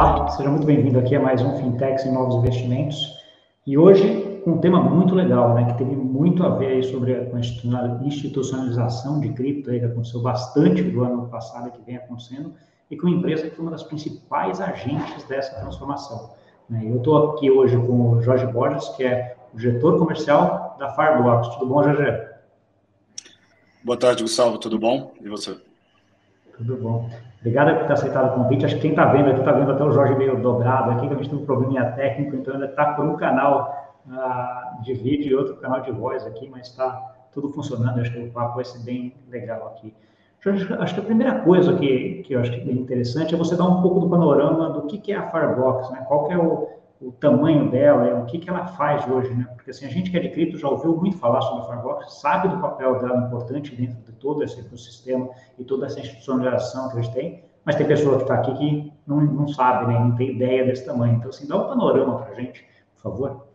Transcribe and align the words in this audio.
Olá, 0.00 0.28
seja 0.28 0.48
muito 0.48 0.64
bem-vindo 0.64 0.96
aqui 0.96 1.16
a 1.16 1.20
mais 1.20 1.42
um 1.42 1.56
Fintechs 1.56 2.06
em 2.06 2.12
Novos 2.12 2.36
Investimentos. 2.36 3.18
E 3.66 3.76
hoje, 3.76 4.40
um 4.46 4.58
tema 4.58 4.80
muito 4.80 5.12
legal, 5.12 5.54
né, 5.54 5.64
que 5.64 5.76
teve 5.76 5.96
muito 5.96 6.44
a 6.44 6.50
ver 6.50 6.68
aí 6.68 6.84
sobre 6.84 7.16
a 7.16 7.24
institucionalização 8.04 9.18
de 9.18 9.30
cripto, 9.30 9.72
aí, 9.72 9.80
que 9.80 9.86
aconteceu 9.86 10.22
bastante 10.22 10.84
do 10.84 11.02
ano 11.02 11.26
passado 11.26 11.66
e 11.66 11.72
que 11.72 11.82
vem 11.82 11.96
acontecendo, 11.96 12.54
e 12.88 12.96
com 12.96 13.08
uma 13.08 13.16
empresa 13.16 13.50
que 13.50 13.56
foi 13.56 13.64
uma 13.64 13.72
das 13.72 13.82
principais 13.82 14.60
agentes 14.60 15.24
dessa 15.24 15.58
transformação. 15.58 16.30
Né? 16.70 16.84
Eu 16.84 16.98
estou 16.98 17.32
aqui 17.32 17.50
hoje 17.50 17.76
com 17.76 18.10
o 18.10 18.22
Jorge 18.22 18.46
Borges, 18.46 18.88
que 18.90 19.02
é 19.02 19.36
o 19.52 19.58
diretor 19.58 19.98
comercial 19.98 20.76
da 20.78 20.90
Fireblocks. 20.90 21.48
Tudo 21.56 21.66
bom, 21.66 21.82
Jorge? 21.82 22.24
Boa 23.82 23.98
tarde, 23.98 24.22
Gustavo. 24.22 24.58
Tudo 24.58 24.78
bom? 24.78 25.12
E 25.20 25.28
você? 25.28 25.56
Tudo 26.58 26.76
bom. 26.76 27.08
Obrigado 27.38 27.78
por 27.78 27.86
ter 27.86 27.92
aceitado 27.92 28.32
o 28.32 28.42
convite. 28.42 28.66
Acho 28.66 28.74
que 28.74 28.82
quem 28.82 28.90
está 28.90 29.06
vendo 29.06 29.30
aqui 29.30 29.38
está 29.38 29.52
vendo 29.52 29.70
até 29.70 29.84
o 29.84 29.92
Jorge 29.92 30.16
meio 30.16 30.42
dobrado 30.42 30.90
aqui, 30.90 31.06
que 31.06 31.14
a 31.14 31.16
gente 31.16 31.30
tem 31.30 31.38
um 31.38 31.46
probleminha 31.46 31.92
técnico, 31.92 32.34
então 32.34 32.54
ainda 32.54 32.66
está 32.66 32.94
por 32.94 33.04
um 33.04 33.16
canal 33.16 33.96
uh, 34.08 34.82
de 34.82 34.92
vídeo 34.92 35.30
e 35.30 35.34
outro 35.36 35.56
canal 35.56 35.80
de 35.80 35.92
voz 35.92 36.26
aqui, 36.26 36.48
mas 36.50 36.66
está 36.66 37.00
tudo 37.32 37.48
funcionando. 37.50 38.00
Acho 38.00 38.12
que 38.12 38.18
o 38.18 38.30
papo 38.32 38.56
vai 38.56 38.64
ser 38.64 38.80
bem 38.80 39.14
legal 39.30 39.68
aqui. 39.68 39.94
Jorge, 40.40 40.72
acho 40.74 40.94
que 40.94 41.00
a 41.00 41.04
primeira 41.04 41.40
coisa 41.40 41.76
que, 41.76 42.22
que 42.24 42.34
eu 42.34 42.40
acho 42.40 42.50
que 42.50 42.68
é 42.68 42.72
interessante 42.72 43.34
é 43.34 43.38
você 43.38 43.56
dar 43.56 43.64
um 43.64 43.80
pouco 43.82 44.00
do 44.00 44.08
panorama 44.08 44.70
do 44.70 44.82
que, 44.82 44.98
que 44.98 45.12
é 45.12 45.16
a 45.16 45.30
Firebox, 45.30 45.90
né? 45.90 46.04
Qual 46.08 46.26
que 46.26 46.32
é 46.32 46.38
o, 46.38 46.68
o 47.00 47.12
tamanho 47.12 47.70
dela, 47.70 48.20
o 48.20 48.26
que, 48.26 48.38
que 48.38 48.50
ela 48.50 48.66
faz 48.66 49.08
hoje, 49.08 49.32
né? 49.32 49.46
Porque 49.54 49.70
assim, 49.70 49.86
a 49.86 49.88
gente 49.88 50.10
que 50.10 50.16
é 50.16 50.20
de 50.20 50.30
cripto 50.30 50.58
já 50.58 50.68
ouviu 50.68 50.96
muito 50.96 51.16
falar 51.16 51.40
sobre 51.42 51.62
a 51.62 51.66
Firebox, 51.66 52.20
sabe 52.20 52.48
do 52.48 52.58
papel 52.58 52.98
dela 52.98 53.26
importante 53.26 53.74
dentro 53.74 53.96
de 54.02 54.12
todo 54.12 54.42
esse 54.42 54.58
ecossistema 54.58 55.28
e 55.58 55.64
toda 55.64 55.86
essa 55.86 56.00
institucionalização 56.00 56.90
que 56.90 56.98
a 56.98 57.02
gente 57.02 57.14
tem, 57.14 57.44
mas 57.64 57.76
tem 57.76 57.86
pessoa 57.86 58.16
que 58.16 58.22
está 58.22 58.34
aqui 58.34 58.54
que 58.56 58.92
não, 59.06 59.20
não 59.20 59.48
sabe, 59.48 59.92
né? 59.92 59.98
não 59.98 60.16
tem 60.16 60.34
ideia 60.34 60.64
desse 60.64 60.84
tamanho. 60.84 61.16
Então, 61.16 61.30
assim, 61.30 61.46
dá 61.46 61.56
um 61.56 61.68
panorama 61.68 62.18
para 62.18 62.32
a 62.32 62.34
gente, 62.34 62.66
por 62.94 63.02
favor. 63.02 63.48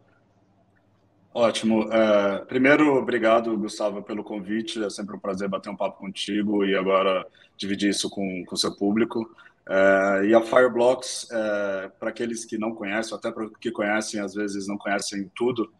Ótimo. 1.34 1.92
É, 1.92 2.46
primeiro, 2.46 2.96
obrigado, 2.96 3.58
Gustavo, 3.58 4.04
pelo 4.04 4.24
convite. 4.24 4.84
É 4.84 4.90
sempre 4.90 5.16
um 5.16 5.20
prazer 5.20 5.50
bater 5.50 5.70
um 5.70 5.76
papo 5.76 6.00
contigo 6.00 6.64
e 6.64 6.78
agora 6.78 7.26
dividir 7.58 7.90
isso 7.90 8.10
com 8.10 8.44
o 8.50 8.58
seu 8.58 8.76
público. 8.76 9.28
É, 9.70 10.26
e 10.26 10.36
a 10.36 10.42
Fireblocks, 10.42 11.28
é, 11.32 11.90
para 12.00 12.10
aqueles 12.10 12.46
que 12.46 12.58
não 12.58 12.74
conhecem, 12.76 13.18
até 13.18 13.32
para 13.32 13.50
que 13.62 13.72
conhecem, 13.72 14.20
às 14.20 14.34
vezes 14.34 14.68
não 14.68 14.78
conhecem 14.78 15.32
tudo, 15.36 15.74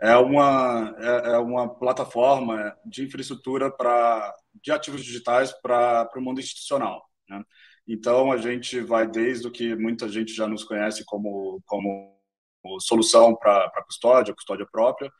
é 0.00 0.16
uma, 0.16 0.94
é, 0.98 1.32
é 1.32 1.38
uma 1.38 1.68
plataforma 1.68 2.76
de 2.84 3.04
infraestrutura 3.04 3.70
para 3.70 4.34
de 4.62 4.70
ativos 4.70 5.04
digitais 5.04 5.52
para 5.52 6.08
o 6.16 6.20
mundo 6.20 6.40
institucional. 6.40 7.08
Né? 7.28 7.42
Então, 7.86 8.32
a 8.32 8.38
gente 8.38 8.80
vai 8.80 9.06
desde 9.06 9.46
o 9.46 9.50
que 9.50 9.74
muita 9.74 10.08
gente 10.08 10.32
já 10.32 10.46
nos 10.46 10.64
conhece 10.64 11.04
como, 11.04 11.60
como 11.66 12.16
solução 12.80 13.34
para 13.36 13.84
custódia, 13.86 14.34
custódia 14.34 14.66
própria, 14.70 15.10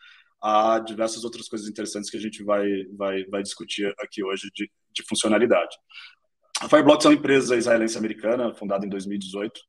a 0.43 0.79
diversas 0.79 1.25
outras 1.25 1.49
coisas 1.49 1.69
interessantes 1.69 2.11
que 2.11 2.17
a 2.17 2.21
gente 2.21 2.43
vai, 2.43 2.67
vai, 2.97 3.25
vai 3.25 3.43
discutir 3.43 3.95
aqui 3.99 4.23
hoje 4.23 4.51
de, 4.55 4.71
de 4.93 5.03
funcionalidade. 5.09 5.77
A 6.65 6.69
Fireblocks 6.69 7.05
é 7.05 7.11
uma 7.11 7.15
empresa 7.15 7.57
israelense-americana, 7.57 8.55
fundada 8.55 8.87
em 8.87 8.89
2018. 8.89 9.61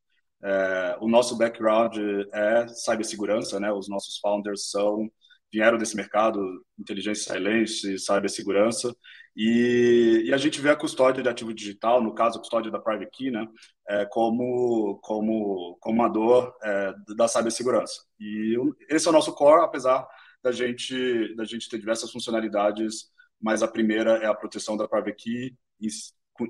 É, 0.41 0.97
o 1.01 1.09
nosso 1.09 1.37
background 1.37 1.97
é 2.33 2.67
cibersegurança, 2.69 3.59
né? 3.59 3.69
Os 3.69 3.89
nossos 3.89 4.17
founders 4.19 4.69
são 4.69 5.11
vieram 5.51 5.77
desse 5.77 5.95
mercado, 5.95 6.39
inteligência 6.79 7.23
israelense, 7.23 7.99
cibersegurança, 7.99 8.95
e, 9.35 10.23
e 10.25 10.33
a 10.33 10.37
gente 10.37 10.59
vê 10.59 10.69
a 10.69 10.75
custódia 10.75 11.21
de 11.21 11.29
ativo 11.29 11.53
digital, 11.53 12.01
no 12.01 12.13
caso 12.13 12.37
a 12.37 12.41
custódia 12.41 12.71
da 12.71 12.79
Private 12.79 13.11
Key, 13.11 13.31
né, 13.31 13.47
é, 13.87 14.05
como, 14.05 14.99
como, 15.01 15.77
como 15.79 16.01
uma 16.01 16.09
dor 16.09 16.53
é, 16.63 16.93
da 17.15 17.27
cibersegurança. 17.27 18.03
E 18.19 18.57
esse 18.89 19.07
é 19.07 19.09
o 19.09 19.13
nosso 19.13 19.33
core, 19.33 19.63
apesar 19.63 20.05
da 20.43 20.51
gente, 20.51 21.33
da 21.35 21.45
gente 21.45 21.69
ter 21.69 21.77
diversas 21.77 22.11
funcionalidades, 22.11 23.09
mas 23.41 23.63
a 23.63 23.67
primeira 23.67 24.17
é 24.17 24.25
a 24.25 24.33
proteção 24.33 24.75
da 24.75 24.87
Private 24.87 25.15
Key 25.15 25.55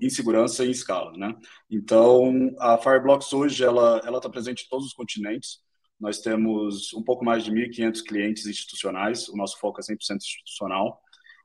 em, 0.01 0.09
segurança 0.09 0.63
e 0.63 0.67
em 0.67 0.71
escala, 0.71 1.11
né? 1.17 1.35
Então, 1.69 2.53
a 2.59 2.77
Fireblocks 2.77 3.31
hoje, 3.33 3.63
ela 3.63 3.99
está 3.99 4.29
presente 4.29 4.65
em 4.65 4.69
todos 4.69 4.87
os 4.87 4.93
continentes, 4.93 5.59
nós 5.99 6.19
temos 6.19 6.93
um 6.93 7.03
pouco 7.03 7.23
mais 7.23 7.43
de 7.43 7.51
1.500 7.51 8.03
clientes 8.03 8.45
institucionais, 8.45 9.29
o 9.29 9.37
nosso 9.37 9.59
foco 9.59 9.79
é 9.79 9.83
100% 9.83 10.17
institucional. 10.17 11.01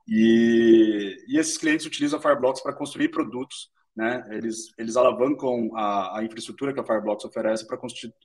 E, 0.08 1.16
e, 1.28 1.38
esses 1.38 1.56
clientes 1.56 1.86
utilizam 1.86 2.18
a 2.18 2.22
Fireblocks 2.22 2.62
para 2.62 2.74
construir 2.74 3.10
produtos, 3.10 3.70
né? 3.94 4.26
Eles, 4.30 4.72
eles 4.78 4.96
alavancam 4.96 5.70
a, 5.76 6.18
a 6.18 6.24
infraestrutura 6.24 6.72
que 6.72 6.80
a 6.80 6.84
Fireblocks 6.84 7.24
oferece 7.24 7.66
para 7.66 7.78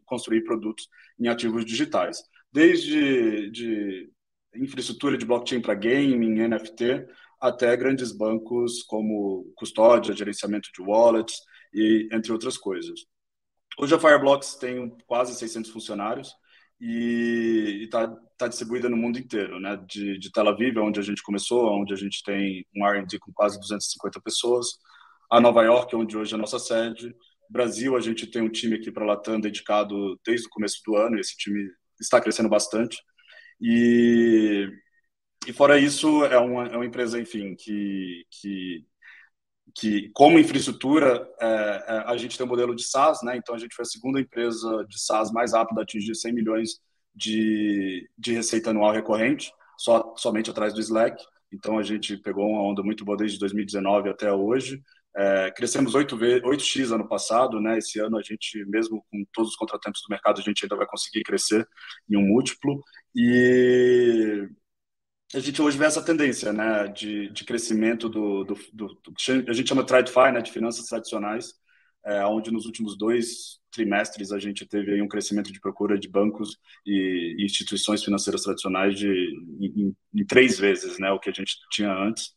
construir 0.05 0.41
produtos 0.43 0.87
em 1.19 1.27
ativos 1.27 1.65
digitais. 1.65 2.23
Desde 2.51 3.51
de 3.51 4.09
infraestrutura 4.55 5.17
de 5.17 5.25
blockchain 5.25 5.61
para 5.61 5.75
gaming, 5.75 6.47
NFT, 6.47 7.05
até 7.39 7.75
grandes 7.75 8.11
bancos 8.11 8.83
como 8.83 9.51
custódia, 9.55 10.15
gerenciamento 10.15 10.69
de 10.73 10.81
wallets 10.81 11.35
e 11.73 12.07
entre 12.11 12.31
outras 12.31 12.57
coisas. 12.57 13.01
Hoje 13.77 13.93
a 13.93 13.99
Fireblocks 13.99 14.55
tem 14.55 14.95
quase 15.05 15.35
600 15.35 15.71
funcionários 15.71 16.33
e 16.79 17.81
está 17.83 18.07
tá 18.37 18.47
distribuída 18.47 18.89
no 18.89 18.97
mundo 18.97 19.19
inteiro, 19.19 19.59
né? 19.59 19.77
De, 19.87 20.17
de 20.17 20.31
Tel 20.31 20.47
Aviv, 20.47 20.77
onde 20.79 20.99
a 20.99 21.03
gente 21.03 21.21
começou, 21.23 21.69
onde 21.69 21.93
a 21.93 21.97
gente 21.97 22.23
tem 22.23 22.65
um 22.75 22.85
R&D 22.85 23.19
com 23.19 23.31
quase 23.33 23.59
250 23.59 24.21
pessoas, 24.21 24.67
a 25.29 25.41
Nova 25.41 25.63
York, 25.63 25.95
onde 25.95 26.17
hoje 26.17 26.33
é 26.33 26.35
a 26.35 26.39
nossa 26.39 26.59
sede, 26.59 27.13
Brasil, 27.49 27.95
a 27.95 27.99
gente 27.99 28.27
tem 28.27 28.41
um 28.41 28.49
time 28.49 28.75
aqui 28.75 28.91
para 28.91 29.05
Latam 29.05 29.39
dedicado 29.39 30.19
desde 30.25 30.47
o 30.47 30.49
começo 30.49 30.81
do 30.85 30.95
ano, 30.95 31.17
e 31.17 31.19
esse 31.19 31.35
time 31.37 31.69
está 31.99 32.19
crescendo 32.19 32.49
bastante. 32.49 32.97
E, 33.61 34.67
e 35.47 35.53
fora 35.53 35.79
isso, 35.79 36.25
é 36.25 36.37
uma, 36.37 36.67
é 36.67 36.75
uma 36.75 36.85
empresa, 36.85 37.19
enfim, 37.19 37.55
que, 37.55 38.25
que 38.29 38.85
que 39.75 40.09
como 40.13 40.39
infraestrutura 40.39 41.27
é, 41.39 41.45
é, 41.45 42.03
a 42.05 42.17
gente 42.17 42.37
tem 42.37 42.45
um 42.45 42.49
modelo 42.49 42.73
de 42.73 42.83
SaaS, 42.87 43.21
né? 43.23 43.35
Então 43.35 43.53
a 43.53 43.57
gente 43.57 43.75
foi 43.75 43.83
a 43.83 43.87
segunda 43.87 44.19
empresa 44.19 44.85
de 44.87 44.99
SaaS 44.99 45.31
mais 45.31 45.53
rápida 45.53 45.81
a 45.81 45.83
atingir 45.83 46.15
100 46.15 46.33
milhões 46.33 46.79
de, 47.13 48.09
de 48.17 48.33
receita 48.33 48.69
anual 48.69 48.93
recorrente, 48.93 49.51
só 49.77 50.13
somente 50.17 50.49
atrás 50.49 50.73
do 50.73 50.79
Slack. 50.79 51.21
Então 51.51 51.77
a 51.77 51.83
gente 51.83 52.17
pegou 52.17 52.47
uma 52.47 52.63
onda 52.63 52.81
muito 52.83 53.03
boa 53.03 53.17
desde 53.17 53.37
2019 53.39 54.09
até 54.09 54.31
hoje. 54.31 54.81
É, 55.17 55.51
crescemos 55.51 55.95
8 55.95 56.17
8x 56.17 56.93
ano 56.93 57.07
passado, 57.07 57.59
né? 57.59 57.77
Esse 57.77 57.99
ano 57.99 58.17
a 58.17 58.21
gente, 58.21 58.63
mesmo 58.65 59.03
com 59.11 59.25
todos 59.33 59.51
os 59.51 59.57
contratempos 59.57 60.01
do 60.01 60.11
mercado, 60.11 60.39
a 60.39 60.43
gente 60.43 60.63
ainda 60.63 60.75
vai 60.75 60.87
conseguir 60.87 61.23
crescer 61.23 61.67
em 62.09 62.17
um 62.17 62.27
múltiplo. 62.27 62.81
E 63.15 64.47
a 65.35 65.39
gente 65.39 65.61
hoje 65.61 65.77
vê 65.77 65.85
essa 65.85 66.01
tendência 66.01 66.53
né, 66.53 66.87
de, 66.87 67.29
de 67.29 67.43
crescimento 67.43 68.07
do, 68.07 68.45
do, 68.45 68.53
do, 68.73 68.87
do 68.87 69.13
a 69.49 69.53
gente 69.53 69.67
chama 69.67 69.85
TradFi, 69.85 70.31
né, 70.31 70.41
de 70.41 70.51
finanças 70.51 70.85
tradicionais, 70.85 71.53
é, 72.05 72.25
onde 72.25 72.51
nos 72.51 72.65
últimos 72.65 72.97
dois 72.97 73.59
trimestres 73.69 74.31
a 74.31 74.39
gente 74.39 74.65
teve 74.65 74.93
aí 74.93 75.01
um 75.01 75.07
crescimento 75.07 75.51
de 75.51 75.59
procura 75.59 75.99
de 75.99 76.07
bancos 76.07 76.57
e, 76.85 77.35
instituições 77.39 78.03
financeiras 78.03 78.43
tradicionais 78.43 78.97
de, 78.97 79.09
em, 79.59 79.93
em, 80.13 80.25
três 80.25 80.57
vezes 80.57 80.97
né, 80.99 81.11
o 81.11 81.19
que 81.19 81.29
a 81.29 81.33
gente 81.33 81.57
tinha 81.69 81.91
antes. 81.91 82.33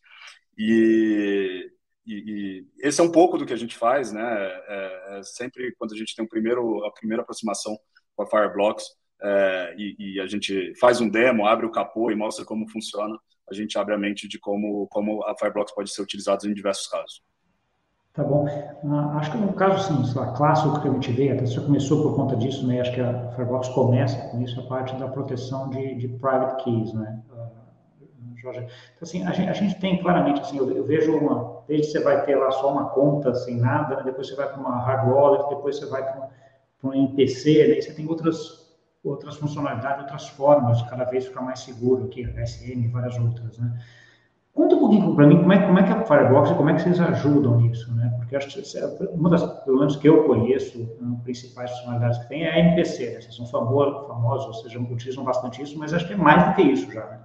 E, 0.58 1.70
e, 2.04 2.14
e, 2.14 2.66
esse 2.80 3.00
é 3.00 3.04
um 3.04 3.12
pouco 3.12 3.38
do 3.38 3.46
que 3.46 3.52
a 3.52 3.58
gente 3.58 3.76
faz, 3.76 4.12
né? 4.12 4.22
É, 4.22 5.18
é 5.18 5.22
sempre 5.22 5.72
quando 5.78 5.92
a 5.92 5.96
gente 5.96 6.16
tem 6.16 6.24
um 6.24 6.28
primeiro, 6.28 6.84
a 6.84 6.90
primeira 6.90 7.22
aproximação 7.22 7.78
com 8.16 8.24
a 8.24 8.26
Fireblocks, 8.26 8.86
é, 9.20 9.74
e, 9.76 9.96
e, 9.98 10.20
a 10.20 10.26
gente 10.26 10.74
faz 10.78 11.00
um 11.00 11.08
demo, 11.08 11.46
abre 11.46 11.66
o 11.66 11.72
capô 11.72 12.10
e 12.10 12.16
mostra 12.16 12.44
como 12.44 12.68
funciona, 12.68 13.18
a 13.50 13.54
gente 13.54 13.76
abre 13.78 13.94
a 13.94 13.98
mente 13.98 14.28
de 14.28 14.38
como, 14.38 14.86
como 14.88 15.24
a 15.24 15.36
Fireblocks 15.36 15.74
pode 15.74 15.90
ser 15.92 16.02
utilizada 16.02 16.46
em 16.46 16.54
diversos 16.54 16.86
casos. 16.86 17.22
Tá 18.12 18.24
bom. 18.24 18.46
Uh, 18.46 18.94
acho 19.16 19.30
que 19.30 19.38
no 19.38 19.52
caso, 19.52 19.76
assim, 19.76 20.04
sei 20.04 20.20
lá, 20.20 20.32
clássico 20.32 20.80
que 20.80 20.88
a 20.88 20.92
gente 20.92 21.12
vê, 21.12 21.30
até 21.30 21.46
você 21.46 21.60
começou 21.60 22.02
por 22.02 22.16
conta 22.16 22.36
disso, 22.36 22.66
né? 22.66 22.80
Acho 22.80 22.92
que 22.92 23.00
a 23.00 23.30
Fireblocks 23.32 23.68
começa 23.70 24.18
com 24.30 24.40
isso, 24.42 24.58
a 24.60 24.64
parte 24.64 24.94
da 24.96 25.08
proteção 25.08 25.70
de, 25.70 25.94
de 25.94 26.08
private 26.08 26.64
keys, 26.64 26.92
né? 26.94 27.22
Uh, 27.30 27.58
Jorge. 28.40 28.60
Então, 28.60 28.70
assim, 29.02 29.26
a 29.26 29.32
gente, 29.32 29.48
a 29.48 29.52
gente, 29.52 29.80
tem 29.80 29.98
claramente, 30.00 30.40
assim, 30.40 30.58
eu, 30.58 30.70
eu, 30.70 30.84
vejo 30.84 31.16
uma, 31.16 31.62
desde 31.66 31.92
você 31.92 32.00
vai 32.00 32.24
ter 32.24 32.36
lá 32.36 32.50
só 32.50 32.72
uma 32.72 32.90
conta 32.90 33.34
sem 33.34 33.56
nada, 33.56 33.96
né? 33.96 34.02
depois 34.04 34.28
você 34.28 34.36
vai 34.36 34.48
para 34.48 34.60
uma 34.60 34.78
hard 34.78 35.08
wallet, 35.08 35.48
depois 35.48 35.76
você 35.76 35.86
vai 35.86 36.02
para 36.02 36.30
um, 36.82 36.88
um 36.88 36.94
MPC, 36.94 37.68
né? 37.68 37.80
você 37.80 37.92
tem 37.92 38.06
outras 38.08 38.67
outras 39.08 39.36
funcionalidades, 39.36 40.02
outras 40.02 40.28
formas 40.28 40.82
cada 40.82 41.04
vez 41.04 41.26
ficar 41.26 41.42
mais 41.42 41.60
seguro 41.60 42.04
aqui, 42.04 42.24
SM 42.46 42.84
e 42.84 42.88
várias 42.88 43.18
outras, 43.18 43.58
né? 43.58 43.78
Conta 44.54 44.74
um 44.74 44.80
pouquinho 44.80 45.14
para 45.14 45.26
mim 45.26 45.38
como 45.38 45.52
é, 45.52 45.66
como 45.66 45.78
é 45.78 45.82
que 45.84 45.92
é 45.92 45.92
a 45.92 46.04
Firebox 46.04 46.50
e 46.50 46.54
como 46.54 46.68
é 46.68 46.74
que 46.74 46.82
vocês 46.82 47.00
ajudam 47.00 47.60
nisso, 47.60 47.94
né? 47.94 48.12
Porque 48.16 48.34
acho 48.34 48.48
que 48.48 48.62
uma 49.14 49.30
das, 49.30 49.44
pelo 49.62 49.78
menos 49.78 49.94
que 49.94 50.08
eu 50.08 50.24
conheço, 50.24 50.84
principais 51.22 51.70
funcionalidades 51.70 52.18
que 52.18 52.28
tem 52.28 52.42
é 52.42 52.50
a 52.50 52.58
MPC, 52.58 53.10
né? 53.10 53.20
Vocês 53.20 53.36
são 53.36 53.46
famosos, 53.46 54.08
famosos, 54.08 54.46
ou 54.46 54.54
seja, 54.54 54.80
utilizam 54.80 55.22
bastante 55.22 55.62
isso, 55.62 55.78
mas 55.78 55.94
acho 55.94 56.08
que 56.08 56.14
é 56.14 56.16
mais 56.16 56.44
do 56.48 56.54
que 56.54 56.62
isso 56.62 56.90
já, 56.90 57.06
né? 57.06 57.20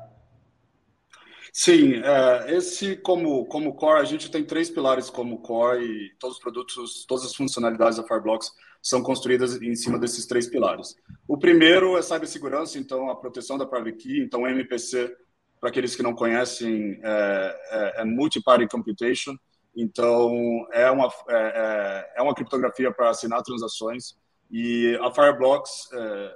Sim, 1.56 2.02
é, 2.04 2.58
esse 2.58 2.98
como, 2.98 3.46
como 3.46 3.76
core, 3.76 4.02
a 4.02 4.04
gente 4.04 4.32
tem 4.32 4.44
três 4.44 4.72
pilares 4.72 5.08
como 5.12 5.38
core 5.38 5.86
e 5.86 6.16
todos 6.18 6.38
os 6.38 6.42
produtos, 6.42 7.06
todas 7.06 7.24
as 7.26 7.36
funcionalidades 7.36 7.98
da 7.98 8.04
Fireblocks 8.04 8.52
são 8.82 9.04
construídas 9.04 9.62
em 9.62 9.76
cima 9.76 10.00
desses 10.00 10.26
três 10.26 10.48
pilares. 10.48 10.96
O 11.28 11.38
primeiro 11.38 11.96
é 11.96 12.02
cibersegurança, 12.02 12.80
então 12.80 13.08
a 13.08 13.16
proteção 13.16 13.56
da 13.56 13.68
private 13.68 13.98
key, 13.98 14.20
então 14.20 14.48
MPC, 14.48 15.16
para 15.60 15.70
aqueles 15.70 15.96
que 15.96 16.02
não 16.02 16.16
conhecem, 16.16 17.00
é, 17.04 17.60
é, 17.70 18.02
é 18.02 18.04
Multi-Party 18.04 18.68
Computation, 18.68 19.38
então 19.76 20.68
é 20.72 20.90
uma, 20.90 21.08
é, 21.30 21.36
é, 21.36 22.14
é 22.18 22.22
uma 22.24 22.34
criptografia 22.34 22.92
para 22.92 23.12
assinar 23.12 23.44
transações 23.44 24.16
e 24.50 24.98
a 25.04 25.12
Fireblocks 25.14 25.88
é, 25.94 26.36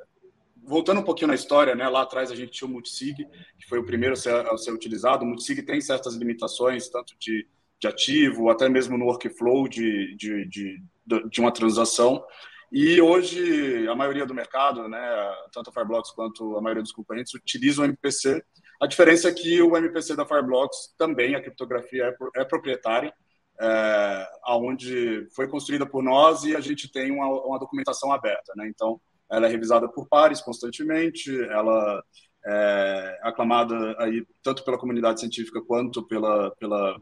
voltando 0.67 0.99
um 0.99 1.03
pouquinho 1.03 1.29
na 1.29 1.35
história, 1.35 1.73
né, 1.73 1.87
lá 1.87 2.01
atrás 2.01 2.29
a 2.29 2.35
gente 2.35 2.51
tinha 2.51 2.67
o 2.67 2.71
multisig, 2.71 3.25
que 3.57 3.67
foi 3.67 3.79
o 3.79 3.85
primeiro 3.85 4.13
a 4.13 4.17
ser, 4.17 4.33
a 4.33 4.57
ser 4.57 4.71
utilizado. 4.71 5.23
O 5.23 5.27
multisig 5.27 5.63
tem 5.63 5.79
certas 5.79 6.15
limitações, 6.15 6.89
tanto 6.89 7.15
de, 7.17 7.47
de 7.79 7.87
ativo, 7.87 8.49
até 8.49 8.67
mesmo 8.67 8.97
no 8.97 9.05
workflow 9.05 9.67
de, 9.67 10.15
de, 10.17 10.45
de, 10.45 10.83
de 11.29 11.39
uma 11.39 11.51
transação. 11.51 12.23
E 12.71 12.99
hoje 12.99 13.87
a 13.87 13.95
maioria 13.95 14.25
do 14.25 14.33
mercado, 14.33 14.89
né, 14.89 14.99
tanto 15.53 15.69
a 15.69 15.73
Fireblocks 15.73 16.11
quanto 16.11 16.57
a 16.57 16.61
maioria 16.61 16.83
dos 16.83 16.91
concorrentes, 16.91 17.33
utilizam 17.33 17.85
o 17.85 17.87
MPC. 17.87 18.43
A 18.81 18.85
diferença 18.85 19.29
é 19.29 19.33
que 19.33 19.61
o 19.61 19.75
MPC 19.77 20.15
da 20.15 20.25
Fireblocks 20.25 20.93
também, 20.97 21.33
a 21.33 21.41
criptografia 21.41 22.05
é, 22.05 22.41
é 22.41 22.43
proprietária, 22.43 23.13
é, 23.59 24.27
onde 24.49 25.27
foi 25.33 25.47
construída 25.47 25.85
por 25.85 26.03
nós 26.03 26.43
e 26.43 26.55
a 26.55 26.59
gente 26.59 26.91
tem 26.91 27.09
uma, 27.09 27.27
uma 27.45 27.57
documentação 27.57 28.11
aberta. 28.11 28.51
Né? 28.55 28.67
Então, 28.67 28.99
ela 29.29 29.47
é 29.47 29.49
revisada 29.49 29.87
por 29.89 30.07
pares 30.07 30.41
constantemente, 30.41 31.31
ela 31.49 32.03
é 32.45 33.19
aclamada 33.23 33.95
aí 33.99 34.25
tanto 34.41 34.63
pela 34.63 34.77
comunidade 34.77 35.19
científica 35.19 35.61
quanto 35.61 36.05
pela, 36.07 36.51
pela 36.55 36.99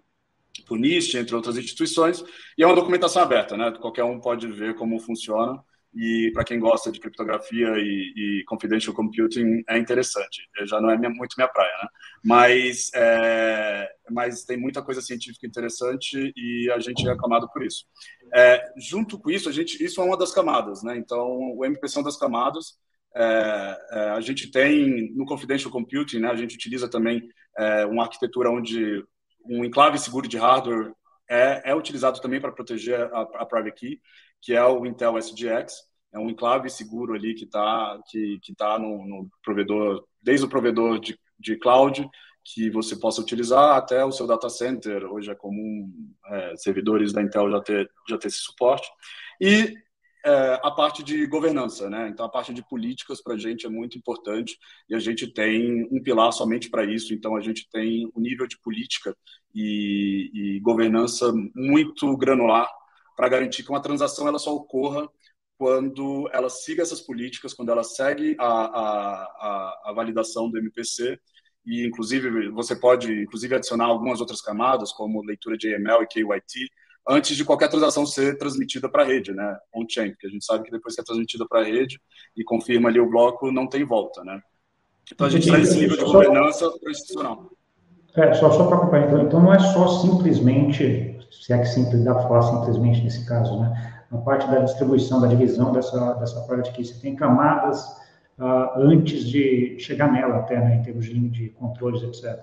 por 0.68 0.80
NIST, 0.80 1.16
entre 1.18 1.36
outras 1.36 1.58
instituições, 1.58 2.24
e 2.58 2.64
é 2.64 2.66
uma 2.66 2.76
documentação 2.76 3.22
aberta, 3.22 3.58
né? 3.58 3.72
Qualquer 3.80 4.04
um 4.04 4.20
pode 4.20 4.48
ver 4.48 4.76
como 4.76 5.00
funciona 5.00 5.62
e 5.96 6.30
para 6.34 6.44
quem 6.44 6.60
gosta 6.60 6.92
de 6.92 7.00
criptografia 7.00 7.78
e, 7.78 8.14
e, 8.42 8.44
confidential 8.46 8.94
computing 8.94 9.64
é 9.68 9.78
interessante. 9.78 10.42
Já 10.66 10.82
não 10.82 10.90
é 10.90 10.98
minha, 10.98 11.10
muito 11.10 11.36
minha 11.38 11.48
praia, 11.48 11.72
né? 11.82 11.88
Mas, 12.22 12.92
é, 12.94 13.90
mas 14.12 14.44
tem 14.44 14.58
muita 14.58 14.82
coisa 14.82 15.02
científica 15.02 15.48
interessante 15.48 16.34
e 16.36 16.70
a 16.72 16.80
gente 16.80 17.08
é 17.08 17.12
aclamado 17.12 17.50
por 17.50 17.64
isso. 17.64 17.86
É, 18.34 18.62
junto 18.78 19.18
com 19.18 19.32
isso, 19.32 19.48
a 19.48 19.54
gente, 19.54 19.82
isso 19.82 20.02
é 20.02 20.04
uma 20.04 20.18
das 20.18 20.34
camadas, 20.34 20.84
né? 20.84 20.98
Então, 20.98 21.30
o 21.56 21.64
MPC 21.64 21.98
é 21.98 22.00
uma 22.00 22.06
das 22.06 22.18
camadas. 22.18 22.78
É, 23.16 23.78
é, 23.92 24.00
a 24.10 24.20
gente 24.20 24.52
tem 24.52 25.14
no 25.16 25.26
confidential 25.26 25.72
computing, 25.72 26.20
né? 26.20 26.30
A 26.30 26.36
gente 26.36 26.56
utiliza 26.56 26.90
também 26.90 27.26
é, 27.58 27.86
uma 27.86 28.04
arquitetura 28.04 28.52
onde 28.52 29.02
um 29.46 29.64
enclave 29.64 29.98
seguro 29.98 30.28
de 30.28 30.38
hardware 30.38 30.92
é, 31.30 31.72
é 31.72 31.76
utilizado 31.76 32.20
também 32.20 32.42
para 32.42 32.52
proteger 32.52 33.00
a, 33.14 33.22
a 33.22 33.46
private 33.46 33.80
key 33.80 34.02
que 34.46 34.54
é 34.54 34.64
o 34.64 34.86
Intel 34.86 35.18
SGX, 35.18 35.74
é 36.14 36.20
um 36.20 36.30
enclave 36.30 36.70
seguro 36.70 37.16
ali 37.16 37.34
que 37.34 37.46
está 37.46 38.00
que, 38.08 38.40
que 38.44 38.54
tá 38.54 38.78
no, 38.78 39.04
no, 39.06 39.28
provedor, 39.44 40.06
desde 40.22 40.46
o 40.46 40.50
provedor 40.50 41.00
de, 41.00 41.20
de 41.40 41.58
cloud, 41.58 42.08
que 42.44 42.70
você 42.70 42.96
possa 42.96 43.20
utilizar 43.20 43.76
até 43.76 44.06
o 44.06 44.12
seu 44.12 44.28
data 44.28 44.48
center. 44.48 45.04
Hoje 45.12 45.32
é 45.32 45.36
comum 45.36 45.92
é, 46.28 46.56
servidores 46.58 47.12
da 47.12 47.24
Intel 47.24 47.50
já 47.50 47.60
ter, 47.60 47.90
já 48.08 48.18
ter 48.20 48.28
esse 48.28 48.38
suporte. 48.38 48.88
E 49.42 49.74
é, 50.24 50.60
a 50.64 50.70
parte 50.70 51.04
de 51.04 51.26
governança, 51.26 51.90
né? 51.90 52.08
Então, 52.08 52.24
a 52.24 52.30
parte 52.30 52.54
de 52.54 52.64
políticas 52.68 53.22
para 53.24 53.34
a 53.34 53.38
gente 53.38 53.66
é 53.66 53.70
muito 53.70 53.98
importante 53.98 54.60
e 54.88 54.94
a 54.94 55.00
gente 55.00 55.34
tem 55.34 55.88
um 55.92 56.02
pilar 56.04 56.32
somente 56.32 56.70
para 56.70 56.86
isso. 56.86 57.16
Então, 57.16 57.36
a 57.36 57.42
gente 57.42 57.68
tem 57.72 58.12
um 58.16 58.22
nível 58.22 58.46
de 58.46 58.60
política 58.60 59.18
e, 59.56 60.30
e 60.34 60.60
governança 60.60 61.34
muito 61.56 62.16
granular 62.16 62.70
para 63.16 63.30
garantir 63.30 63.64
que 63.64 63.70
uma 63.70 63.82
transação 63.82 64.28
ela 64.28 64.40
só 64.40 64.54
ocorra 64.54 65.08
quando 65.58 66.30
ela 66.34 66.50
siga 66.50 66.82
essas 66.82 67.02
políticas, 67.02 67.54
quando 67.54 67.72
ela 67.72 67.84
segue 67.84 68.36
a, 68.40 68.46
a, 68.46 69.82
a, 69.86 69.94
validação 69.94 70.50
do 70.50 70.58
MPC 70.58 71.18
e 71.66 71.86
inclusive 71.88 72.50
você 72.50 72.76
pode 72.76 73.24
inclusive 73.24 73.56
adicionar 73.56 73.86
algumas 73.86 74.20
outras 74.20 74.42
camadas 74.42 74.92
como 74.92 75.24
leitura 75.24 75.58
de 75.58 75.74
AML 75.74 76.04
e 76.04 76.08
KYT 76.08 76.70
antes 77.08 77.38
de 77.38 77.46
qualquer 77.46 77.70
transação 77.70 78.06
ser 78.06 78.38
transmitida 78.38 78.90
para 78.90 79.04
a 79.04 79.06
rede, 79.06 79.32
né, 79.32 79.58
on-chain, 79.74 80.12
porque 80.12 80.28
a 80.28 80.30
gente 80.30 80.44
sabe 80.44 80.66
que 80.66 80.72
depois 80.72 80.96
que 80.96 81.02
é 81.02 81.04
transmitida 81.04 81.46
para 81.48 81.62
a 81.62 81.64
rede 81.64 82.02
e 82.36 82.44
confirma 82.44 82.90
ali 82.90 83.00
o 83.00 83.10
bloco, 83.10 83.52
não 83.52 83.68
tem 83.68 83.86
volta, 83.86 84.24
né. 84.24 84.42
Então 85.12 85.28
a 85.28 85.30
gente 85.30 85.48
traz 85.48 85.70
esse 85.70 85.80
nível 85.80 85.98
de 85.98 86.04
governança 86.04 86.66
institucional. 86.88 87.52
É, 88.16 88.34
só, 88.34 88.50
só 88.50 88.66
para 88.66 88.78
acompanhar, 88.78 89.08
então, 89.08 89.22
então 89.24 89.44
não 89.44 89.54
é 89.54 89.60
só 89.60 90.00
simplesmente 90.00 91.15
se 91.42 91.54
é 91.54 91.60
que 91.60 91.66
simples, 91.66 92.04
dá 92.04 92.14
para 92.14 92.28
falar 92.28 92.42
simplesmente 92.44 93.02
nesse 93.02 93.26
caso, 93.26 93.60
né? 93.60 94.04
A 94.12 94.18
parte 94.18 94.48
da 94.48 94.60
distribuição, 94.60 95.20
da 95.20 95.28
divisão 95.28 95.72
dessa, 95.72 96.14
dessa 96.14 96.42
parte 96.42 96.70
aqui, 96.70 96.86
você 96.86 97.00
tem 97.00 97.16
camadas 97.16 97.84
uh, 98.38 98.80
antes 98.80 99.26
de 99.26 99.78
chegar 99.80 100.12
nela 100.12 100.38
até, 100.38 100.60
né, 100.60 100.76
em 100.76 100.84
termos 100.84 101.06
de, 101.06 101.30
de 101.30 101.50
controles, 101.50 102.04
etc. 102.04 102.40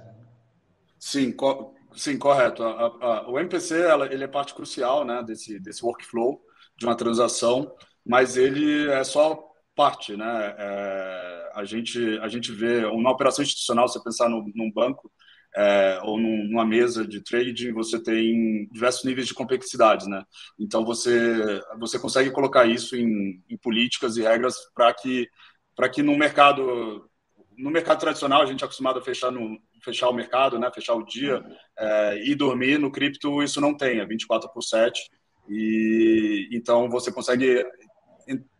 Sim, 0.98 1.32
co 1.32 1.74
sim, 1.94 2.18
correto. 2.18 2.62
A, 2.62 2.86
a, 2.86 3.30
o 3.30 3.38
MPC, 3.38 3.80
ela, 3.80 4.12
ele 4.12 4.24
é 4.24 4.28
parte 4.28 4.54
crucial, 4.54 5.04
né, 5.04 5.22
desse, 5.22 5.58
desse 5.60 5.84
workflow 5.84 6.40
de 6.76 6.86
uma 6.86 6.96
transação, 6.96 7.72
mas 8.04 8.36
ele 8.36 8.90
é 8.90 9.04
só 9.04 9.52
parte, 9.74 10.16
né? 10.16 10.54
É, 10.58 11.50
a 11.54 11.64
gente 11.64 12.18
a 12.20 12.28
gente 12.28 12.52
vê 12.52 12.84
uma 12.86 13.10
operação 13.10 13.42
institucional, 13.42 13.88
você 13.88 14.02
pensar 14.02 14.28
no, 14.28 14.44
num 14.54 14.70
banco, 14.72 15.10
é, 15.54 16.00
ou 16.02 16.18
num, 16.18 16.44
numa 16.44 16.64
mesa 16.64 17.06
de 17.06 17.20
trading, 17.20 17.72
você 17.72 18.02
tem 18.02 18.68
diversos 18.72 19.04
níveis 19.04 19.26
de 19.26 19.34
complexidade, 19.34 20.08
né? 20.08 20.24
Então 20.58 20.84
você 20.84 21.60
você 21.78 21.98
consegue 21.98 22.30
colocar 22.30 22.64
isso 22.66 22.96
em, 22.96 23.42
em 23.48 23.56
políticas 23.56 24.16
e 24.16 24.22
regras 24.22 24.56
para 24.74 24.92
que 24.94 25.28
para 25.76 25.88
que 25.88 26.02
no 26.02 26.16
mercado 26.16 27.08
no 27.56 27.70
mercado 27.70 28.00
tradicional 28.00 28.42
a 28.42 28.46
gente 28.46 28.62
é 28.62 28.64
acostumado 28.64 28.98
a 28.98 29.02
fechar 29.02 29.30
no 29.30 29.58
fechar 29.82 30.08
o 30.08 30.14
mercado, 30.14 30.58
né? 30.58 30.70
Fechar 30.74 30.94
o 30.94 31.04
dia 31.04 31.44
é, 31.78 32.22
e 32.24 32.34
dormir 32.34 32.78
no 32.78 32.90
cripto 32.90 33.42
isso 33.42 33.60
não 33.60 33.76
tem, 33.76 34.00
é 34.00 34.06
24 34.06 34.50
por 34.50 34.62
7 34.62 35.10
e 35.48 36.48
então 36.52 36.88
você 36.88 37.12
consegue 37.12 37.64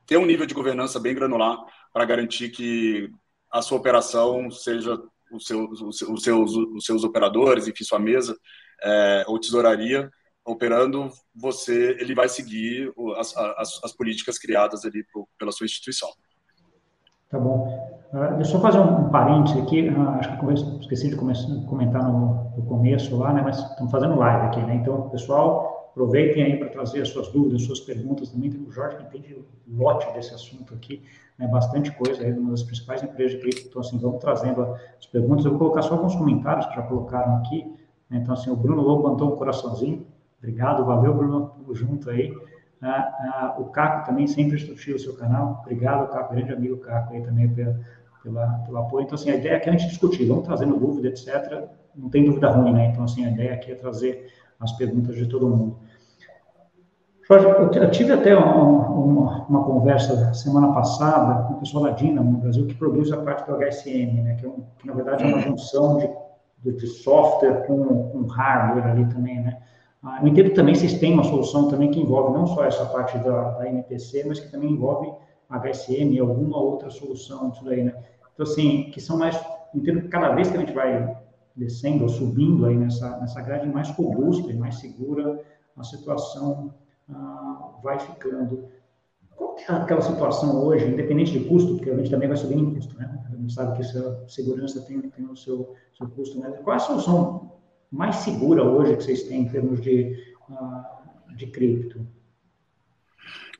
ter 0.06 0.17
um 0.19 0.27
nível 0.27 0.44
de 0.44 0.55
governança 0.55 1.00
bem 1.00 1.15
granular 1.15 1.59
para 1.93 2.05
garantir 2.05 2.50
que 2.50 3.11
a 3.50 3.62
sua 3.62 3.79
operação 3.79 4.50
seja 4.50 4.99
os 5.32 5.46
seus, 5.46 5.81
os 5.81 6.23
seus, 6.23 6.56
os 6.56 6.84
seus 6.84 7.05
operadores, 7.05 7.67
enfim, 7.67 7.84
sua 7.84 7.99
mesa 7.99 8.37
é, 8.82 9.25
ou 9.26 9.38
tesouraria 9.38 10.11
operando, 10.44 11.08
você 11.34 11.96
ele 12.01 12.15
vai 12.15 12.29
seguir 12.29 12.93
as, 13.17 13.36
as, 13.36 13.81
as 13.84 13.93
políticas 13.93 14.39
criadas 14.39 14.84
ali 14.84 15.05
por, 15.12 15.27
pela 15.39 15.53
sua 15.53 15.67
instituição. 15.67 16.08
Tá 17.31 17.39
bom. 17.39 17.91
Uh, 18.12 18.36
deixa 18.36 18.56
eu 18.56 18.60
fazer 18.60 18.79
um, 18.79 19.06
um 19.06 19.10
parênteses 19.10 19.62
aqui. 19.62 19.89
Uh, 19.89 20.08
acho 20.10 20.39
que 20.39 20.82
esqueci 20.82 21.08
de 21.08 21.17
comentar 21.17 22.03
no, 22.03 22.53
no, 22.56 22.67
começo 22.67 23.17
lá, 23.17 23.32
né? 23.32 23.41
Mas 23.43 23.58
estamos 23.58 23.91
fazendo 23.91 24.19
live 24.19 24.46
aqui, 24.46 24.60
né? 24.60 24.74
Então, 24.74 25.08
pessoal, 25.08 25.71
aproveitem 25.93 26.43
aí 26.43 26.56
para 26.56 26.69
trazer 26.69 27.03
as 27.03 27.11
suas 27.11 27.29
dúvidas, 27.29 27.61
as 27.61 27.67
suas 27.67 27.81
perguntas. 27.81 28.31
Também 28.31 28.51
tem 28.51 28.61
o 28.61 28.72
Jorge 28.72 28.96
que 28.96 29.05
entende 29.05 29.44
lote 29.69 30.13
desse 30.15 30.34
assunto 30.34 30.75
aqui 30.75 31.03
né, 31.39 31.46
bastante 31.49 31.91
coisa 31.93 32.22
aí, 32.22 32.32
uma 32.32 32.51
das 32.51 32.63
principais 32.63 33.03
empresas 33.03 33.32
de 33.32 33.39
cripto. 33.39 33.69
Então, 33.69 33.81
assim, 33.81 33.99
vamos 33.99 34.20
trazendo 34.20 34.63
as 34.99 35.06
perguntas. 35.06 35.44
Eu 35.44 35.53
vou 35.53 35.61
colocar 35.61 35.82
só 35.82 35.94
alguns 35.94 36.15
comentários 36.15 36.67
que 36.67 36.75
já 36.75 36.82
colocaram 36.82 37.37
aqui. 37.37 37.65
Né, 38.08 38.19
então, 38.19 38.34
assim, 38.34 38.51
o 38.51 38.56
Bruno 38.56 38.82
Lobo 38.82 39.08
mandou 39.08 39.32
um 39.32 39.37
coraçãozinho. 39.37 40.06
Obrigado, 40.39 40.84
valeu, 40.84 41.15
Bruno. 41.15 41.53
Tamo 41.56 41.75
junto 41.75 42.11
aí. 42.11 42.34
Ah, 42.81 43.55
ah, 43.55 43.56
o 43.58 43.67
Caco 43.67 44.06
também 44.06 44.27
sempre 44.27 44.56
instruiu 44.56 44.96
o 44.96 44.99
seu 44.99 45.15
canal. 45.15 45.61
Obrigado, 45.63 46.11
Caco, 46.11 46.34
grande 46.34 46.53
amigo 46.53 46.79
Caco 46.79 47.15
aí 47.15 47.22
também 47.22 47.49
pela, 47.49 47.79
pela, 48.22 48.46
pelo 48.65 48.79
apoio. 48.79 49.05
Então, 49.05 49.15
assim, 49.15 49.31
a 49.31 49.37
ideia 49.37 49.56
aqui 49.56 49.69
é 49.69 49.72
a 49.72 49.77
gente 49.77 49.89
discutir, 49.89 50.27
vamos 50.27 50.44
trazendo 50.44 50.77
dúvida, 50.79 51.08
etc. 51.08 51.69
Não 51.94 52.08
tem 52.08 52.25
dúvida 52.25 52.51
ruim, 52.51 52.72
né? 52.72 52.87
Então, 52.87 53.05
assim, 53.05 53.25
a 53.25 53.31
ideia 53.31 53.55
aqui 53.55 53.70
é 53.70 53.75
trazer 53.75 54.32
as 54.58 54.72
perguntas 54.72 55.17
de 55.17 55.27
todo 55.27 55.49
mundo. 55.49 55.79
Eu 57.34 57.91
tive 57.91 58.12
até 58.12 58.36
uma, 58.36 58.55
uma, 58.56 59.46
uma, 59.46 59.65
conversa 59.65 60.34
semana 60.34 60.72
passada 60.72 61.44
com 61.44 61.55
o 61.55 61.58
pessoal 61.60 61.84
da 61.84 61.91
Dynamo 61.91 62.32
no 62.32 62.39
Brasil, 62.39 62.67
que 62.67 62.74
produz 62.74 63.10
a 63.12 63.17
parte 63.17 63.51
do 63.51 63.56
HSM, 63.56 64.22
né, 64.22 64.36
que, 64.39 64.44
é 64.44 64.48
um, 64.48 64.62
que 64.79 64.86
na 64.86 64.93
verdade 64.93 65.24
é 65.24 65.27
uma 65.27 65.41
junção 65.41 65.98
de, 66.62 66.72
de 66.72 66.86
software 66.86 67.67
com, 67.67 68.10
com 68.10 68.22
hardware 68.27 68.86
ali 68.86 69.06
também, 69.06 69.41
né. 69.41 69.58
Ah, 70.03 70.19
eu 70.20 70.29
entendo 70.29 70.53
também 70.53 70.74
vocês 70.74 70.98
têm 70.98 71.15
uma 71.15 71.24
solução 71.24 71.69
também 71.69 71.91
que 71.91 72.01
envolve 72.01 72.36
não 72.36 72.46
só 72.46 72.65
essa 72.65 72.84
parte 72.86 73.17
da, 73.19 73.53
da 73.53 73.69
MPC, 73.69 74.24
mas 74.27 74.41
que 74.41 74.51
também 74.51 74.72
envolve 74.72 75.12
HSM 75.48 76.12
e 76.12 76.19
alguma 76.19 76.58
outra 76.58 76.91
solução 76.91 77.51
disso 77.51 77.65
daí, 77.65 77.84
né. 77.84 77.94
Então, 78.34 78.44
assim, 78.44 78.91
que 78.93 79.01
são 79.01 79.17
mais, 79.17 79.41
entendo 79.74 80.03
que 80.03 80.08
cada 80.08 80.34
vez 80.34 80.51
que 80.51 80.56
a 80.56 80.60
gente 80.60 80.72
vai 80.72 81.17
descendo 81.55 82.05
ou 82.05 82.08
subindo 82.08 82.67
aí 82.67 82.77
nessa, 82.77 83.19
nessa 83.19 83.41
grade 83.43 83.69
mais 83.69 83.91
robusta 83.91 84.51
e 84.51 84.56
mais 84.56 84.77
segura, 84.77 85.41
a 85.77 85.84
situação 85.84 86.72
ah, 87.11 87.79
vai 87.82 87.99
ficando. 87.99 88.69
qual 89.37 89.56
é 89.59 89.73
aquela 89.73 90.01
situação 90.01 90.65
hoje, 90.65 90.87
independente 90.87 91.32
de 91.32 91.44
custo, 91.44 91.77
porque 91.77 91.91
a 91.91 91.97
gente 91.97 92.11
também 92.11 92.29
vai 92.29 92.37
subir 92.37 92.56
em 92.56 92.75
custo, 92.75 92.97
né? 92.97 93.25
A 93.32 93.37
gente 93.37 93.53
sabe 93.53 93.77
que 93.77 93.82
essa 93.82 94.25
segurança 94.29 94.81
tem, 94.82 95.01
tem 95.01 95.25
o 95.27 95.37
seu, 95.37 95.75
seu 95.97 96.09
custo, 96.09 96.39
né? 96.39 96.51
Qual 96.63 96.75
é 96.75 96.77
a 96.77 96.81
solução 96.81 97.53
mais 97.91 98.17
segura 98.17 98.63
hoje 98.63 98.97
que 98.97 99.03
vocês 99.03 99.25
têm 99.25 99.43
em 99.43 99.49
termos 99.49 99.81
de, 99.81 100.17
uh, 100.49 101.37
de 101.37 101.47
cripto? 101.49 102.06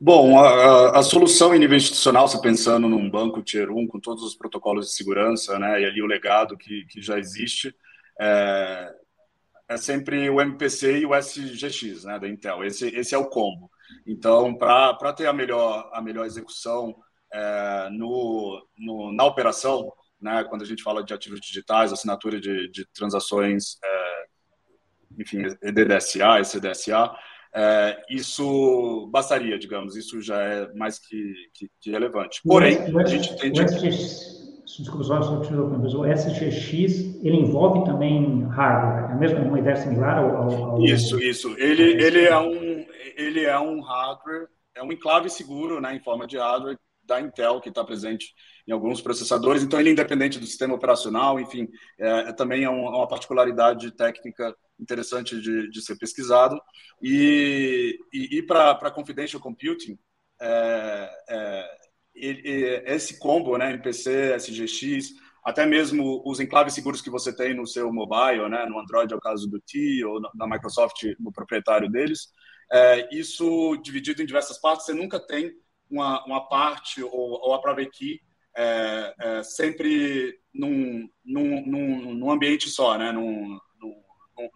Bom, 0.05 0.37
a, 0.37 0.99
a, 0.99 1.03
solução 1.05 1.55
em 1.55 1.61
nível 1.61 1.77
institucional, 1.77 2.27
se 2.27 2.41
pensando 2.43 2.89
num 2.89 3.09
banco 3.09 3.41
Tier 3.41 3.71
1 3.71 3.87
com 3.87 4.01
todos 4.01 4.25
os 4.25 4.35
protocolos 4.35 4.87
de 4.87 4.95
segurança, 4.95 5.61
né, 5.61 5.81
e 5.81 5.85
ali 5.85 6.03
o 6.03 6.07
legado 6.07 6.57
que, 6.57 6.85
que 6.87 7.01
já 7.01 7.21
existe, 7.21 7.73
é, 8.21 8.93
é 9.73 9.76
sempre 9.76 10.29
o 10.29 10.41
MPC 10.41 11.00
e 11.00 11.07
o 11.07 11.14
SGX, 11.14 12.05
né, 12.05 12.19
da 12.19 12.29
Intel. 12.29 12.64
Esse, 12.64 12.88
esse 12.88 13.14
é 13.14 13.19
o 13.19 13.29
combo. 13.29 13.71
Então, 14.07 14.55
para 14.55 15.12
ter 15.12 15.26
a 15.26 15.33
melhor, 15.33 15.91
a 15.93 16.00
melhor 16.00 16.26
execução 16.26 16.95
é, 17.33 17.88
no, 17.91 18.67
no, 18.79 19.12
na 19.12 19.25
operação, 19.25 19.91
né, 20.21 20.45
quando 20.45 20.62
a 20.62 20.67
gente 20.67 20.83
fala 20.83 21.02
de 21.02 21.14
ativos 21.14 21.41
digitais, 21.41 21.93
assinatura 21.93 22.41
de, 22.41 22.71
de 22.71 22.87
transações, 22.95 23.79
é, 23.83 24.25
enfim, 25.19 25.43
EDDSA, 25.62 26.41
ECDSA, 26.41 27.14
é, 27.55 28.02
isso 28.09 29.09
bastaria, 29.12 29.59
digamos, 29.59 29.97
isso 29.97 30.21
já 30.23 30.41
é 30.43 30.73
mais 30.75 30.99
que, 30.99 31.35
que, 31.52 31.71
que 31.81 31.91
relevante. 31.91 32.41
Porém, 32.45 32.79
a 32.99 33.05
gente 33.07 33.37
tem... 33.37 33.50
O 33.50 33.64
SGX, 33.64 34.42
desculpa, 34.81 35.05
só, 35.05 35.23
só 35.23 35.99
o 35.99 36.07
SGX, 36.07 37.23
ele 37.23 37.37
envolve 37.37 37.85
também 37.85 38.45
hardware, 38.45 39.11
é 39.11 39.14
mesmo 39.19 39.38
uma 39.41 39.59
ideia 39.59 39.76
similar 39.76 40.19
ao... 40.19 40.37
ao 40.37 40.85
isso, 40.85 41.19
isso. 41.19 41.55
Ele, 41.59 41.83
ele, 42.02 42.25
é 42.25 42.38
um, 42.38 42.87
ele 43.17 43.45
é 43.45 43.59
um 43.59 43.81
hardware, 43.81 44.49
é 44.75 44.83
um 44.83 44.93
enclave 44.93 45.29
seguro, 45.29 45.81
né, 45.81 45.95
em 45.95 46.00
forma 46.00 46.26
de 46.26 46.38
hardware, 46.38 46.79
da 47.05 47.21
Intel, 47.21 47.61
que 47.61 47.69
está 47.69 47.83
presente 47.85 48.33
em 48.67 48.73
alguns 48.73 49.00
processadores, 49.00 49.62
então 49.62 49.79
ele 49.81 49.88
é 49.88 49.93
independente 49.93 50.38
do 50.38 50.47
sistema 50.47 50.75
operacional, 50.75 51.41
enfim, 51.41 51.69
é, 51.99 52.29
é 52.29 52.33
também 52.33 52.64
é 52.64 52.71
uma 52.71 53.09
particularidade 53.09 53.91
técnica 53.93 54.55
interessante 54.79 55.41
de, 55.41 55.69
de 55.69 55.83
ser 55.83 55.97
pesquisado. 55.97 56.61
E, 57.02 57.99
e, 58.12 58.38
e 58.38 58.43
para 58.43 58.91
confidential 58.91 59.43
computing, 59.43 59.99
é, 60.41 61.11
é, 61.29 61.82
esse 62.14 63.19
combo, 63.19 63.57
né, 63.57 63.71
MPC, 63.71 64.35
SGX, 64.35 65.11
até 65.45 65.66
mesmo 65.66 66.23
os 66.25 66.38
enclaves 66.40 66.75
seguros 66.75 67.00
que 67.00 67.11
você 67.11 67.35
tem 67.35 67.54
no 67.54 67.66
seu 67.66 67.92
mobile, 67.92 68.49
né, 68.49 68.64
no 68.66 68.78
Android 68.78 69.12
é 69.12 69.16
o 69.16 69.21
caso 69.21 69.49
do 69.49 69.61
T, 69.61 70.04
ou 70.04 70.21
na 70.35 70.47
Microsoft, 70.47 71.02
no 71.19 71.33
proprietário 71.33 71.90
deles, 71.90 72.28
é, 72.73 73.09
isso 73.14 73.76
dividido 73.83 74.23
em 74.23 74.26
diversas 74.26 74.59
partes, 74.59 74.87
você 74.87 74.95
nunca 74.95 75.21
tem 75.21 75.52
uma, 75.90 76.25
uma 76.25 76.49
parte 76.49 77.02
ou, 77.02 77.12
ou 77.12 77.54
a 77.54 77.61
private 77.61 77.90
key 77.90 78.21
é, 78.57 79.14
é, 79.19 79.42
sempre 79.42 80.38
num, 80.54 81.09
num, 81.25 81.66
num, 81.66 82.14
num, 82.14 82.31
ambiente 82.31 82.69
só, 82.69 82.97
né? 82.97 83.12
num, 83.12 83.59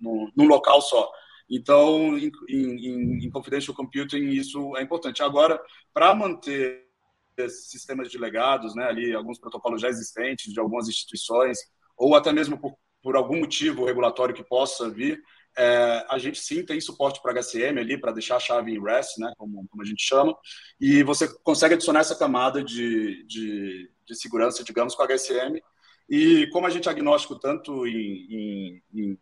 num, 0.00 0.30
num 0.34 0.46
local 0.46 0.80
só. 0.80 1.10
Então, 1.48 2.18
em, 2.18 2.30
em, 2.48 3.24
em, 3.24 3.30
confidential 3.30 3.74
computing, 3.74 4.28
isso 4.30 4.76
é 4.76 4.82
importante. 4.82 5.22
Agora, 5.22 5.60
para 5.94 6.14
manter 6.14 6.85
sistemas 7.48 8.10
de 8.10 8.18
legados, 8.18 8.74
né, 8.74 8.84
ali 8.84 9.14
alguns 9.14 9.38
protocolos 9.38 9.80
já 9.80 9.88
existentes 9.88 10.52
de 10.52 10.60
algumas 10.60 10.88
instituições, 10.88 11.58
ou 11.96 12.14
até 12.14 12.32
mesmo 12.32 12.58
por, 12.58 12.76
por 13.02 13.16
algum 13.16 13.40
motivo 13.40 13.84
regulatório 13.84 14.34
que 14.34 14.44
possa 14.44 14.90
vir, 14.90 15.20
é, 15.58 16.04
a 16.10 16.18
gente 16.18 16.38
sim 16.38 16.64
tem 16.64 16.78
suporte 16.80 17.20
para 17.22 17.32
HCM 17.32 17.80
ali, 17.80 17.98
para 17.98 18.12
deixar 18.12 18.36
a 18.36 18.40
chave 18.40 18.72
em 18.72 18.82
REST, 18.82 19.18
né, 19.18 19.32
como, 19.38 19.66
como, 19.68 19.82
a 19.82 19.86
gente 19.86 20.02
chama, 20.02 20.36
e 20.78 21.02
você 21.02 21.26
consegue 21.42 21.74
adicionar 21.74 22.00
essa 22.00 22.16
camada 22.16 22.62
de, 22.62 23.24
de, 23.26 23.90
de 24.06 24.14
segurança, 24.14 24.62
digamos, 24.62 24.94
com 24.94 25.02
HCM. 25.02 25.62
E 26.08 26.46
como 26.52 26.66
a 26.66 26.70
gente 26.70 26.88
é 26.88 26.90
agnóstico 26.92 27.36
tanto 27.36 27.86
em, 27.86 28.80
em, 28.94 29.18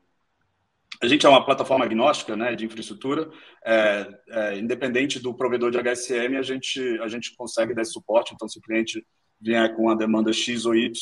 a 1.03 1.07
gente 1.07 1.27
é 1.27 1.29
uma 1.29 1.45
plataforma 1.45 1.85
agnóstica 1.85 2.37
né, 2.37 2.55
de 2.55 2.65
infraestrutura, 2.65 3.31
é, 3.65 4.09
é, 4.29 4.59
independente 4.59 5.19
do 5.19 5.35
provedor 5.35 5.71
de 5.71 5.79
HSM, 5.79 6.37
a 6.37 6.43
gente, 6.43 6.81
a 7.01 7.09
gente 7.09 7.35
consegue 7.37 7.75
dar 7.75 7.83
esse 7.83 7.93
suporte. 7.93 8.33
Então, 8.35 8.49
se 8.49 8.59
o 8.59 8.63
cliente 8.63 9.05
vier 9.41 9.75
com 9.75 9.91
a 9.91 9.95
demanda 9.95 10.33
X 10.33 10.67
ou 10.67 10.75
Y, 10.75 10.93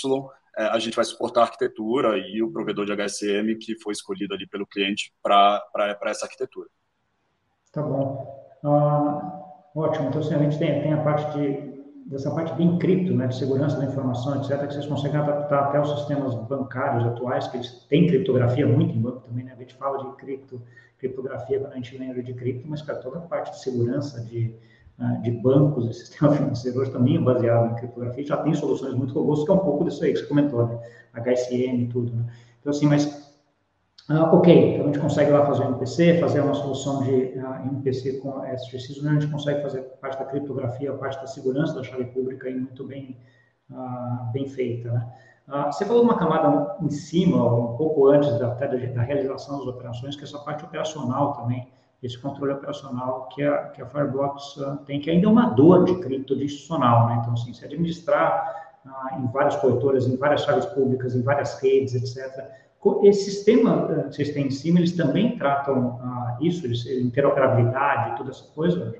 é, 0.56 0.64
a 0.64 0.78
gente 0.78 0.94
vai 0.94 1.04
suportar 1.04 1.40
a 1.40 1.44
arquitetura 1.44 2.18
e 2.18 2.42
o 2.42 2.50
provedor 2.50 2.86
de 2.86 2.92
HSM 2.92 3.56
que 3.60 3.78
foi 3.80 3.92
escolhido 3.92 4.34
ali 4.34 4.46
pelo 4.46 4.66
cliente 4.66 5.12
para 5.22 5.62
essa 6.04 6.26
arquitetura. 6.26 6.68
Tá 7.72 7.82
bom. 7.82 8.60
Ah, 8.64 9.70
ótimo. 9.74 10.08
Então, 10.08 10.20
assim, 10.20 10.34
a 10.34 10.38
gente 10.38 10.58
tem, 10.58 10.82
tem 10.82 10.92
a 10.92 11.02
parte 11.02 11.38
de 11.38 11.71
dessa 12.12 12.30
parte 12.30 12.52
bem 12.54 12.78
cripto, 12.78 13.14
né, 13.14 13.26
de 13.26 13.36
segurança 13.38 13.78
da 13.78 13.86
informação, 13.86 14.36
etc., 14.36 14.66
que 14.66 14.74
vocês 14.74 14.86
conseguem 14.86 15.18
adaptar 15.18 15.64
até 15.64 15.80
os 15.80 15.90
sistemas 15.96 16.34
bancários 16.46 17.06
atuais, 17.06 17.48
que 17.48 17.56
eles 17.56 17.86
têm 17.88 18.06
criptografia 18.06 18.66
muito 18.66 18.94
em 18.94 19.00
banco 19.00 19.20
também, 19.20 19.44
né? 19.44 19.54
A 19.56 19.58
gente 19.58 19.74
fala 19.74 19.96
de 20.04 20.16
cripto, 20.16 20.60
criptografia 20.98 21.58
quando 21.58 21.72
a 21.72 21.76
gente 21.76 21.96
lembra 21.96 22.22
de 22.22 22.34
cripto, 22.34 22.68
mas, 22.68 22.82
cara, 22.82 22.98
toda 22.98 23.16
a 23.16 23.22
parte 23.22 23.52
de 23.52 23.60
segurança 23.60 24.20
de, 24.20 24.54
ah, 24.98 25.14
de 25.22 25.30
bancos 25.30 25.86
e 25.86 25.94
sistema 26.04 26.32
financeiro 26.32 26.80
hoje 26.80 26.90
também 26.90 27.16
é 27.16 27.18
baseado 27.20 27.72
em 27.72 27.74
criptografia, 27.76 28.26
já 28.26 28.36
tem 28.36 28.52
soluções 28.52 28.92
muito 28.92 29.14
robustas, 29.14 29.46
que 29.46 29.50
é 29.50 29.54
um 29.54 29.64
pouco 29.64 29.84
disso 29.84 30.04
aí 30.04 30.12
que 30.12 30.18
você 30.18 30.26
comentou, 30.26 30.66
né? 30.66 30.78
HSM 31.14 31.82
e 31.82 31.86
tudo, 31.86 32.12
né? 32.14 32.26
Então, 32.60 32.70
assim, 32.70 32.86
mas 32.86 33.21
Uh, 34.10 34.34
ok, 34.34 34.74
então 34.74 34.82
a 34.82 34.86
gente 34.86 34.98
consegue 34.98 35.30
lá 35.30 35.46
fazer 35.46 35.62
um 35.62 35.68
MPC, 35.68 36.18
fazer 36.18 36.40
uma 36.40 36.54
solução 36.54 37.04
de 37.04 37.38
uh, 37.38 37.46
ah, 37.46 37.62
MPC 37.64 38.14
com 38.14 38.44
SGX, 38.44 38.98
onde 38.98 39.08
a 39.08 39.12
gente 39.12 39.28
consegue 39.28 39.62
fazer 39.62 39.82
parte 40.00 40.18
da 40.18 40.24
criptografia, 40.24 40.92
parte 40.94 41.20
da 41.20 41.26
segurança 41.28 41.74
da 41.74 41.84
chave 41.84 42.06
pública 42.06 42.48
aí 42.48 42.54
muito 42.54 42.84
bem, 42.84 43.16
uh, 43.70 44.32
bem 44.32 44.48
feita. 44.48 44.90
Né? 44.90 45.12
você 45.70 45.84
falou 45.84 46.02
uma 46.02 46.18
camada 46.18 46.76
em 46.80 46.90
cima, 46.90 47.44
um 47.44 47.76
pouco 47.76 48.08
antes 48.08 48.28
da, 48.38 48.54
da, 48.54 48.66
da, 48.66 49.02
realização 49.02 49.58
das 49.58 49.68
operações, 49.68 50.16
que 50.16 50.22
é 50.22 50.24
essa 50.24 50.38
parte 50.38 50.64
operacional 50.64 51.34
também, 51.34 51.68
esse 52.02 52.18
controle 52.18 52.54
operacional 52.54 53.28
que 53.28 53.42
a, 53.44 53.68
que 53.68 53.82
a 53.82 53.86
Fireblocks 53.86 54.56
tem, 54.86 55.00
que 55.00 55.10
ainda 55.10 55.26
é 55.26 55.30
uma 55.30 55.50
dor 55.50 55.84
de 55.84 55.94
cripto 56.00 56.34
institucional. 56.34 57.06
Né? 57.06 57.18
Então, 57.20 57.34
assim, 57.34 57.52
se 57.52 57.64
administrar 57.64 58.72
em 59.18 59.26
várias 59.28 59.56
corretoras, 59.56 60.06
em 60.06 60.16
várias 60.16 60.42
chaves 60.42 60.66
públicas, 60.66 61.14
em 61.14 61.22
várias 61.22 61.60
redes, 61.60 61.94
etc., 61.94 62.61
esse 63.04 63.30
sistema 63.30 63.88
eh, 63.90 64.08
que 64.08 64.16
vocês 64.16 64.32
têm 64.32 64.46
em 64.46 64.50
cima, 64.50 64.80
eles 64.80 64.92
também 64.92 65.36
tratam 65.38 66.00
ah, 66.02 66.38
isso, 66.40 66.66
interoperabilidade, 66.66 68.16
toda 68.16 68.30
essa 68.30 68.44
coisa, 68.52 68.92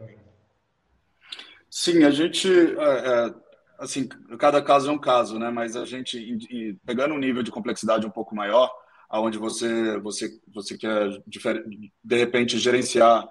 Sim, 1.75 2.05
a 2.05 2.11
gente, 2.11 2.49
é, 2.49 3.35
assim, 3.79 4.07
cada 4.39 4.61
caso 4.61 4.91
é 4.91 4.93
um 4.93 4.99
caso, 4.99 5.39
né? 5.39 5.51
Mas 5.51 5.75
a 5.75 5.87
gente, 5.87 6.79
pegando 6.85 7.15
um 7.15 7.19
nível 7.19 7.43
de 7.43 7.51
complexidade 7.51 8.07
um 8.07 8.11
pouco 8.11 8.37
maior, 8.37 8.71
aonde 9.09 9.39
você, 9.39 9.99
você, 10.01 10.39
você 10.53 10.77
quer, 10.77 11.09
de 11.27 12.17
repente, 12.17 12.59
gerenciar 12.59 13.27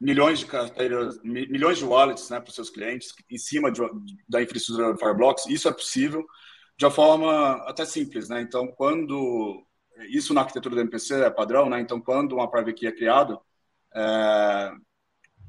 milhões 0.00 0.38
de 0.38 0.46
carteiras, 0.46 1.20
milhões 1.22 1.76
de 1.76 1.84
wallets 1.84 2.30
né, 2.30 2.40
para 2.40 2.48
os 2.48 2.54
seus 2.54 2.70
clientes 2.70 3.14
em 3.30 3.36
cima 3.36 3.70
de, 3.70 3.82
da 4.26 4.42
infraestrutura 4.42 4.96
Fireblocks, 4.96 5.44
isso 5.46 5.68
é 5.68 5.72
possível 5.72 6.26
de 6.80 6.86
uma 6.86 6.90
forma 6.90 7.56
até 7.68 7.84
simples, 7.84 8.30
né? 8.30 8.40
Então, 8.40 8.66
quando 8.68 9.62
isso 10.08 10.32
na 10.32 10.40
arquitetura 10.40 10.74
do 10.74 10.80
MPC 10.80 11.24
é 11.24 11.30
padrão, 11.30 11.68
né? 11.68 11.78
Então, 11.78 12.00
quando 12.00 12.32
uma 12.32 12.50
private 12.50 12.72
key 12.72 12.86
é 12.86 12.92
criada, 12.92 13.38
é, 13.94 14.72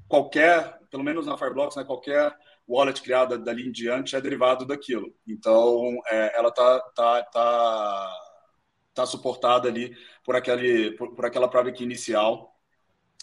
qualquer, 0.09 0.77
pelo 0.89 1.05
menos 1.05 1.25
na 1.25 1.37
Fireblocks, 1.37 1.77
né, 1.77 1.85
qualquer 1.85 2.35
wallet 2.67 3.01
criada 3.01 3.37
dali 3.37 3.65
em 3.65 3.71
diante 3.71 4.13
é 4.13 4.19
derivado 4.19 4.65
daquilo. 4.65 5.15
Então, 5.25 5.97
é, 6.09 6.37
ela 6.37 6.51
tá, 6.51 6.81
tá, 6.93 7.23
tá, 7.23 8.19
tá 8.93 9.05
suportada 9.05 9.69
ali 9.69 9.95
por, 10.25 10.35
aquele, 10.35 10.91
por, 10.97 11.15
por 11.15 11.25
aquela 11.25 11.47
private 11.47 11.77
key 11.77 11.85
inicial 11.85 12.59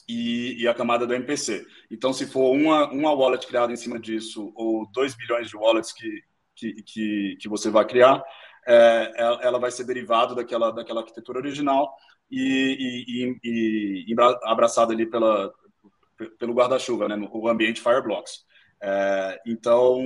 e, 0.08 0.62
e, 0.62 0.66
a 0.66 0.72
camada 0.72 1.06
do 1.06 1.12
MPC. 1.12 1.66
Então, 1.90 2.14
se 2.14 2.26
for 2.26 2.52
uma, 2.52 2.90
uma 2.90 3.12
wallet 3.12 3.46
criada 3.46 3.70
em 3.70 3.76
cima 3.76 4.00
disso, 4.00 4.50
ou 4.56 4.90
2 4.92 5.14
bilhões 5.14 5.50
de 5.50 5.56
wallets 5.58 5.92
que, 5.92 6.22
que, 6.58 6.82
que, 6.82 7.36
que 7.40 7.48
você 7.48 7.70
vai 7.70 7.86
criar, 7.86 8.22
é, 8.66 9.12
ela 9.42 9.58
vai 9.58 9.70
ser 9.70 9.84
derivada 9.84 10.34
daquela, 10.34 10.70
daquela 10.70 11.00
arquitetura 11.00 11.38
original 11.38 11.94
e, 12.30 12.76
e, 13.08 13.48
e, 13.48 14.12
e 14.12 14.16
abraçada 14.44 14.92
ali 14.92 15.06
pela, 15.06 15.52
pelo 16.38 16.52
guarda-chuva, 16.52 17.08
né, 17.08 17.16
o 17.32 17.48
ambiente 17.48 17.80
Fireblocks. 17.80 18.44
É, 18.82 19.40
então, 19.46 20.02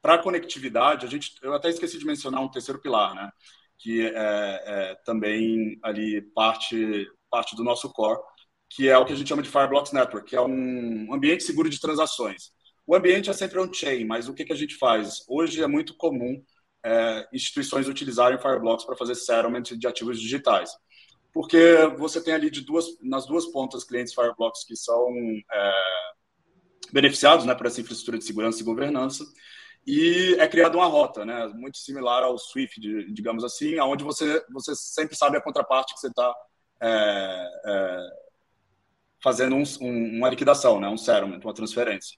para 0.00 0.18
conectividade, 0.18 1.04
a 1.04 1.08
gente, 1.08 1.32
eu 1.42 1.52
até 1.52 1.68
esqueci 1.68 1.98
de 1.98 2.06
mencionar 2.06 2.40
um 2.40 2.50
terceiro 2.50 2.80
pilar, 2.80 3.14
né, 3.14 3.30
que 3.78 4.06
é, 4.06 4.12
é, 4.14 4.94
também 5.04 5.78
ali 5.82 6.22
parte, 6.34 7.06
parte 7.30 7.54
do 7.56 7.64
nosso 7.64 7.92
core, 7.92 8.20
que 8.70 8.88
é 8.88 8.96
o 8.96 9.04
que 9.04 9.12
a 9.12 9.16
gente 9.16 9.28
chama 9.28 9.42
de 9.42 9.50
Fireblocks 9.50 9.92
Network, 9.92 10.28
que 10.28 10.36
é 10.36 10.40
um 10.40 11.12
ambiente 11.12 11.44
seguro 11.44 11.68
de 11.68 11.80
transações. 11.80 12.50
O 12.86 12.94
ambiente 12.94 13.28
é 13.28 13.32
sempre 13.32 13.58
on-chain, 13.58 14.04
mas 14.04 14.28
o 14.28 14.34
que, 14.34 14.44
que 14.44 14.52
a 14.52 14.56
gente 14.56 14.76
faz? 14.76 15.24
Hoje 15.28 15.62
é 15.62 15.66
muito 15.66 15.96
comum 15.96 16.40
é, 16.84 17.28
instituições 17.32 17.88
utilizarem 17.88 18.38
Fireblocks 18.38 18.86
para 18.86 18.96
fazer 18.96 19.16
settlement 19.16 19.62
de 19.62 19.86
ativos 19.88 20.20
digitais. 20.20 20.70
Porque 21.32 21.58
você 21.98 22.22
tem 22.22 22.32
ali 22.32 22.48
de 22.48 22.60
duas, 22.60 22.86
nas 23.02 23.26
duas 23.26 23.46
pontas 23.46 23.82
clientes 23.82 24.14
Fireblocks 24.14 24.64
que 24.64 24.76
são 24.76 25.08
é, 25.52 25.72
beneficiados 26.92 27.44
né, 27.44 27.54
por 27.56 27.66
essa 27.66 27.80
infraestrutura 27.80 28.18
de 28.18 28.24
segurança 28.24 28.60
e 28.60 28.64
governança, 28.64 29.24
e 29.84 30.36
é 30.38 30.48
criada 30.48 30.76
uma 30.76 30.86
rota, 30.86 31.24
né, 31.24 31.46
muito 31.54 31.78
similar 31.78 32.22
ao 32.22 32.38
Swift, 32.38 32.80
digamos 33.12 33.44
assim, 33.44 33.78
onde 33.80 34.02
você, 34.02 34.44
você 34.50 34.74
sempre 34.74 35.16
sabe 35.16 35.36
a 35.36 35.40
contraparte 35.40 35.94
que 35.94 36.00
você 36.00 36.08
está 36.08 36.34
é, 36.80 37.48
é, 37.66 38.08
fazendo 39.22 39.56
um, 39.56 39.62
um, 39.80 40.18
uma 40.18 40.28
liquidação, 40.28 40.80
né, 40.80 40.88
um 40.88 40.96
settlement, 40.96 41.40
uma 41.42 41.54
transferência. 41.54 42.16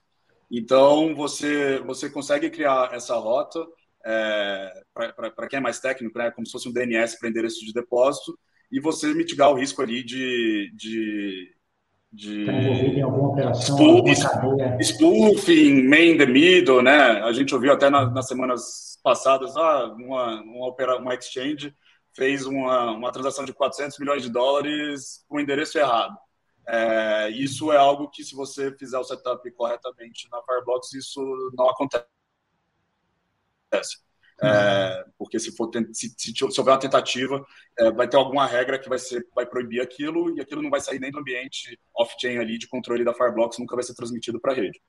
Então, 0.51 1.13
você, 1.15 1.79
você 1.79 2.09
consegue 2.09 2.49
criar 2.49 2.93
essa 2.93 3.15
rota, 3.15 3.63
é, 4.05 4.83
para 4.93 5.47
quem 5.47 5.57
é 5.57 5.61
mais 5.61 5.79
técnico, 5.79 6.17
né, 6.17 6.31
como 6.31 6.45
se 6.45 6.51
fosse 6.51 6.67
um 6.67 6.73
DNS 6.73 7.19
para 7.19 7.29
endereço 7.29 7.65
de 7.65 7.73
depósito, 7.73 8.37
e 8.71 8.79
você 8.79 9.13
mitigar 9.13 9.51
o 9.51 9.55
risco 9.55 9.81
ali 9.81 10.03
de, 10.03 10.71
de 10.75 11.59
de 12.11 12.45
tá 12.45 12.51
em 12.51 13.01
alguma 13.01 13.29
operação, 13.29 13.77
spoofing, 14.81 15.83
main 15.87 16.17
the 16.17 16.25
middle, 16.25 16.81
né? 16.81 17.21
A 17.21 17.31
gente 17.31 17.53
ouviu 17.53 17.71
até 17.71 17.89
na, 17.89 18.09
nas 18.09 18.27
semanas 18.27 18.97
passadas, 19.03 19.55
ah, 19.55 19.93
uma, 19.95 20.41
uma, 20.41 20.97
uma 20.97 21.13
exchange 21.13 21.73
fez 22.15 22.45
uma, 22.45 22.91
uma 22.91 23.11
transação 23.11 23.45
de 23.45 23.53
400 23.53 23.99
milhões 23.99 24.23
de 24.23 24.29
dólares 24.29 25.23
com 25.27 25.37
o 25.37 25.39
endereço 25.39 25.77
errado. 25.77 26.15
É, 26.67 27.29
isso 27.29 27.71
é 27.71 27.77
algo 27.77 28.09
que, 28.09 28.23
se 28.23 28.35
você 28.35 28.71
fizer 28.77 28.97
o 28.97 29.03
setup 29.03 29.49
corretamente 29.51 30.27
na 30.31 30.41
Fireblocks, 30.43 30.93
isso 30.93 31.21
não 31.57 31.69
acontece. 31.69 32.05
É, 34.41 35.03
porque 35.17 35.37
se, 35.37 35.51
for, 35.51 35.69
se, 35.91 36.13
se, 36.17 36.33
houver 36.43 36.71
uma 36.71 36.79
tentativa, 36.79 37.45
é, 37.77 37.91
vai 37.91 38.07
ter 38.07 38.15
alguma 38.15 38.45
regra 38.45 38.79
que 38.79 38.87
vai, 38.87 38.97
ser, 38.97 39.27
vai 39.35 39.45
proibir 39.45 39.81
aquilo 39.81 40.35
e 40.35 40.39
aquilo 40.39 40.61
não 40.61 40.69
vai 40.69 40.79
sair 40.79 40.99
nem 40.99 41.11
do 41.11 41.19
ambiente 41.19 41.77
off-chain 41.93 42.37
ali 42.37 42.57
de 42.57 42.67
controle 42.67 43.03
da 43.03 43.13
Fireblocks, 43.13 43.59
nunca 43.59 43.75
vai 43.75 43.83
ser 43.83 43.95
transmitido 43.95 44.39
para 44.39 44.53
a 44.53 44.55
rede. 44.55 44.79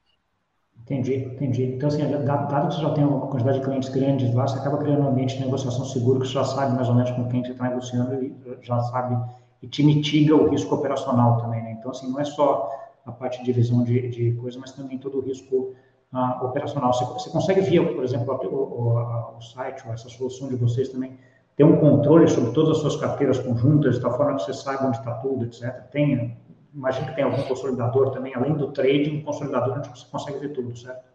Entendi, 0.83 1.15
entendi. 1.15 1.65
Então, 1.65 1.89
assim, 1.89 2.03
dado 2.25 2.69
que 2.69 2.75
você 2.75 2.81
já 2.81 2.91
tem 2.95 3.05
uma 3.05 3.27
quantidade 3.29 3.59
de 3.59 3.65
clientes 3.65 3.89
grandes 3.91 4.35
lá, 4.35 4.47
você 4.47 4.59
acaba 4.59 4.79
criando 4.79 5.03
um 5.03 5.09
ambiente 5.09 5.37
de 5.37 5.45
negociação 5.45 5.85
seguro 5.85 6.21
que 6.21 6.27
você 6.27 6.35
já 6.35 6.45
sabe 6.45 6.75
mais 6.75 6.89
ou 6.89 6.95
menos 6.95 7.11
com 7.11 7.29
quem 7.29 7.45
você 7.45 7.53
está 7.53 7.69
negociando 7.69 8.15
e 8.23 8.35
já 8.63 8.81
sabe 8.85 9.17
e 9.63 9.69
te 9.69 9.83
mitiga 9.83 10.35
o 10.35 10.49
risco 10.49 10.75
operacional 10.75 11.39
também, 11.41 11.63
né? 11.63 11.77
Então, 11.79 11.91
assim, 11.91 12.11
não 12.11 12.21
é 12.21 12.25
só 12.25 12.71
a 13.05 13.13
parte 13.13 13.39
de 13.39 13.45
divisão 13.45 13.83
de, 13.83 14.09
de 14.09 14.33
coisas, 14.33 14.61
mas 14.61 14.73
também 14.73 14.99
todo 14.99 15.19
o 15.19 15.21
risco 15.21 15.75
uh, 16.13 16.45
operacional. 16.45 16.93
Você, 16.93 17.05
você, 17.05 17.31
consegue 17.31 17.61
via, 17.61 17.85
por 17.95 18.05
exemplo, 18.05 18.35
o, 18.35 18.57
o, 18.57 19.37
o, 19.37 19.41
site 19.41 19.87
ou 19.87 19.93
essa 19.93 20.09
solução 20.09 20.49
de 20.49 20.57
vocês 20.57 20.89
também 20.89 21.19
ter 21.57 21.65
um 21.65 21.79
controle 21.79 22.29
sobre 22.29 22.53
todas 22.53 22.77
as 22.77 22.79
suas 22.79 22.97
carteiras 22.97 23.39
conjuntas, 23.39 23.97
de 23.97 24.01
tal 24.03 24.17
forma 24.17 24.37
que 24.37 24.45
você 24.45 24.55
saiba 24.55 24.87
onde 24.87 24.99
está 24.99 25.15
tudo, 25.15 25.45
etc. 25.45 25.91
Tem, 25.91 26.37
imagino 26.75 27.07
que 27.09 27.15
tem 27.15 27.25
algum 27.25 27.43
consolidador 27.43 28.11
também, 28.11 28.35
além 28.35 28.55
do 28.55 28.73
trading, 28.73 29.19
um 29.19 29.25
consolidador 29.25 29.79
onde 29.79 29.89
você 29.89 30.07
consegue 30.11 30.39
ver 30.39 30.53
tudo, 30.53 30.77
certo? 30.77 31.11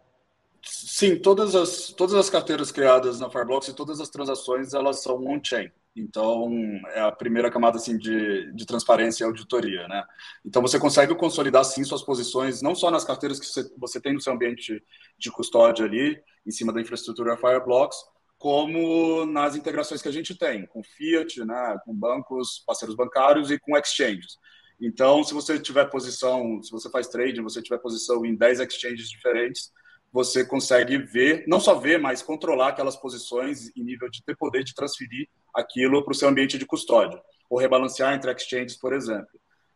Sim, 0.62 1.18
todas 1.18 1.56
as, 1.56 1.90
todas 1.90 2.16
as 2.16 2.30
carteiras 2.30 2.72
criadas 2.72 3.20
na 3.20 3.30
Fireblocks 3.30 3.68
e 3.68 3.74
todas 3.74 4.00
as 4.00 4.10
transações, 4.10 4.74
elas 4.74 5.02
são 5.02 5.24
on-chain. 5.28 5.70
Então, 5.96 6.52
é 6.94 7.00
a 7.00 7.12
primeira 7.12 7.50
camada 7.50 7.78
assim, 7.78 7.98
de, 7.98 8.52
de 8.54 8.66
transparência 8.66 9.24
e 9.24 9.28
auditoria. 9.28 9.88
Né? 9.88 10.04
Então, 10.46 10.62
você 10.62 10.78
consegue 10.78 11.16
consolidar, 11.16 11.64
sim, 11.64 11.84
suas 11.86 12.04
posições, 12.04 12.62
não 12.62 12.76
só 12.76 12.92
nas 12.92 13.06
carteiras 13.06 13.40
que 13.40 13.46
você, 13.46 13.72
você 13.78 14.02
tem 14.02 14.14
no 14.14 14.20
seu 14.20 14.34
ambiente 14.34 14.84
de 15.18 15.32
custódia 15.32 15.86
ali, 15.86 16.22
em 16.46 16.52
cima 16.52 16.74
da 16.74 16.82
infraestrutura 16.82 17.38
Fireblocks, 17.38 17.98
como 18.38 19.26
nas 19.26 19.56
integrações 19.56 20.02
que 20.02 20.10
a 20.10 20.12
gente 20.12 20.38
tem, 20.38 20.66
com 20.68 20.84
Fiat, 20.84 21.44
né, 21.46 21.78
com 21.86 21.94
bancos, 21.94 22.62
parceiros 22.68 22.96
bancários 22.96 23.50
e 23.50 23.58
com 23.58 23.78
exchanges. 23.78 24.38
Então, 24.80 25.24
se 25.24 25.34
você 25.34 25.58
tiver 25.58 25.86
posição, 25.86 26.62
se 26.62 26.70
você 26.72 26.90
faz 26.90 27.08
trading, 27.08 27.42
você 27.42 27.62
tiver 27.62 27.78
posição 27.78 28.26
em 28.26 28.36
10 28.36 28.60
exchanges 28.60 29.10
diferentes, 29.10 29.72
você 30.16 30.46
consegue 30.46 30.98
ver, 30.98 31.44
não 31.46 31.60
só 31.60 31.76
ver, 31.76 32.00
mas 32.00 32.22
controlar 32.22 32.70
aquelas 32.70 32.96
posições 32.96 33.70
em 33.76 33.84
nível 33.84 34.10
de 34.10 34.24
ter 34.24 34.34
poder 34.38 34.64
de 34.64 34.74
transferir 34.74 35.28
aquilo 35.54 36.02
para 36.06 36.14
o 36.14 36.16
seu 36.16 36.30
ambiente 36.30 36.58
de 36.58 36.66
custódia, 36.66 37.22
ou 37.50 37.60
rebalancear 37.60 38.14
entre 38.14 38.32
exchanges, 38.32 38.78
por 38.78 38.94
exemplo. 38.94 39.28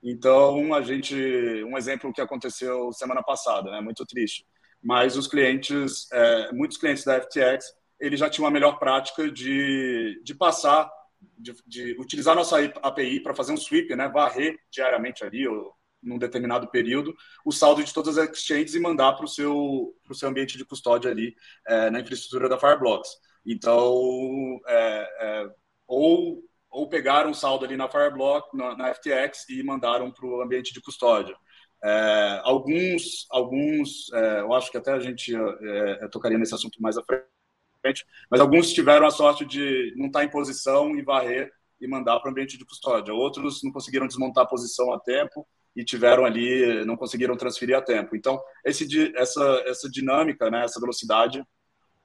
Então, 0.01 0.73
a 0.73 0.81
gente, 0.81 1.13
um 1.65 1.77
exemplo 1.77 2.13
que 2.13 2.21
aconteceu 2.21 2.89
semana 2.93 3.21
passada, 3.21 3.69
né, 3.69 3.81
muito 3.81 4.05
triste, 4.05 4.45
mas 4.81 5.17
os 5.17 5.27
clientes, 5.27 6.09
é, 6.13 6.53
muitos 6.53 6.77
clientes 6.77 7.03
da 7.03 7.19
FTX, 7.19 7.73
eles 7.99 8.17
já 8.17 8.29
tinham 8.29 8.47
a 8.47 8.51
melhor 8.51 8.79
prática 8.79 9.29
de, 9.29 10.21
de 10.23 10.33
passar, 10.33 10.89
de, 11.37 11.53
de 11.67 11.97
utilizar 11.99 12.33
nossa 12.33 12.63
API 12.81 13.19
para 13.19 13.35
fazer 13.35 13.51
um 13.51 13.57
sweep, 13.57 13.93
né, 13.93 14.07
varrer 14.07 14.57
diariamente 14.71 15.21
ali, 15.21 15.45
ou 15.45 15.75
num 16.01 16.17
determinado 16.17 16.67
período, 16.69 17.15
o 17.45 17.51
saldo 17.51 17.83
de 17.83 17.93
todas 17.93 18.17
as 18.17 18.29
exchanges 18.29 18.75
e 18.75 18.79
mandar 18.79 19.13
para 19.13 19.25
o 19.25 19.27
seu, 19.27 19.95
seu 20.13 20.29
ambiente 20.29 20.57
de 20.57 20.65
custódia 20.65 21.11
ali 21.11 21.35
é, 21.67 21.89
na 21.89 21.99
infraestrutura 21.99 22.47
da 22.47 22.57
Fireblocks. 22.57 23.09
Então, 23.45 24.59
é, 24.67 25.09
é, 25.19 25.49
ou, 25.87 26.43
ou 26.69 26.87
pegaram 26.87 27.31
o 27.31 27.35
saldo 27.35 27.65
ali 27.65 27.75
na 27.75 27.89
Fireblock, 27.89 28.55
na, 28.55 28.75
na 28.75 28.93
FTX 28.93 29.49
e 29.49 29.63
mandaram 29.63 30.11
para 30.11 30.25
o 30.25 30.41
ambiente 30.41 30.73
de 30.73 30.81
custódia. 30.81 31.35
É, 31.83 32.41
alguns, 32.43 33.25
alguns 33.29 34.11
é, 34.13 34.41
eu 34.41 34.53
acho 34.53 34.69
que 34.69 34.77
até 34.77 34.91
a 34.91 34.99
gente 34.99 35.33
é, 35.35 36.07
tocaria 36.09 36.37
nesse 36.37 36.53
assunto 36.53 36.81
mais 36.81 36.97
à 36.97 37.03
frente, 37.03 38.05
mas 38.29 38.41
alguns 38.41 38.73
tiveram 38.73 39.07
a 39.07 39.11
sorte 39.11 39.45
de 39.45 39.93
não 39.95 40.07
estar 40.07 40.23
em 40.23 40.29
posição 40.29 40.95
e 40.97 41.01
varrer 41.01 41.51
e 41.79 41.87
mandar 41.87 42.19
para 42.19 42.27
o 42.27 42.31
ambiente 42.31 42.57
de 42.57 42.65
custódia. 42.65 43.13
Outros 43.13 43.63
não 43.63 43.71
conseguiram 43.71 44.07
desmontar 44.07 44.43
a 44.43 44.47
posição 44.47 44.91
a 44.93 44.99
tempo 44.99 45.47
e 45.79 45.85
tiveram 45.85 46.25
ali, 46.25 46.83
não 46.83 46.97
conseguiram 46.97 47.37
transferir 47.37 47.77
a 47.77 47.81
tempo. 47.81 48.15
Então, 48.15 48.37
esse, 48.65 48.85
essa, 49.15 49.63
essa 49.65 49.89
dinâmica, 49.89 50.51
né, 50.51 50.65
essa 50.65 50.79
velocidade, 50.79 51.41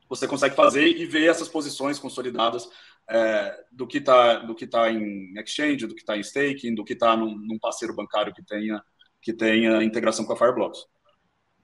você 0.09 0.29
consegue 0.29 0.55
fazer 0.55 0.87
e 0.87 1.05
ver 1.07 1.29
essas 1.29 1.49
posições 1.49 1.99
consolidadas 1.99 2.69
é, 3.11 3.53
do 3.73 3.85
que 3.85 3.99
está 3.99 4.37
do 4.39 4.55
tá 4.55 4.91
em 4.91 5.35
exchange, 5.41 5.89
do 5.89 5.95
que 5.95 6.03
está 6.03 6.17
em 6.17 6.21
staking, 6.21 6.75
do 6.75 6.85
que 6.85 6.93
está 6.93 7.17
num, 7.17 7.37
num, 7.37 7.59
parceiro 7.59 7.95
bancário 7.95 8.33
que 8.33 8.45
tenha 8.45 8.81
que 9.21 9.33
tenha 9.33 9.83
integração 9.83 10.25
com 10.25 10.35
a 10.35 10.37
Fireblocks. 10.37 10.81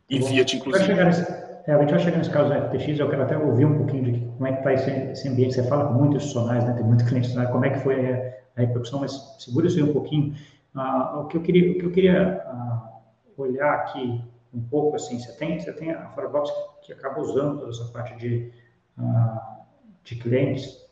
E 0.08 0.18
Bom, 0.18 0.26
Fiat, 0.26 0.56
inclusive. 0.56 0.94
Nesse, 0.94 1.22
é, 1.66 1.74
a 1.74 1.78
gente 1.78 1.90
vai 1.90 1.98
chegar 2.00 2.18
nesse 2.18 2.30
caso 2.30 2.48
da 2.48 2.68
FTX, 2.68 2.98
eu 2.98 3.08
quero 3.08 3.22
até 3.22 3.38
ouvir 3.38 3.66
um 3.66 3.76
pouquinho 3.76 4.12
de 4.12 4.18
como 4.18 4.46
é 4.46 4.52
que 4.52 4.58
está 4.58 4.72
esse, 4.72 4.90
esse, 4.90 5.28
ambiente. 5.28 5.54
Você 5.54 5.68
fala 5.68 5.86
com 5.86 5.94
muitos 5.94 6.16
institucionais, 6.16 6.64
né? 6.64 6.72
tem 6.72 6.84
muitos 6.84 7.06
clientes, 7.06 7.34
né? 7.34 7.46
como 7.46 7.64
é 7.64 7.70
que 7.70 7.80
foi 7.80 8.12
a, 8.12 8.16
a 8.56 8.60
repercussão, 8.62 9.00
mas 9.00 9.12
segura 9.38 9.68
isso 9.68 9.76
aí 9.76 9.82
um 9.84 9.92
pouquinho. 9.92 10.34
Ah, 10.74 11.18
o 11.20 11.26
que 11.26 11.36
eu 11.36 11.42
queria, 11.42 11.72
o 11.72 11.74
que 11.78 11.86
eu 11.86 11.90
queria 11.90 12.42
ah, 12.46 13.00
olhar 13.36 13.74
aqui 13.74 14.22
um 14.52 14.60
pouco 14.60 14.96
assim, 14.96 15.18
você 15.18 15.32
tem, 15.32 15.58
você 15.58 15.72
tem 15.72 15.92
a 15.92 16.08
Fireblocks 16.10 16.52
que, 16.82 16.92
acaba 16.92 17.20
usando 17.20 17.58
toda 17.58 17.70
essa 17.70 17.84
parte 17.92 18.16
de, 18.16 18.52
ah, 18.98 19.58
de 20.04 20.16
clientes. 20.16 20.88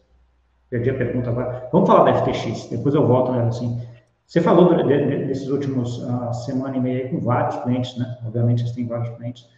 Perdi 0.70 0.90
a 0.90 0.94
pergunta 0.98 1.30
agora. 1.30 1.68
Vamos 1.72 1.88
falar 1.88 2.10
da 2.10 2.18
FTX, 2.18 2.68
depois 2.68 2.94
eu 2.94 3.06
volto 3.06 3.32
nela 3.32 3.48
assim. 3.48 3.80
Você 4.26 4.42
falou 4.42 4.74
de, 4.74 4.82
de, 4.82 5.24
desses 5.24 5.48
últimos 5.48 5.96
uh, 6.02 6.34
semana 6.34 6.76
e 6.76 6.80
meia 6.80 7.08
com 7.08 7.18
vários 7.18 7.56
clientes, 7.62 7.96
né? 7.96 8.18
Obviamente, 8.26 8.60
vocês 8.60 8.74
têm 8.74 8.86
vários 8.86 9.08
clientes. 9.16 9.48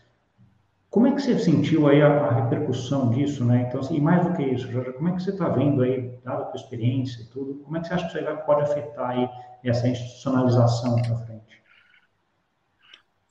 Como 0.90 1.06
é 1.06 1.12
que 1.12 1.22
você 1.22 1.38
sentiu 1.38 1.86
aí 1.86 2.02
a, 2.02 2.08
a 2.08 2.42
repercussão 2.42 3.10
disso, 3.10 3.44
né? 3.44 3.66
Então, 3.68 3.80
assim, 3.80 3.96
e 3.96 4.00
mais 4.00 4.26
do 4.26 4.34
que 4.34 4.42
isso, 4.42 4.70
Jorge, 4.70 4.92
como 4.92 5.08
é 5.08 5.12
que 5.12 5.22
você 5.22 5.30
está 5.30 5.48
vendo 5.48 5.82
aí, 5.82 6.18
dada 6.24 6.42
a 6.42 6.46
tua 6.46 6.60
experiência 6.60 7.22
e 7.22 7.26
tudo, 7.26 7.62
como 7.62 7.76
é 7.76 7.80
que 7.80 7.86
você 7.86 7.94
acha 7.94 8.08
que 8.08 8.18
isso 8.18 8.28
aí 8.28 8.36
pode 8.38 8.62
afetar 8.62 9.10
aí 9.10 9.28
essa 9.64 9.86
institucionalização 9.86 10.96
para 10.96 11.16
frente? 11.18 11.62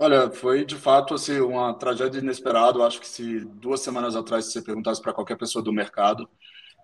Olha, 0.02 0.32
foi 0.32 0.64
de 0.64 0.76
fato 0.76 1.14
assim, 1.14 1.42
uma 1.42 1.74
tragédia 1.74 2.20
inesperada. 2.20 2.78
Eu 2.78 2.84
acho 2.84 3.02
que 3.02 3.08
se 3.08 3.42
duas 3.44 3.82
semanas 3.82 4.16
atrás 4.16 4.46
você 4.46 4.62
perguntasse 4.62 5.02
para 5.02 5.12
qualquer 5.12 5.38
pessoa 5.38 5.62
do 5.62 5.74
mercado, 5.74 6.30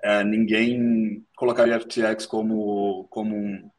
é, 0.04 0.22
ninguém 0.26 1.26
colocaria 1.38 1.78
a 1.78 1.80
FTX 1.80 2.26
como, 2.26 3.08
como 3.10 3.34
um, 3.34 3.70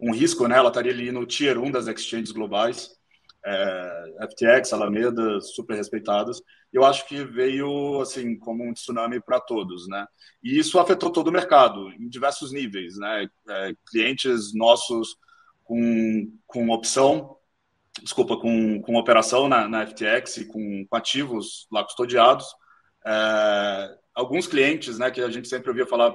um, 0.00 0.12
risco, 0.12 0.48
né? 0.48 0.56
Ela 0.56 0.68
estaria 0.68 0.90
ali 0.90 1.12
no 1.12 1.26
tier 1.26 1.58
1 1.58 1.70
das 1.70 1.86
exchanges 1.86 2.32
globais. 2.32 2.98
É, 3.46 4.26
FTX, 4.30 4.72
Alameda, 4.72 5.40
super 5.40 5.76
respeitadas. 5.76 6.40
Eu 6.72 6.84
acho 6.84 7.06
que 7.06 7.24
veio 7.24 8.00
assim 8.00 8.38
como 8.38 8.64
um 8.64 8.72
tsunami 8.72 9.20
para 9.20 9.38
todos, 9.40 9.86
né? 9.88 10.06
E 10.42 10.58
isso 10.58 10.78
afetou 10.78 11.10
todo 11.10 11.28
o 11.28 11.32
mercado 11.32 11.90
em 11.92 12.08
diversos 12.08 12.52
níveis, 12.52 12.96
né? 12.96 13.28
É, 13.48 13.74
clientes 13.90 14.54
nossos 14.54 15.16
com, 15.62 16.32
com 16.46 16.70
opção 16.70 17.36
desculpa, 18.02 18.36
com, 18.36 18.80
com 18.82 18.96
operação 18.96 19.48
na, 19.48 19.68
na 19.68 19.86
FTX 19.86 20.38
e 20.38 20.46
com, 20.46 20.86
com, 20.88 20.96
ativos 20.96 21.66
lá 21.70 21.84
custodiados. 21.84 22.46
É, 23.06 23.98
alguns 24.14 24.46
clientes, 24.46 24.98
né, 24.98 25.10
que 25.10 25.20
a 25.20 25.30
gente 25.30 25.48
sempre 25.48 25.68
ouvia 25.68 25.86
falar, 25.86 26.14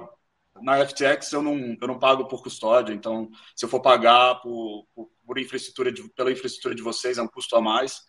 na 0.62 0.84
FTX 0.84 1.32
eu 1.32 1.42
não, 1.42 1.76
eu 1.80 1.88
não 1.88 1.98
pago 1.98 2.26
por 2.26 2.42
custódia, 2.42 2.92
então 2.92 3.30
se 3.56 3.64
eu 3.64 3.68
for 3.68 3.80
pagar 3.80 4.36
por, 4.40 4.86
por, 4.94 5.10
por 5.30 5.38
infraestrutura 5.38 5.92
de, 5.92 6.02
pela 6.14 6.32
infraestrutura 6.32 6.74
de 6.74 6.82
vocês 6.82 7.16
é 7.16 7.22
um 7.22 7.28
custo 7.28 7.54
a 7.54 7.60
mais. 7.60 8.00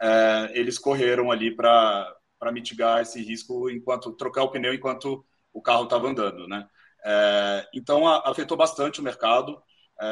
É, 0.00 0.50
eles 0.54 0.78
correram 0.78 1.30
ali 1.30 1.54
para 1.54 2.16
mitigar 2.54 3.02
esse 3.02 3.22
risco 3.22 3.68
enquanto 3.68 4.16
trocar 4.16 4.44
o 4.44 4.50
pneu 4.50 4.72
enquanto 4.72 5.22
o 5.52 5.60
carro 5.60 5.84
estava 5.84 6.08
andando, 6.08 6.48
né? 6.48 6.66
É, 7.04 7.68
então 7.74 8.08
a, 8.08 8.30
afetou 8.30 8.56
bastante 8.56 8.98
o 8.98 9.02
mercado. 9.02 9.62
É, 10.00 10.06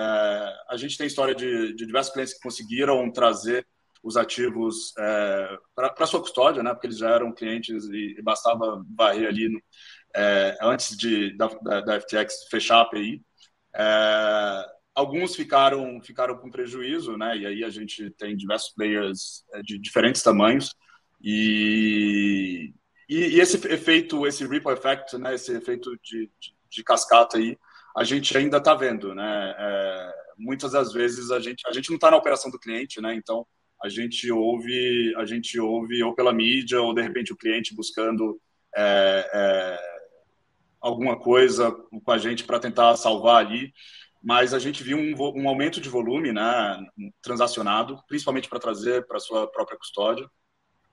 a 0.68 0.76
gente 0.76 0.98
tem 0.98 1.06
história 1.06 1.34
de, 1.34 1.72
de, 1.72 1.86
diversos 1.86 2.12
clientes 2.12 2.34
que 2.34 2.42
conseguiram 2.42 3.10
trazer 3.10 3.66
os 4.02 4.18
ativos 4.18 4.92
é, 4.98 5.58
para 5.74 6.06
sua 6.06 6.20
custódia, 6.20 6.62
né? 6.62 6.74
Porque 6.74 6.88
eles 6.88 6.98
já 6.98 7.08
eram 7.14 7.32
clientes 7.32 7.86
e, 7.86 8.14
e 8.18 8.22
bastava 8.22 8.84
varrer 8.94 9.26
ali 9.26 9.48
no, 9.48 9.58
é, 10.14 10.54
antes 10.60 10.94
de 10.98 11.34
da, 11.34 11.46
da, 11.62 11.80
da, 11.80 12.00
FTX 12.02 12.46
fechar 12.50 12.76
a 12.76 12.82
API. 12.82 13.22
É, 13.74 14.77
alguns 14.98 15.36
ficaram 15.36 16.00
ficaram 16.02 16.36
com 16.36 16.50
prejuízo, 16.50 17.16
né? 17.16 17.36
E 17.38 17.46
aí 17.46 17.64
a 17.64 17.70
gente 17.70 18.10
tem 18.10 18.36
diversos 18.36 18.74
players 18.74 19.44
é, 19.54 19.62
de 19.62 19.78
diferentes 19.78 20.22
tamanhos 20.24 20.74
e, 21.22 22.74
e, 23.08 23.36
e 23.36 23.40
esse 23.40 23.56
efeito, 23.68 24.26
esse 24.26 24.44
ripple 24.44 24.72
effect, 24.72 25.16
né? 25.16 25.36
Esse 25.36 25.54
efeito 25.54 25.96
de, 26.02 26.28
de, 26.40 26.54
de 26.68 26.82
cascata 26.82 27.38
aí, 27.38 27.56
a 27.96 28.02
gente 28.02 28.36
ainda 28.36 28.56
está 28.58 28.74
vendo, 28.74 29.14
né? 29.14 29.54
É, 29.56 30.12
muitas 30.36 30.72
das 30.72 30.92
vezes 30.92 31.30
a 31.30 31.38
gente 31.38 31.62
a 31.68 31.72
gente 31.72 31.90
não 31.90 31.96
está 31.96 32.10
na 32.10 32.16
operação 32.16 32.50
do 32.50 32.58
cliente, 32.58 33.00
né? 33.00 33.14
Então 33.14 33.46
a 33.80 33.88
gente 33.88 34.28
ouve, 34.32 35.14
a 35.16 35.24
gente 35.24 35.60
ouve 35.60 36.02
ou 36.02 36.12
pela 36.12 36.32
mídia 36.32 36.82
ou 36.82 36.92
de 36.92 37.02
repente 37.02 37.32
o 37.32 37.36
cliente 37.36 37.72
buscando 37.72 38.40
é, 38.76 39.30
é, 39.32 39.78
alguma 40.80 41.16
coisa 41.16 41.70
com 41.70 42.10
a 42.10 42.18
gente 42.18 42.42
para 42.42 42.58
tentar 42.58 42.96
salvar 42.96 43.46
ali. 43.46 43.72
Mas 44.22 44.52
a 44.52 44.58
gente 44.58 44.82
viu 44.82 44.98
um, 44.98 45.14
um 45.36 45.48
aumento 45.48 45.80
de 45.80 45.88
volume, 45.88 46.32
né, 46.32 46.86
transacionado, 47.22 48.02
principalmente 48.08 48.48
para 48.48 48.58
trazer 48.58 49.06
para 49.06 49.20
sua 49.20 49.46
própria 49.46 49.78
custódia 49.78 50.28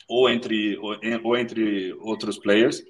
ou 0.07 0.29
entre 0.29 0.77
ou, 0.77 0.95
ou 1.23 1.38
entre 1.38 1.93
outros 1.93 2.38
players. 2.38 2.81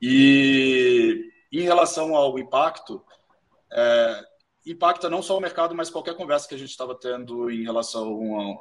E 0.00 1.30
em 1.52 1.62
relação 1.62 2.14
ao 2.14 2.38
impacto, 2.38 3.04
é, 3.72 4.24
impacta 4.66 5.08
não 5.08 5.22
só 5.22 5.36
o 5.36 5.40
mercado, 5.40 5.74
mas 5.74 5.90
qualquer 5.90 6.16
conversa 6.16 6.48
que 6.48 6.54
a 6.54 6.58
gente 6.58 6.70
estava 6.70 6.94
tendo 6.94 7.50
em 7.50 7.62
relação 7.62 8.60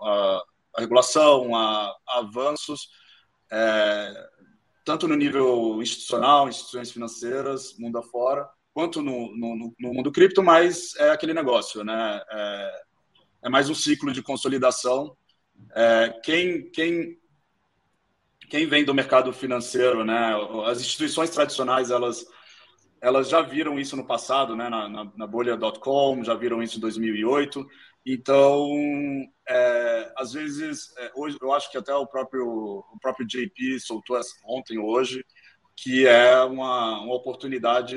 a 0.75 0.82
regulação, 0.82 1.56
a, 1.56 1.95
a 2.08 2.19
avanços, 2.19 2.89
é, 3.51 4.30
tanto 4.84 5.08
no 5.08 5.15
nível 5.15 5.82
institucional, 5.82 6.47
instituições 6.47 6.91
financeiras, 6.91 7.78
mundo 7.78 7.97
afora, 7.97 8.47
quanto 8.76 9.02
no, 9.02 9.34
no, 9.38 9.74
no 9.80 9.94
mundo 9.94 10.12
cripto, 10.12 10.44
mas 10.44 10.94
é 10.98 11.10
aquele 11.10 11.34
negócio, 11.34 11.82
né? 11.82 12.22
É, 12.30 12.82
é 13.44 13.50
mais 13.50 13.70
um 13.70 13.74
ciclo 13.74 14.12
de 14.12 14.22
consolidação. 14.22 15.16
É, 15.74 16.20
quem, 16.22 16.70
quem, 16.72 17.18
quem 18.50 18.68
vem 18.68 18.84
do 18.84 18.94
mercado 18.94 19.32
financeiro, 19.32 20.04
né? 20.04 20.34
As 20.66 20.82
instituições 20.82 21.30
tradicionais, 21.30 21.90
elas 21.90 22.26
elas 23.02 23.30
já 23.30 23.42
viram 23.42 23.80
isso 23.80 23.96
no 23.96 24.06
passado, 24.06 24.56
né, 24.56 24.68
na, 24.68 24.90
na, 24.90 25.12
na 25.16 25.28
bolha.com, 25.28 26.24
já 26.24 26.34
viram 26.34 26.64
isso 26.64 26.78
em 26.78 26.82
2008. 26.82 27.64
Então, 28.04 28.68
é, 29.48 30.12
às 30.18 30.34
vezes, 30.34 30.92
é, 30.98 31.12
hoje 31.16 31.38
eu 31.40 31.54
acho 31.54 31.70
que 31.70 31.78
até 31.78 31.94
o 31.94 32.08
próprio, 32.08 32.48
o 32.48 33.00
próprio 33.00 33.28
JP 33.28 33.80
soltou 33.80 34.20
ontem, 34.44 34.80
hoje, 34.80 35.24
que 35.76 36.08
é 36.08 36.42
uma, 36.44 37.02
uma 37.02 37.14
oportunidade 37.14 37.96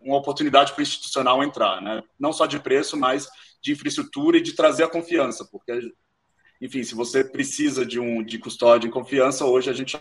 uma 0.00 0.16
oportunidade 0.16 0.72
para 0.72 0.80
o 0.80 0.82
institucional 0.82 1.42
entrar, 1.42 1.80
né? 1.80 2.02
não 2.18 2.32
só 2.32 2.44
de 2.44 2.58
preço, 2.58 2.96
mas 2.96 3.28
de 3.62 3.72
infraestrutura 3.72 4.38
e 4.38 4.42
de 4.42 4.54
trazer 4.54 4.82
a 4.82 4.88
confiança, 4.88 5.46
porque, 5.50 5.92
enfim, 6.60 6.82
se 6.82 6.94
você 6.94 7.22
precisa 7.22 7.86
de 7.86 8.00
um 8.00 8.22
de 8.22 8.38
custódia 8.38 8.88
e 8.88 8.90
confiança, 8.90 9.44
hoje 9.44 9.70
a 9.70 9.72
gente 9.72 9.96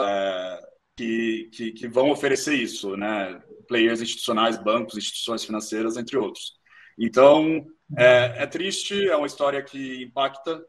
é, 0.00 0.68
que, 0.96 1.50
que, 1.52 1.72
que, 1.72 1.88
vão 1.88 2.10
oferecer 2.10 2.54
isso, 2.54 2.96
né? 2.96 3.40
Players 3.68 4.00
institucionais, 4.00 4.62
bancos, 4.62 4.96
instituições 4.96 5.44
financeiras, 5.44 5.96
entre 5.96 6.16
outros. 6.16 6.54
Então, 6.98 7.64
é, 7.96 8.42
é 8.42 8.46
triste, 8.46 9.08
é 9.08 9.16
uma 9.16 9.26
história 9.26 9.62
que 9.62 10.02
impacta. 10.02 10.60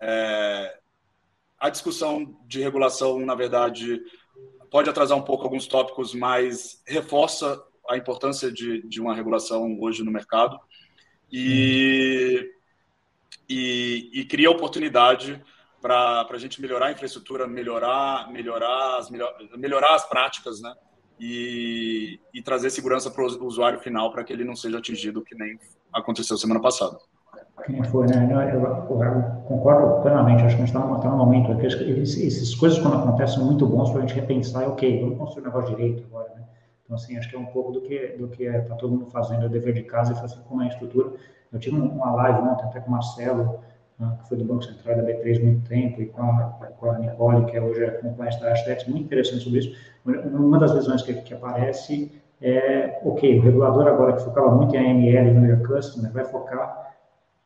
É, 0.00 0.78
a 1.58 1.68
discussão 1.68 2.40
de 2.46 2.60
regulação, 2.60 3.18
na 3.20 3.34
verdade, 3.34 4.00
pode 4.70 4.88
atrasar 4.88 5.18
um 5.18 5.22
pouco 5.22 5.44
alguns 5.44 5.66
tópicos, 5.66 6.14
mas 6.14 6.82
reforça 6.86 7.62
a 7.88 7.96
importância 7.96 8.50
de, 8.50 8.86
de 8.88 9.00
uma 9.00 9.14
regulação 9.14 9.78
hoje 9.80 10.02
no 10.02 10.12
mercado 10.12 10.58
e, 11.30 12.48
e, 13.48 14.10
e 14.12 14.24
cria 14.24 14.50
oportunidade 14.50 15.42
para 15.80 16.26
a 16.28 16.38
gente 16.38 16.60
melhorar 16.60 16.86
a 16.86 16.92
infraestrutura, 16.92 17.46
melhorar, 17.46 18.30
melhorar, 18.30 18.98
as, 18.98 19.10
melhor, 19.10 19.34
melhorar 19.56 19.94
as 19.94 20.08
práticas, 20.08 20.60
né? 20.60 20.74
E, 21.18 22.18
e 22.32 22.42
trazer 22.42 22.70
segurança 22.70 23.10
para 23.10 23.22
o 23.22 23.46
usuário 23.46 23.78
final 23.80 24.10
para 24.10 24.24
que 24.24 24.32
ele 24.32 24.44
não 24.44 24.56
seja 24.56 24.78
atingido, 24.78 25.22
que 25.22 25.34
nem 25.34 25.58
aconteceu 25.92 26.36
semana 26.36 26.60
passada. 26.60 26.98
Quem 27.64 27.82
foi, 27.84 28.06
né? 28.06 28.28
Eu, 28.30 28.60
eu, 28.60 29.02
eu, 29.02 29.22
concordo 29.46 30.02
plenamente. 30.02 30.42
Acho 30.42 30.56
que 30.56 30.62
a 30.62 30.66
gente 30.66 30.76
está 30.76 30.80
tá 30.80 31.10
num 31.10 31.16
momento 31.16 31.52
aqui. 31.52 31.66
Essas 31.66 32.54
coisas, 32.54 32.78
quando 32.78 32.96
acontecem, 32.96 33.36
são 33.36 33.46
muito 33.46 33.66
bons 33.66 33.90
para 33.90 33.98
a 33.98 34.06
gente 34.06 34.14
repensar. 34.14 34.68
Ok, 34.68 35.00
vamos 35.00 35.18
construir 35.18 35.42
um 35.42 35.46
negócio 35.46 35.76
direito 35.76 36.04
agora, 36.08 36.28
né? 36.34 36.42
Então, 36.84 36.96
assim, 36.96 37.16
acho 37.16 37.28
que 37.28 37.36
é 37.36 37.38
um 37.38 37.46
pouco 37.46 37.72
do 37.72 37.80
que 37.82 38.16
do 38.18 38.28
que 38.28 38.44
está 38.44 38.74
todo 38.74 38.92
mundo 38.92 39.06
fazendo, 39.06 39.44
é 39.44 39.46
o 39.46 39.48
dever 39.48 39.74
de 39.74 39.82
casa 39.82 40.12
e 40.12 40.16
fazer 40.16 40.40
como 40.48 40.62
é 40.62 40.64
a 40.64 40.68
estrutura. 40.68 41.12
Eu 41.52 41.58
tive 41.58 41.76
uma 41.76 42.12
live 42.12 42.40
ontem 42.48 42.64
até 42.64 42.80
com 42.80 42.88
o 42.88 42.90
Marcelo, 42.92 43.60
né, 43.98 44.18
que 44.22 44.28
foi 44.28 44.38
do 44.38 44.44
Banco 44.44 44.64
Central 44.64 44.96
da 44.96 45.02
B3 45.02 45.38
há 45.38 45.44
muito 45.44 45.68
tempo, 45.68 46.00
e 46.00 46.06
com 46.06 46.22
a, 46.22 46.42
com 46.78 46.90
a 46.90 46.98
Nicole, 46.98 47.44
que 47.46 47.56
é 47.56 47.60
hoje 47.60 47.84
a 47.84 47.92
compliance 48.00 48.40
da 48.40 48.52
Astex, 48.52 48.86
muito 48.86 49.04
interessante 49.04 49.44
sobre 49.44 49.60
isso. 49.60 49.76
Uma 50.04 50.58
das 50.58 50.72
visões 50.72 51.02
que, 51.02 51.14
que 51.14 51.34
aparece 51.34 52.10
é, 52.40 53.00
ok, 53.04 53.38
o 53.38 53.42
regulador 53.42 53.86
agora 53.86 54.14
que 54.14 54.24
focava 54.24 54.50
muito 54.50 54.74
em 54.74 54.90
AML 54.90 55.28
e 55.28 55.32
no 55.34 55.66
Customer, 55.66 56.10
vai 56.10 56.24
focar 56.24 56.94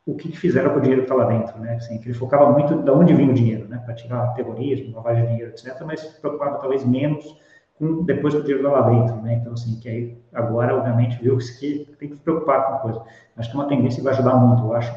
o 0.05 0.15
que, 0.15 0.29
que 0.29 0.37
fizeram 0.37 0.71
com 0.71 0.77
o 0.77 0.81
dinheiro 0.81 1.03
que 1.03 1.11
está 1.11 1.15
lá 1.15 1.27
dentro, 1.27 1.59
né? 1.59 1.75
Assim, 1.75 1.99
ele 2.03 2.13
focava 2.13 2.51
muito 2.51 2.75
de 2.75 2.91
onde 2.91 3.13
vinha 3.13 3.31
o 3.31 3.33
dinheiro, 3.33 3.67
né? 3.67 3.81
Para 3.83 3.95
tirar 3.95 4.33
terrorismo, 4.33 4.95
lavagem 4.95 5.23
de 5.23 5.29
dinheiro, 5.29 5.51
etc., 5.51 5.81
mas 5.85 5.99
se 5.99 6.21
preocupava 6.21 6.59
talvez 6.59 6.85
menos 6.85 7.35
com 7.77 8.03
depois 8.03 8.33
que 8.33 8.39
o 8.39 8.43
dinheiro 8.43 8.67
está 8.67 8.79
lá 8.79 8.89
dentro, 8.89 9.15
né? 9.21 9.33
Então, 9.33 9.53
assim, 9.53 9.79
que 9.79 9.89
aí 9.89 10.17
agora, 10.33 10.75
obviamente, 10.75 11.21
viu 11.21 11.37
que 11.37 11.95
tem 11.99 12.09
que 12.09 12.15
se 12.15 12.21
preocupar 12.21 12.67
com 12.67 12.89
coisa. 12.89 13.01
Acho 13.35 13.49
que 13.49 13.57
é 13.57 13.59
uma 13.59 13.67
tendência 13.67 13.97
que 13.97 14.03
vai 14.03 14.13
ajudar 14.13 14.35
muito, 14.35 14.63
eu 14.63 14.73
acho 14.73 14.91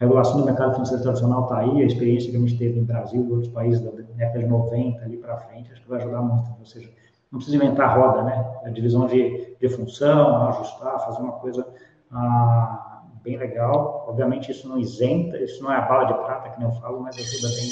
a 0.00 0.04
regulação 0.04 0.40
do 0.40 0.46
mercado 0.46 0.72
financeiro 0.72 1.02
tradicional 1.02 1.42
está 1.42 1.58
aí, 1.58 1.82
a 1.82 1.84
experiência 1.84 2.30
que 2.30 2.36
a 2.36 2.40
gente 2.40 2.56
teve 2.56 2.80
no 2.80 2.86
Brasil 2.86 3.22
e 3.22 3.32
outros 3.32 3.52
países 3.52 3.82
da 3.82 3.90
década 3.90 4.38
de 4.38 4.46
90 4.46 5.04
ali 5.04 5.18
para 5.18 5.36
frente, 5.36 5.70
acho 5.70 5.82
que 5.82 5.88
vai 5.90 6.00
ajudar 6.00 6.22
muito. 6.22 6.48
Ou 6.58 6.64
seja, 6.64 6.88
não 7.30 7.38
precisa 7.38 7.62
inventar 7.62 7.90
a 7.90 7.94
roda, 7.94 8.22
né? 8.22 8.50
A 8.64 8.70
divisão 8.70 9.06
de, 9.06 9.56
de 9.60 9.68
função, 9.68 10.48
ajustar, 10.48 11.04
fazer 11.04 11.20
uma 11.20 11.32
coisa 11.32 11.66
ah, 12.10 12.89
bem 13.22 13.36
legal. 13.36 14.06
Obviamente, 14.08 14.50
isso 14.50 14.68
não 14.68 14.78
isenta, 14.78 15.36
isso 15.38 15.62
não 15.62 15.72
é 15.72 15.76
a 15.76 15.82
bala 15.82 16.04
de 16.04 16.14
prata, 16.14 16.50
que 16.50 16.62
eu 16.62 16.72
falo, 16.72 17.00
mas 17.00 17.16
ajuda 17.16 17.48
bem, 17.48 17.70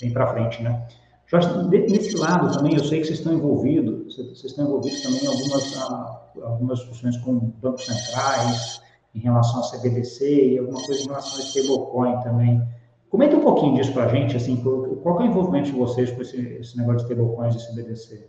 bem 0.00 0.12
para 0.12 0.26
frente, 0.28 0.62
né? 0.62 0.86
Jorge, 1.26 1.48
nesse 1.68 2.16
lado 2.16 2.52
também, 2.52 2.74
eu 2.74 2.84
sei 2.84 3.00
que 3.00 3.06
vocês 3.06 3.18
estão 3.18 3.32
envolvidos, 3.32 4.16
vocês 4.16 4.44
estão 4.44 4.64
envolvidos 4.64 5.00
também 5.02 5.22
em 5.22 5.26
algumas, 5.28 5.76
ah, 5.78 6.22
algumas 6.42 6.78
discussões 6.80 7.16
com 7.18 7.38
bancos 7.38 7.86
centrais, 7.86 8.82
em 9.14 9.20
relação 9.20 9.60
a 9.60 9.70
CBDC 9.70 10.54
e 10.54 10.58
alguma 10.58 10.82
coisa 10.84 11.02
em 11.02 11.06
relação 11.06 11.38
a 11.38 11.42
stablecoin 11.42 12.20
também. 12.22 12.68
Comenta 13.08 13.36
um 13.36 13.40
pouquinho 13.40 13.76
disso 13.76 13.92
para 13.92 14.04
a 14.04 14.08
gente, 14.08 14.36
assim, 14.36 14.56
qual 14.56 15.20
é 15.20 15.22
o 15.22 15.26
envolvimento 15.26 15.66
de 15.66 15.76
vocês 15.76 16.10
com 16.10 16.22
esse, 16.22 16.36
esse 16.36 16.76
negócio 16.76 17.06
de 17.06 17.12
stablecoins 17.12 17.54
e 17.54 17.66
CBDC? 17.68 18.28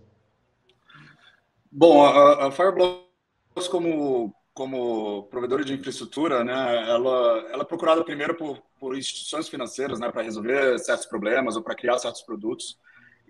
Bom, 1.72 2.04
a, 2.04 2.48
a 2.48 2.52
Fireblocks 2.52 3.68
como 3.70 4.34
como 4.54 5.24
provedora 5.30 5.64
de 5.64 5.74
infraestrutura, 5.74 6.44
né, 6.44 6.90
ela, 6.90 7.48
ela 7.52 7.64
é 7.64 7.66
procurada 7.66 8.04
primeiro 8.04 8.36
por, 8.36 8.62
por 8.80 8.98
instituições 8.98 9.48
financeiras, 9.48 10.00
né, 10.00 10.12
para 10.12 10.24
resolver 10.24 10.78
certos 10.80 11.06
problemas 11.06 11.56
ou 11.56 11.64
para 11.64 11.76
criar 11.76 11.98
certos 12.00 12.22
produtos. 12.22 12.78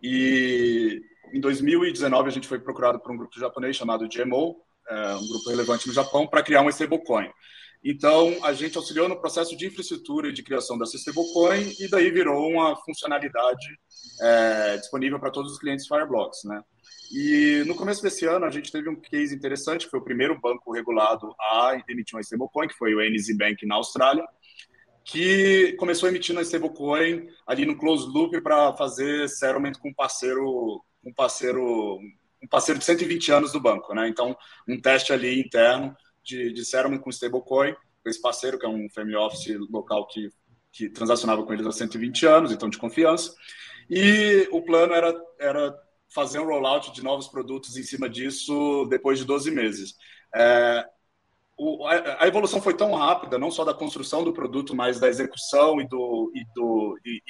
E 0.01 1.01
em 1.31 1.39
2019 1.39 2.27
a 2.27 2.31
gente 2.31 2.47
foi 2.47 2.59
procurado 2.59 2.99
por 2.99 3.11
um 3.11 3.17
grupo 3.17 3.39
japonês 3.39 3.75
chamado 3.75 4.07
GMO, 4.07 4.57
é, 4.89 5.15
um 5.15 5.27
grupo 5.27 5.49
relevante 5.49 5.87
no 5.87 5.93
Japão, 5.93 6.25
para 6.25 6.41
criar 6.41 6.61
um 6.61 6.69
stablecoin. 6.69 7.29
Então, 7.83 8.37
a 8.43 8.53
gente 8.53 8.77
auxiliou 8.77 9.09
no 9.09 9.19
processo 9.19 9.57
de 9.57 9.65
infraestrutura 9.65 10.29
e 10.29 10.33
de 10.33 10.43
criação 10.43 10.77
dessa 10.77 10.97
stablecoin 10.97 11.73
e 11.79 11.89
daí 11.89 12.11
virou 12.11 12.47
uma 12.47 12.75
funcionalidade 12.75 13.67
é, 14.21 14.77
disponível 14.77 15.19
para 15.19 15.31
todos 15.31 15.53
os 15.53 15.59
clientes 15.59 15.87
Fireblocks, 15.87 16.43
né? 16.43 16.61
E 17.11 17.63
no 17.65 17.75
começo 17.75 18.01
desse 18.03 18.25
ano, 18.25 18.45
a 18.45 18.51
gente 18.51 18.71
teve 18.71 18.87
um 18.87 18.95
case 18.95 19.35
interessante, 19.35 19.87
foi 19.87 19.99
o 19.99 20.03
primeiro 20.03 20.39
banco 20.39 20.71
regulado 20.71 21.33
a 21.39 21.81
emitir 21.89 22.15
uma 22.15 22.21
stablecoin, 22.21 22.67
que 22.67 22.77
foi 22.77 22.93
o 22.93 23.01
NZ 23.01 23.35
Bank 23.35 23.65
na 23.65 23.75
Austrália, 23.75 24.25
que 25.03 25.73
começou 25.73 26.07
emitindo 26.07 26.39
a 26.39 26.43
stablecoin 26.43 27.27
ali 27.47 27.65
no 27.65 27.75
closed 27.75 28.11
loop 28.13 28.39
para 28.41 28.75
fazer 28.77 29.27
settlement 29.27 29.73
com 29.73 29.89
um 29.89 29.93
parceiro, 29.93 30.83
um 31.03 31.11
parceiro 31.11 31.99
um 32.43 32.47
parceiro 32.47 32.79
de 32.79 32.85
120 32.85 33.31
anos 33.31 33.51
do 33.51 33.59
banco, 33.59 33.93
né? 33.93 34.07
Então, 34.07 34.35
um 34.67 34.79
teste 34.79 35.13
ali 35.13 35.39
interno 35.39 35.95
de, 36.23 36.53
de 36.53 36.65
settlement 36.65 36.99
com 36.99 37.09
stablecoin, 37.09 37.73
com 37.73 38.09
esse 38.09 38.21
parceiro, 38.21 38.57
que 38.57 38.65
é 38.65 38.69
um 38.69 38.89
family 38.89 39.15
office 39.15 39.55
local 39.69 40.07
que, 40.07 40.29
que 40.71 40.89
transacionava 40.89 41.43
com 41.43 41.53
eles 41.53 41.65
há 41.65 41.71
120 41.71 42.25
anos, 42.25 42.51
então 42.51 42.69
de 42.69 42.77
confiança. 42.77 43.33
E 43.89 44.47
o 44.51 44.61
plano 44.61 44.93
era, 44.93 45.13
era 45.39 45.75
fazer 46.13 46.39
um 46.39 46.45
rollout 46.45 46.91
de 46.91 47.03
novos 47.03 47.27
produtos 47.27 47.77
em 47.77 47.83
cima 47.83 48.09
disso 48.09 48.85
depois 48.89 49.19
de 49.19 49.25
12 49.25 49.51
meses. 49.51 49.95
É, 50.33 50.85
o, 51.57 51.85
a, 51.85 52.23
a, 52.23 52.27
evolução 52.27 52.61
foi 52.61 52.73
tão 52.73 52.93
rápida, 52.93 53.37
não 53.37 53.51
só 53.51 53.63
da 53.63 53.73
construção 53.73 54.23
do 54.23 54.33
produto, 54.33 54.75
mas 54.75 54.99
da 54.99 55.07
execução 55.07 55.79
e 55.79 55.87
do, 55.87 56.31
e 56.33 56.45
do, 56.55 56.99
e, 57.05 57.21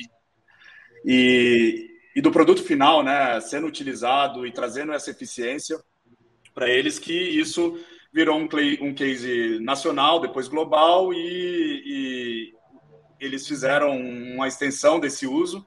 e, 1.06 1.89
e 2.15 2.21
do 2.21 2.32
produto 2.32 2.63
final, 2.63 3.04
né, 3.04 3.39
sendo 3.41 3.67
utilizado 3.67 4.45
e 4.45 4.51
trazendo 4.51 4.93
essa 4.93 5.12
eficiência 5.12 5.80
para 6.54 6.69
eles, 6.69 6.99
que 6.99 7.13
isso 7.13 7.77
virou 8.13 8.38
um, 8.38 8.47
um 8.82 8.93
case 8.93 9.60
nacional, 9.60 10.19
depois 10.19 10.47
global, 10.47 11.13
e, 11.13 11.84
e 11.86 12.54
eles 13.19 13.47
fizeram 13.47 13.97
uma 13.97 14.47
extensão 14.47 15.00
desse 15.00 15.26
uso. 15.26 15.65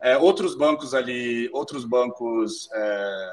É, 0.00 0.16
outros 0.16 0.54
bancos 0.54 0.94
ali, 0.94 1.48
outros 1.52 1.84
bancos 1.84 2.68
é, 2.72 3.30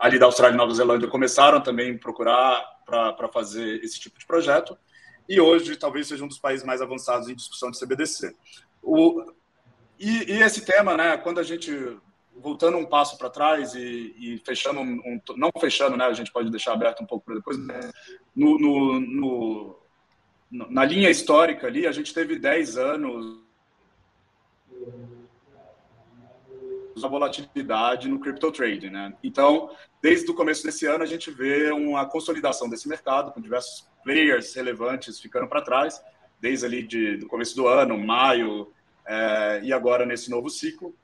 ali 0.00 0.18
da 0.18 0.26
Austrália 0.26 0.54
e 0.54 0.58
Nova 0.58 0.72
Zelândia 0.72 1.08
começaram 1.08 1.60
também 1.60 1.94
a 1.94 1.98
procurar 1.98 2.64
para 2.86 3.28
fazer 3.28 3.82
esse 3.84 4.00
tipo 4.00 4.18
de 4.18 4.26
projeto. 4.26 4.76
E 5.28 5.40
hoje 5.40 5.76
talvez 5.76 6.06
seja 6.06 6.24
um 6.24 6.28
dos 6.28 6.38
países 6.38 6.64
mais 6.64 6.80
avançados 6.80 7.28
em 7.28 7.34
discussão 7.34 7.70
de 7.70 7.78
CBDC. 7.78 8.34
O, 8.82 9.22
e, 9.98 10.32
e 10.32 10.42
esse 10.42 10.64
tema, 10.64 10.96
né, 10.96 11.16
quando 11.18 11.40
a 11.40 11.42
gente 11.42 11.98
voltando 12.40 12.78
um 12.78 12.86
passo 12.86 13.18
para 13.18 13.30
trás 13.30 13.74
e, 13.74 14.14
e 14.18 14.42
fechando 14.44 14.80
um, 14.80 15.20
não 15.36 15.50
fechando, 15.60 15.96
né, 15.96 16.04
a 16.04 16.12
gente 16.12 16.32
pode 16.32 16.50
deixar 16.50 16.72
aberto 16.72 17.02
um 17.02 17.06
pouco 17.06 17.24
para 17.24 17.34
depois, 17.34 17.56
no, 18.34 18.58
no, 18.58 19.00
no, 19.00 19.78
na 20.50 20.84
linha 20.84 21.10
histórica 21.10 21.66
ali, 21.66 21.86
a 21.86 21.92
gente 21.92 22.14
teve 22.14 22.38
10 22.38 22.76
anos 22.76 23.48
a 27.04 27.08
volatilidade 27.08 28.08
no 28.08 28.18
crypto 28.18 28.50
trading, 28.50 28.90
né? 28.90 29.14
Então, 29.22 29.70
desde 30.02 30.30
o 30.30 30.34
começo 30.34 30.64
desse 30.64 30.86
ano, 30.86 31.04
a 31.04 31.06
gente 31.06 31.30
vê 31.30 31.70
uma 31.70 32.04
consolidação 32.06 32.68
desse 32.68 32.88
mercado, 32.88 33.32
com 33.32 33.40
diversos 33.40 33.88
players 34.02 34.54
relevantes 34.54 35.20
ficando 35.20 35.46
para 35.46 35.62
trás, 35.62 36.02
desde 36.40 36.66
ali 36.66 36.82
de, 36.82 37.16
do 37.18 37.26
começo 37.26 37.54
do 37.54 37.66
ano, 37.66 37.98
maio, 37.98 38.72
é, 39.06 39.60
e 39.62 39.72
agora 39.72 40.04
nesse 40.04 40.30
novo 40.30 40.50
ciclo. 40.50 40.94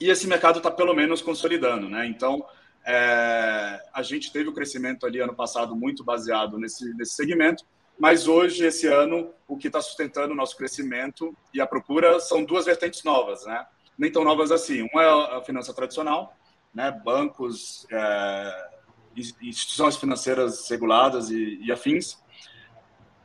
E 0.00 0.10
esse 0.10 0.26
mercado 0.26 0.58
está 0.58 0.70
pelo 0.70 0.94
menos 0.94 1.20
consolidando, 1.20 1.88
né? 1.88 2.06
Então, 2.06 2.44
é, 2.86 3.82
a 3.92 4.02
gente 4.02 4.32
teve 4.32 4.48
o 4.48 4.52
crescimento 4.52 5.04
ali 5.04 5.20
ano 5.20 5.34
passado 5.34 5.74
muito 5.74 6.04
baseado 6.04 6.58
nesse, 6.58 6.94
nesse 6.94 7.14
segmento, 7.14 7.64
mas 7.98 8.28
hoje, 8.28 8.64
esse 8.64 8.86
ano, 8.86 9.30
o 9.46 9.56
que 9.56 9.66
está 9.66 9.80
sustentando 9.80 10.32
o 10.32 10.36
nosso 10.36 10.56
crescimento 10.56 11.36
e 11.52 11.60
a 11.60 11.66
procura 11.66 12.20
são 12.20 12.44
duas 12.44 12.64
vertentes 12.64 13.02
novas, 13.02 13.44
né? 13.44 13.66
Nem 13.98 14.10
tão 14.12 14.22
novas 14.22 14.52
assim. 14.52 14.88
Uma 14.92 15.02
é 15.02 15.36
a 15.38 15.42
finança 15.42 15.74
tradicional, 15.74 16.36
né? 16.72 16.92
Bancos, 17.04 17.86
é, 17.90 18.68
instituições 19.16 19.96
financeiras 19.96 20.68
reguladas 20.70 21.28
e, 21.30 21.58
e 21.60 21.72
afins, 21.72 22.18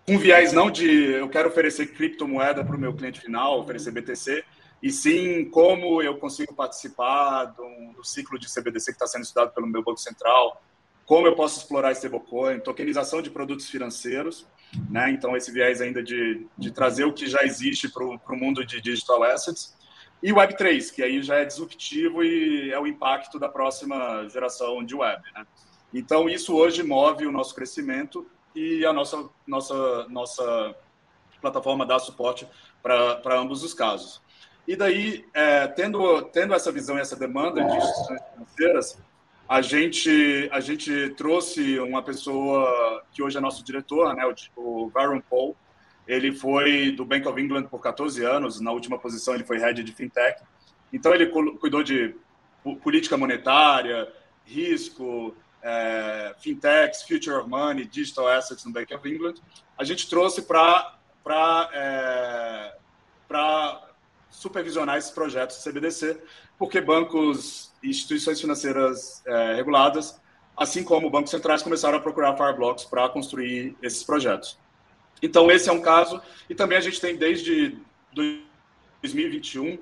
um 0.08 0.18
viés 0.18 0.52
não 0.52 0.70
de 0.70 0.86
eu 1.14 1.30
quero 1.30 1.48
oferecer 1.48 1.94
criptomoeda 1.94 2.64
para 2.64 2.76
o 2.76 2.80
meu 2.80 2.94
cliente 2.94 3.22
final, 3.22 3.60
oferecer 3.60 3.92
BTC, 3.92 4.44
e 4.84 4.92
sim 4.92 5.46
como 5.46 6.02
eu 6.02 6.18
consigo 6.18 6.54
participar 6.54 7.46
do, 7.46 7.94
do 7.96 8.04
ciclo 8.04 8.38
de 8.38 8.54
CBDC 8.54 8.88
que 8.88 8.98
está 8.98 9.08
sendo 9.08 9.24
estudado 9.24 9.54
pelo 9.54 9.66
meu 9.66 9.82
Banco 9.82 9.98
Central, 9.98 10.62
como 11.06 11.26
eu 11.26 11.34
posso 11.34 11.62
explorar 11.62 11.94
stablecoin, 11.94 12.60
tokenização 12.60 13.22
de 13.22 13.30
produtos 13.30 13.70
financeiros, 13.70 14.46
né? 14.90 15.10
Então, 15.12 15.38
esse 15.38 15.54
viés 15.54 15.80
ainda 15.80 16.04
de, 16.04 16.46
de 16.58 16.70
trazer 16.70 17.06
o 17.06 17.14
que 17.14 17.28
já 17.28 17.44
existe 17.44 17.88
para 17.88 18.04
o 18.04 18.36
mundo 18.36 18.66
de 18.66 18.82
digital 18.82 19.24
assets. 19.24 19.74
E 20.22 20.34
Web3, 20.34 20.94
que 20.94 21.02
aí 21.02 21.22
já 21.22 21.36
é 21.38 21.46
disruptivo 21.46 22.22
e 22.22 22.70
é 22.70 22.80
o 22.80 22.86
impacto 22.86 23.40
da 23.40 23.48
próxima 23.48 24.28
geração 24.28 24.84
de 24.84 24.96
web, 24.96 25.22
né? 25.34 25.48
Então, 25.94 26.28
isso 26.28 26.56
hoje 26.56 26.84
move 26.84 27.26
o 27.26 27.32
nosso 27.32 27.56
crescimento 27.56 28.30
e 28.54 28.86
a 28.86 28.92
nossa, 28.92 29.30
nossa, 29.48 30.08
nossa 30.10 30.76
plataforma 31.40 31.86
dá 31.86 32.00
suporte 32.00 32.46
para 32.82 33.40
ambos 33.40 33.64
os 33.64 33.74
casos. 33.74 34.22
E 34.68 34.76
daí, 34.76 35.26
é, 35.34 35.68
tendo, 35.68 36.22
tendo 36.24 36.54
essa 36.54 36.72
visão 36.72 36.98
e 36.98 37.02
essa 37.02 37.16
demanda 37.16 37.64
de 37.64 37.76
instituições 37.76 38.22
financeiras, 38.34 38.98
a 39.48 39.62
gente, 39.62 40.50
a 40.52 40.60
gente 40.62 41.10
trouxe 41.12 41.80
uma 41.80 42.02
pessoa 42.02 43.04
que 43.12 43.22
hoje 43.22 43.38
é 43.38 43.42
nosso 43.42 43.64
diretor, 43.64 44.16
né, 44.16 44.24
o, 44.56 44.84
o 44.86 44.90
Baron 44.90 45.22
Paul. 45.22 45.56
Ele 46.08 46.32
foi 46.32 46.92
do 46.92 47.06
Bank 47.06 47.28
of 47.28 47.40
England 47.40 47.64
por 47.64 47.80
14 47.80 48.24
anos, 48.24 48.60
na 48.60 48.72
última 48.72 48.98
posição 48.98 49.36
ele 49.36 49.44
foi 49.44 49.58
head 49.58 49.84
de 49.84 49.94
fintech. 49.94 50.42
Então 50.92 51.14
ele 51.14 51.28
cuidou 51.28 51.84
de 51.84 52.16
política 52.82 53.18
monetária, 53.18 54.12
risco, 54.46 55.36
é, 55.62 56.36
fintechs, 56.40 57.04
future 57.04 57.36
of 57.38 57.50
money, 57.50 57.86
digital 57.86 58.28
assets 58.28 58.66
no 58.66 58.72
Bank 58.72 58.94
of 58.94 59.10
England. 59.10 59.36
A 59.78 59.84
gente 59.84 60.10
trouxe 60.10 60.42
para 60.42 60.98
supervisionar 64.34 64.98
esses 64.98 65.12
projetos 65.12 65.58
de 65.58 65.64
CBDC, 65.64 66.20
porque 66.58 66.82
bancos 66.82 67.72
e 67.82 67.90
instituições 67.90 68.42
financeiras 68.42 69.24
é, 69.26 69.56
reguladas, 69.56 70.20
assim 70.58 70.84
como 70.84 71.10
bancos 71.10 71.32
centrais, 71.32 71.62
começaram 71.62 71.98
a 71.98 72.02
procurar 72.02 72.36
Fireblocks 72.36 72.84
para 72.86 73.08
construir 73.10 73.78
esses 73.82 74.04
projetos. 74.04 74.58
Então, 75.22 75.50
esse 75.50 75.70
é 75.70 75.72
um 75.72 75.82
caso, 75.82 76.22
e 76.50 76.56
também 76.56 76.78
a 76.78 76.82
gente 76.82 77.00
tem 77.00 77.16
desde 77.16 77.78
2021 78.14 79.78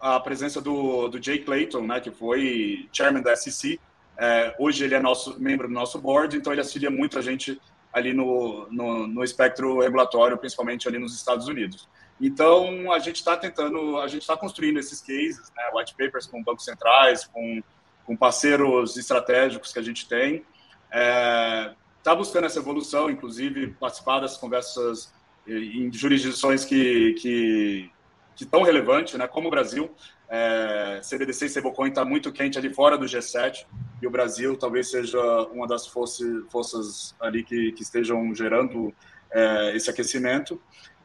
a 0.00 0.20
presença 0.20 0.60
do, 0.60 1.08
do 1.08 1.22
Jay 1.22 1.40
Clayton, 1.40 1.82
né, 1.82 2.00
que 2.00 2.10
foi 2.10 2.88
chairman 2.92 3.22
da 3.22 3.34
SEC. 3.34 3.80
É, 4.18 4.54
hoje 4.58 4.84
ele 4.84 4.94
é 4.94 5.00
nosso 5.00 5.38
membro 5.38 5.68
do 5.68 5.74
nosso 5.74 5.98
board, 5.98 6.36
então 6.36 6.52
ele 6.52 6.60
auxilia 6.60 6.90
muito 6.90 7.18
a 7.18 7.22
gente 7.22 7.60
ali 7.96 8.12
no, 8.12 8.68
no, 8.70 9.06
no 9.06 9.24
espectro 9.24 9.80
regulatório, 9.80 10.36
principalmente 10.36 10.86
ali 10.86 10.98
nos 10.98 11.16
Estados 11.16 11.48
Unidos. 11.48 11.88
Então, 12.20 12.92
a 12.92 12.98
gente 12.98 13.16
está 13.16 13.34
tentando, 13.38 13.98
a 13.98 14.06
gente 14.06 14.20
está 14.20 14.36
construindo 14.36 14.78
esses 14.78 15.00
cases, 15.00 15.50
né, 15.56 15.62
white 15.74 15.94
papers 15.96 16.26
com 16.26 16.42
bancos 16.42 16.66
centrais, 16.66 17.24
com, 17.24 17.62
com 18.04 18.14
parceiros 18.14 18.98
estratégicos 18.98 19.72
que 19.72 19.78
a 19.78 19.82
gente 19.82 20.06
tem. 20.06 20.44
Está 20.84 20.98
é, 20.98 21.74
tá 22.02 22.14
buscando 22.14 22.44
essa 22.44 22.58
evolução, 22.58 23.08
inclusive 23.08 23.68
participar 23.80 24.20
das 24.20 24.36
conversas 24.36 25.10
em 25.46 25.90
jurisdições 25.90 26.66
que, 26.66 27.14
que, 27.14 27.90
que 28.36 28.44
tão 28.44 28.62
relevantes, 28.62 29.14
né, 29.14 29.26
como 29.26 29.48
o 29.48 29.50
Brasil. 29.50 29.90
É, 30.28 31.00
CBDC 31.02 31.46
e 31.46 31.48
stablecoin 31.48 31.88
está 31.88 32.04
muito 32.04 32.30
quente 32.30 32.58
ali 32.58 32.72
fora 32.72 32.98
do 32.98 33.06
G7 33.06 33.64
e 34.02 34.06
o 34.06 34.10
Brasil 34.10 34.56
talvez 34.56 34.90
seja 34.90 35.18
uma 35.52 35.66
das 35.66 35.86
forças, 35.86 36.28
forças 36.50 37.14
ali 37.18 37.42
que, 37.42 37.72
que 37.72 37.82
estejam 37.82 38.34
gerando 38.34 38.94
é, 39.30 39.74
esse 39.74 39.88
aquecimento. 39.88 40.60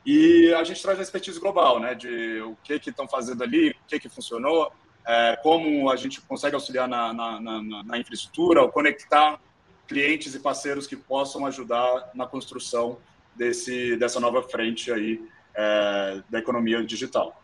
E 0.06 0.54
a 0.56 0.64
gente 0.64 0.82
traz 0.82 1.00
a 1.00 1.02
expertise 1.02 1.40
global, 1.40 1.80
né, 1.80 1.96
de 1.96 2.42
o 2.42 2.58
que 2.64 2.80
que 2.80 2.90
estão 2.90 3.08
fazendo 3.08 3.44
ali, 3.44 3.70
o 3.70 3.88
que 3.88 4.00
que 4.00 4.10
funcionou, 4.10 4.72
é, 5.08 5.38
como 5.42 5.90
a 5.90 5.96
gente 5.96 6.20
consegue 6.22 6.56
auxiliar 6.56 6.88
na, 6.88 7.14
na, 7.14 7.40
na, 7.40 7.84
na 7.84 7.98
infraestrutura, 7.98 8.68
conectar 8.68 9.40
clientes 9.88 10.34
e 10.36 10.40
parceiros 10.40 10.88
que 10.88 10.96
possam 10.96 11.46
ajudar 11.46 12.12
na 12.14 12.26
construção 12.26 12.98
desse, 13.36 13.96
dessa 13.98 14.20
nova 14.20 14.42
frente 14.42 14.92
aí 14.92 15.22
é, 15.56 16.18
da 16.30 16.40
economia 16.40 16.84
digital. 16.86 17.42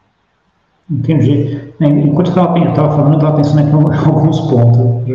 Entendi. 0.90 1.74
Enquanto 1.82 2.28
eu 2.28 2.70
estava 2.70 2.96
falando, 2.96 3.14
eu 3.14 3.18
estava 3.18 3.36
pensando 3.36 3.60
em 3.60 3.74
alguns 4.08 4.40
pontos. 4.50 5.06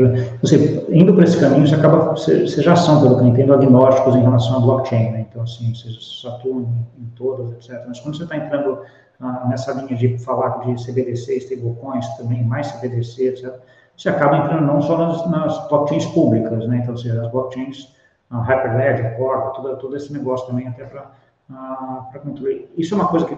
Você, 0.43 0.87
indo 0.91 1.15
para 1.15 1.25
esse 1.25 1.41
caminho, 1.41 1.67
você 1.67 1.75
acaba, 1.75 2.11
você, 2.11 2.47
você, 2.47 2.63
já 2.63 2.77
são, 2.77 3.01
pelo 3.01 3.17
que 3.17 3.23
eu 3.23 3.29
entendo, 3.29 3.55
agnósticos 3.55 4.15
em 4.15 4.21
relação 4.21 4.59
à 4.59 4.61
blockchain, 4.61 5.13
né? 5.13 5.27
Então, 5.31 5.43
assim, 5.43 5.75
vocês 5.75 6.23
atuam 6.27 6.61
em, 6.61 7.03
em 7.03 7.07
todas, 7.17 7.53
etc. 7.53 7.83
Mas 7.89 8.01
quando 8.01 8.19
você 8.19 8.25
está 8.25 8.37
entrando 8.37 8.81
ah, 9.21 9.47
nessa 9.49 9.73
linha 9.73 9.97
de 9.97 10.19
falar 10.19 10.59
de 10.61 10.75
CBDC, 10.85 11.39
stablecoins, 11.39 12.07
também 12.19 12.45
mais 12.45 12.71
CBDC, 12.73 13.29
etc., 13.29 13.55
você 13.97 14.11
acaba 14.11 14.39
entrando 14.39 14.67
não 14.67 14.83
só 14.83 14.99
nas, 14.99 15.31
nas 15.31 15.69
blockchains 15.69 16.05
públicas, 16.07 16.67
né? 16.67 16.81
Então, 16.83 16.97
seja, 16.99 17.23
as 17.23 17.31
blockchains 17.31 17.95
uh, 18.31 18.41
Hyperledger, 18.41 19.17
Corva, 19.17 19.51
todo, 19.51 19.77
todo 19.77 19.97
esse 19.97 20.13
negócio 20.13 20.47
também 20.47 20.69
até 20.69 20.85
para 20.85 21.11
ah, 21.55 22.19
controle. 22.23 22.69
Isso 22.77 22.95
é 22.95 22.97
uma 22.97 23.09
coisa 23.09 23.27
que 23.27 23.37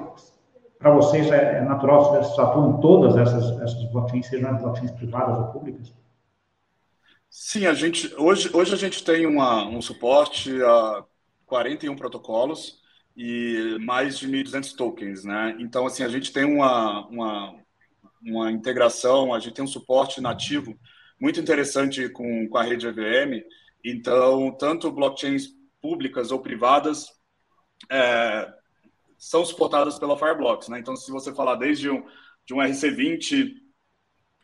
para 0.79 0.95
vocês 0.95 1.31
é, 1.31 1.59
é 1.59 1.61
natural 1.63 2.05
vocês 2.05 2.39
atuam 2.39 2.81
todas 2.81 3.17
essas, 3.17 3.61
essas 3.61 3.85
blockchains, 3.91 4.27
sejam 4.27 4.57
blockchains 4.57 4.91
privadas 4.93 5.39
ou 5.39 5.47
públicas? 5.47 5.93
Sim, 7.31 7.67
a 7.67 7.75
gente 7.75 8.15
hoje, 8.17 8.51
hoje 8.53 8.75
a 8.75 8.77
gente 8.77 9.03
tem 9.03 9.27
uma, 9.27 9.67
um 9.67 9.81
suporte 9.81 10.63
a 10.63 11.05
41 11.47 11.97
protocolos 11.97 12.81
e 13.17 13.77
mais 13.81 14.19
de 14.19 14.29
1.200 14.29 14.77
tokens, 14.77 15.25
né? 15.25 15.57
Então, 15.59 15.87
assim, 15.87 16.03
a 16.03 16.09
gente 16.09 16.33
tem 16.33 16.45
uma, 16.45 17.07
uma, 17.07 17.55
uma 18.23 18.53
integração, 18.53 19.33
a 19.33 19.39
gente 19.39 19.55
tem 19.55 19.65
um 19.65 19.69
suporte 19.69 20.21
nativo 20.21 20.79
muito 21.21 21.41
interessante 21.41 22.09
com, 22.09 22.49
com 22.49 22.59
a 22.59 22.63
rede 22.63 22.87
EVM. 22.87 23.43
Então, 23.85 24.51
tanto 24.53 24.93
blockchains 24.93 25.49
públicas 25.81 26.31
ou 26.31 26.41
privadas 26.41 27.14
é, 27.91 28.53
são 29.19 29.45
suportadas 29.45 29.99
pela 29.99 30.19
Fireblocks, 30.19 30.69
né? 30.69 30.79
Então, 30.79 30.97
se 30.97 31.11
você 31.11 31.35
falar 31.35 31.57
desde 31.57 31.91
um, 31.91 32.05
de 32.47 32.55
um 32.55 32.59
RC20, 32.59 33.55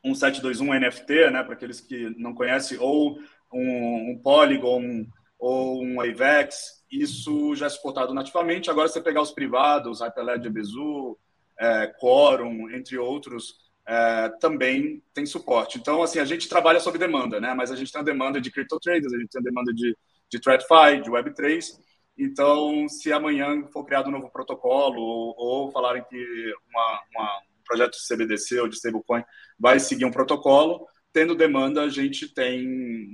um 0.05 0.15
721 0.15 0.81
NFT, 0.81 1.31
né, 1.31 1.43
para 1.43 1.53
aqueles 1.53 1.81
que 1.81 2.11
não 2.19 2.35
conhecem, 2.35 2.79
ou 2.79 3.19
um, 3.53 4.13
um 4.13 4.21
Polygon 4.23 5.07
ou 5.39 5.83
um 5.83 6.01
AVEX, 6.01 6.85
isso 6.91 7.55
já 7.55 7.67
é 7.67 7.69
suportado 7.69 8.13
nativamente. 8.13 8.71
Agora, 8.71 8.89
você 8.89 9.01
pegar 9.01 9.23
os 9.23 9.33
privados, 9.33 10.01
Hyperledger 10.01 10.51
Bezu, 10.51 11.19
é, 11.59 11.87
Quorum, 11.99 12.71
entre 12.71 12.99
outros, 12.99 13.55
é, 13.87 14.29
também 14.41 15.03
tem 15.13 15.27
suporte. 15.27 15.79
Então, 15.79 16.03
assim, 16.03 16.19
a 16.19 16.25
gente 16.25 16.49
trabalha 16.49 16.81
sob 16.81 16.99
demanda, 16.99 17.41
né? 17.41 17.55
Mas 17.55 17.71
a 17.71 17.77
gente 17.77 17.93
tem 17.93 18.01
a 18.01 18.05
demanda 18.05 18.41
de 18.41 18.51
crypto 18.51 18.79
traders, 18.81 19.13
a 19.13 19.19
gente 19.19 19.31
tem 19.31 19.41
a 19.41 19.45
demanda 19.45 19.73
de, 19.73 19.97
de 20.31 20.39
de 20.39 21.11
Web3. 21.11 21.79
Então, 22.21 22.87
se 22.89 23.13
amanhã 23.13 23.67
for 23.73 23.85
criado 23.85 24.09
um 24.09 24.13
novo 24.13 24.31
protocolo 24.31 25.01
ou, 25.01 25.35
ou 25.37 25.71
falarem 25.71 26.05
que 26.05 26.55
uma, 26.69 27.03
uma, 27.15 27.39
um 27.39 27.63
projeto 27.65 27.93
de 27.93 28.07
CBDC 28.07 28.61
ou 28.61 28.69
de 28.69 28.77
stablecoin 28.77 29.25
vai 29.59 29.81
seguir 29.81 30.05
um 30.05 30.11
protocolo, 30.11 30.87
tendo 31.13 31.35
demanda, 31.35 31.83
a 31.83 31.89
gente 31.89 32.33
tem 32.33 32.67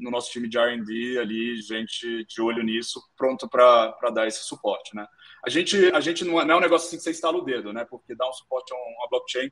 no 0.03 0.11
nosso 0.11 0.31
time 0.31 0.49
de 0.49 0.59
R&D 0.59 1.19
ali 1.19 1.63
gente 1.63 2.25
de 2.27 2.43
olho 2.43 2.63
nisso, 2.63 3.01
pronto 3.17 3.49
para 3.49 4.11
dar 4.13 4.27
esse 4.27 4.45
suporte, 4.45 4.95
né? 4.95 5.07
A 5.45 5.51
gente 5.51 5.77
a 5.95 6.01
gente 6.01 6.25
não 6.25 6.41
é, 6.41 6.51
é 6.51 6.57
um 6.57 6.61
negócio 6.61 6.89
assim 6.89 6.97
que 6.97 7.03
você 7.05 7.11
instala 7.11 7.39
o 7.39 7.45
dedo, 7.45 7.73
né? 7.73 7.87
Porque 7.89 8.15
dar 8.15 8.29
um 8.29 8.33
suporte 8.33 8.73
a 8.75 8.77
uma 8.77 9.09
blockchain 9.09 9.51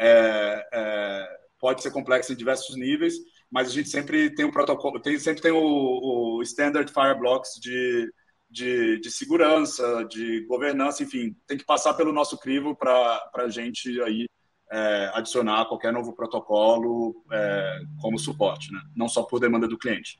é, 0.00 0.68
é, 0.72 1.38
pode 1.60 1.82
ser 1.82 1.90
complexo 1.90 2.32
em 2.32 2.36
diversos 2.36 2.76
níveis, 2.76 3.14
mas 3.50 3.68
a 3.68 3.72
gente 3.72 3.88
sempre 3.88 4.34
tem 4.34 4.44
um 4.44 4.50
protocolo, 4.50 5.00
tem, 5.00 5.18
sempre 5.18 5.42
tem 5.42 5.52
o, 5.52 6.38
o 6.38 6.42
standard 6.42 6.90
Fireblocks 6.92 7.60
de, 7.60 8.10
de, 8.56 8.98
de, 8.98 9.10
segurança, 9.10 10.02
de 10.08 10.46
governança, 10.46 11.02
enfim, 11.02 11.36
tem 11.46 11.58
que 11.58 11.64
passar 11.64 11.92
pelo 11.92 12.10
nosso 12.10 12.38
crivo 12.38 12.74
para 12.74 13.20
a 13.34 13.48
gente 13.50 14.00
aí 14.00 14.26
é, 14.72 15.10
adicionar 15.12 15.66
qualquer 15.66 15.92
novo 15.92 16.14
protocolo 16.14 17.22
é, 17.30 17.80
como 18.00 18.18
suporte, 18.18 18.72
né? 18.72 18.80
não 18.96 19.08
só 19.08 19.22
por 19.22 19.38
demanda 19.38 19.68
do 19.68 19.76
cliente. 19.76 20.18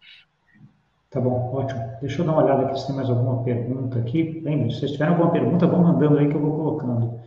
Tá 1.08 1.18
bom, 1.18 1.54
ótimo. 1.54 1.80
Deixa 2.02 2.20
eu 2.20 2.26
dar 2.26 2.32
uma 2.32 2.44
olhada 2.44 2.66
aqui 2.66 2.78
se 2.78 2.86
tem 2.86 2.96
mais 2.96 3.08
alguma 3.08 3.42
pergunta 3.42 3.98
aqui. 3.98 4.40
Lembre, 4.44 4.70
se 4.70 4.80
vocês 4.80 4.92
tiverem 4.92 5.14
alguma 5.14 5.32
pergunta, 5.32 5.66
vão 5.66 5.82
mandando 5.82 6.18
aí 6.18 6.28
que 6.28 6.34
eu 6.34 6.40
vou 6.40 6.56
colocando. 6.56 7.20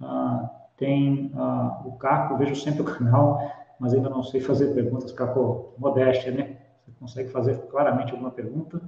Ah, 0.00 0.48
tem 0.76 1.32
ah, 1.34 1.82
o 1.84 1.92
Caco, 1.96 2.36
vejo 2.36 2.54
sempre 2.54 2.82
o 2.82 2.84
canal, 2.84 3.40
mas 3.80 3.94
ainda 3.94 4.08
não 4.08 4.22
sei 4.22 4.40
fazer 4.40 4.72
perguntas. 4.74 5.10
Caco, 5.10 5.74
modéstia, 5.76 6.30
né? 6.30 6.56
Você 6.84 6.92
consegue 7.00 7.30
fazer 7.30 7.58
claramente 7.66 8.12
alguma 8.12 8.30
pergunta? 8.30 8.80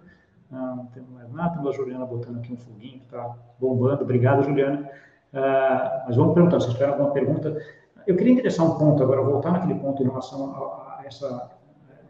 Ah, 0.55 0.75
não 0.77 0.87
tem 0.87 1.03
mais 1.03 1.31
nada. 1.33 1.55
Temos 1.55 1.71
a 1.71 1.73
Juliana 1.73 2.07
botando 2.07 2.39
aqui 2.39 2.53
um 2.53 2.57
foguinho 2.57 3.01
que 3.01 3.05
está 3.07 3.35
bombando. 3.59 4.03
Obrigado, 4.03 4.45
Juliana. 4.45 4.89
Uh, 5.33 6.07
mas 6.07 6.17
vamos 6.17 6.35
perguntar, 6.35 6.61
se 6.61 6.71
tiver 6.71 6.89
alguma 6.89 7.11
pergunta. 7.11 7.61
Eu 8.07 8.17
queria 8.17 8.35
interessar 8.35 8.65
um 8.67 8.79
ponto 8.79 9.03
agora, 9.03 9.23
voltar 9.23 9.51
naquele 9.51 9.75
ponto 9.75 10.03
em 10.03 10.07
relação 10.07 10.55
a, 10.55 11.01
a 11.01 11.03
essa, 11.07 11.51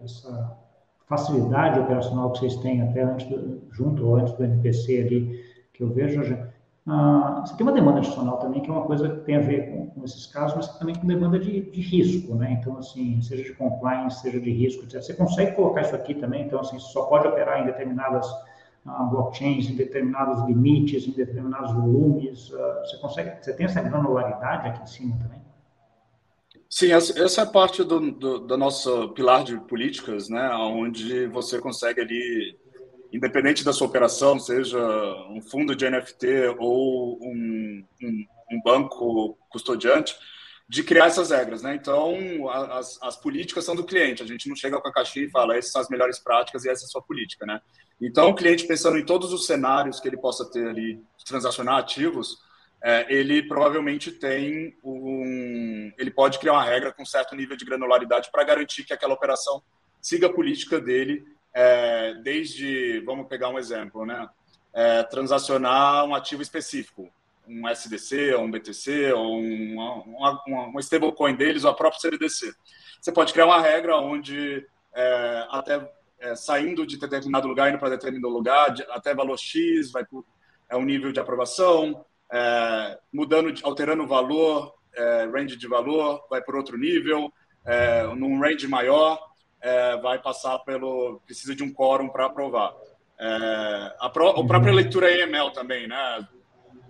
essa, 0.02 0.56
facilidade 1.06 1.78
operacional 1.78 2.32
que 2.32 2.40
vocês 2.40 2.56
têm 2.56 2.82
até 2.82 3.02
antes 3.02 3.26
do, 3.28 3.62
junto 3.70 4.06
ou 4.06 4.16
antes 4.16 4.34
do 4.34 4.44
NPC 4.44 5.00
ali, 5.00 5.44
que 5.72 5.82
eu 5.82 5.88
vejo, 5.88 6.22
Jorge. 6.22 6.53
Uh, 6.86 7.40
você 7.40 7.56
tem 7.56 7.66
uma 7.66 7.72
demanda 7.72 7.98
adicional 7.98 8.36
também, 8.38 8.60
que 8.60 8.68
é 8.68 8.72
uma 8.72 8.84
coisa 8.84 9.08
que 9.08 9.24
tem 9.24 9.36
a 9.36 9.40
ver 9.40 9.70
com, 9.70 9.86
com 9.86 10.04
esses 10.04 10.26
casos, 10.26 10.54
mas 10.54 10.78
também 10.78 10.94
com 10.94 11.06
demanda 11.06 11.38
de, 11.38 11.62
de, 11.70 11.80
risco, 11.80 12.34
né? 12.34 12.58
Então, 12.60 12.76
assim, 12.76 13.22
seja 13.22 13.42
de 13.42 13.54
compliance, 13.54 14.20
seja 14.20 14.38
de 14.38 14.50
risco, 14.50 14.84
etc. 14.84 15.02
Você 15.02 15.14
consegue 15.14 15.52
colocar 15.52 15.80
isso 15.80 15.94
aqui 15.94 16.14
também, 16.14 16.44
então, 16.44 16.60
assim, 16.60 16.78
só 16.78 17.04
pode 17.06 17.26
operar 17.26 17.62
em 17.62 17.66
determinadas 17.66 18.26
blockchains 18.84 19.70
em 19.70 19.76
determinados 19.76 20.44
limites, 20.46 21.06
em 21.06 21.12
determinados 21.12 21.72
volumes? 21.72 22.52
Ah, 22.54 22.82
você 22.84 22.96
consegue, 22.98 23.42
você 23.42 23.52
tem 23.54 23.66
essa 23.66 23.80
granularidade 23.80 24.68
aqui 24.68 24.82
em 24.82 24.86
cima 24.86 25.16
também? 25.16 25.42
Sim, 26.68 26.90
essa 26.92 27.42
é 27.42 27.46
parte 27.46 27.84
do, 27.84 28.10
do, 28.10 28.38
do 28.40 28.56
nosso 28.56 29.10
pilar 29.10 29.44
de 29.44 29.56
políticas, 29.60 30.28
né, 30.28 30.50
onde 30.56 31.26
você 31.28 31.60
consegue 31.60 32.00
ali, 32.00 32.58
independente 33.14 33.64
da 33.64 33.72
sua 33.72 33.86
operação, 33.86 34.38
seja 34.40 34.78
um 35.30 35.40
fundo 35.40 35.74
de 35.76 35.88
NFT 35.88 36.56
ou 36.58 37.18
um, 37.22 37.84
um, 38.02 38.26
um 38.52 38.62
banco 38.62 39.38
custodiante, 39.48 40.16
de 40.68 40.82
criar 40.82 41.06
essas 41.06 41.30
regras, 41.30 41.62
né? 41.62 41.74
Então, 41.74 42.48
as, 42.48 42.98
as 43.02 43.16
políticas 43.16 43.64
são 43.64 43.76
do 43.76 43.84
cliente. 43.84 44.22
A 44.22 44.26
gente 44.26 44.48
não 44.48 44.56
chega 44.56 44.80
com 44.80 44.88
a 44.88 44.92
caixinha 44.92 45.26
e 45.26 45.30
fala, 45.30 45.56
essas 45.56 45.70
são 45.70 45.80
as 45.80 45.88
melhores 45.88 46.18
práticas 46.18 46.64
e 46.64 46.70
essa 46.70 46.84
é 46.84 46.86
a 46.86 46.88
sua 46.88 47.02
política, 47.02 47.46
né? 47.46 47.60
Então, 48.00 48.30
o 48.30 48.34
cliente 48.34 48.66
pensando 48.66 48.98
em 48.98 49.04
todos 49.04 49.32
os 49.32 49.46
cenários 49.46 50.00
que 50.00 50.08
ele 50.08 50.16
possa 50.16 50.50
ter 50.50 50.66
ali, 50.66 51.00
transacionar 51.24 51.76
ativos, 51.76 52.38
é, 52.82 53.06
ele 53.08 53.42
provavelmente 53.42 54.10
tem 54.10 54.76
um, 54.82 55.92
ele 55.96 56.10
pode 56.10 56.38
criar 56.38 56.54
uma 56.54 56.64
regra 56.64 56.92
com 56.92 57.04
certo 57.04 57.36
nível 57.36 57.56
de 57.56 57.64
granularidade 57.64 58.30
para 58.32 58.44
garantir 58.44 58.84
que 58.84 58.92
aquela 58.92 59.14
operação 59.14 59.62
siga 60.00 60.26
a 60.26 60.32
política 60.32 60.78
dele, 60.78 61.24
é, 61.54 62.14
desde, 62.14 63.00
vamos 63.06 63.28
pegar 63.28 63.48
um 63.48 63.58
exemplo, 63.58 64.04
né? 64.04 64.28
É, 64.72 65.04
transacionar 65.04 66.04
um 66.04 66.14
ativo 66.14 66.42
específico 66.42 67.08
um 67.48 67.68
SDC, 67.68 68.34
ou 68.34 68.44
um 68.44 68.50
BTC, 68.50 69.12
ou 69.12 69.38
uma, 69.38 70.02
uma, 70.04 70.42
uma 70.66 70.80
stablecoin 70.80 71.34
deles, 71.34 71.64
ou 71.64 71.70
a 71.70 71.74
própria 71.74 72.00
CBDC. 72.00 72.52
Você 73.00 73.12
pode 73.12 73.32
criar 73.32 73.46
uma 73.46 73.60
regra 73.60 73.96
onde, 73.96 74.66
é, 74.94 75.46
até 75.50 75.90
é, 76.20 76.34
saindo 76.34 76.86
de 76.86 76.98
determinado 76.98 77.46
lugar, 77.46 77.68
indo 77.68 77.78
para 77.78 77.90
determinado 77.90 78.32
lugar, 78.32 78.70
de, 78.72 78.82
até 78.90 79.14
valor 79.14 79.38
X, 79.38 79.92
vai 79.92 80.04
por, 80.04 80.24
é 80.68 80.76
um 80.76 80.84
nível 80.84 81.12
de 81.12 81.20
aprovação, 81.20 82.04
é, 82.32 82.98
mudando, 83.12 83.52
alterando 83.62 84.04
o 84.04 84.08
valor, 84.08 84.74
é, 84.94 85.26
range 85.26 85.56
de 85.56 85.68
valor, 85.68 86.26
vai 86.30 86.40
por 86.40 86.56
outro 86.56 86.78
nível, 86.78 87.32
num 88.14 88.38
range 88.38 88.68
maior, 88.68 89.18
é, 89.64 89.96
vai 89.96 90.18
passar 90.20 90.58
pelo, 90.60 91.20
precisa 91.24 91.56
de 91.56 91.64
um 91.64 91.72
quórum 91.72 92.08
para 92.08 92.26
aprovar. 92.26 92.74
É, 93.18 93.96
a, 93.98 94.10
pro, 94.10 94.28
a 94.28 94.46
própria 94.46 94.72
leitura 94.72 95.10
EML 95.10 95.50
também, 95.52 95.88
né? 95.88 96.28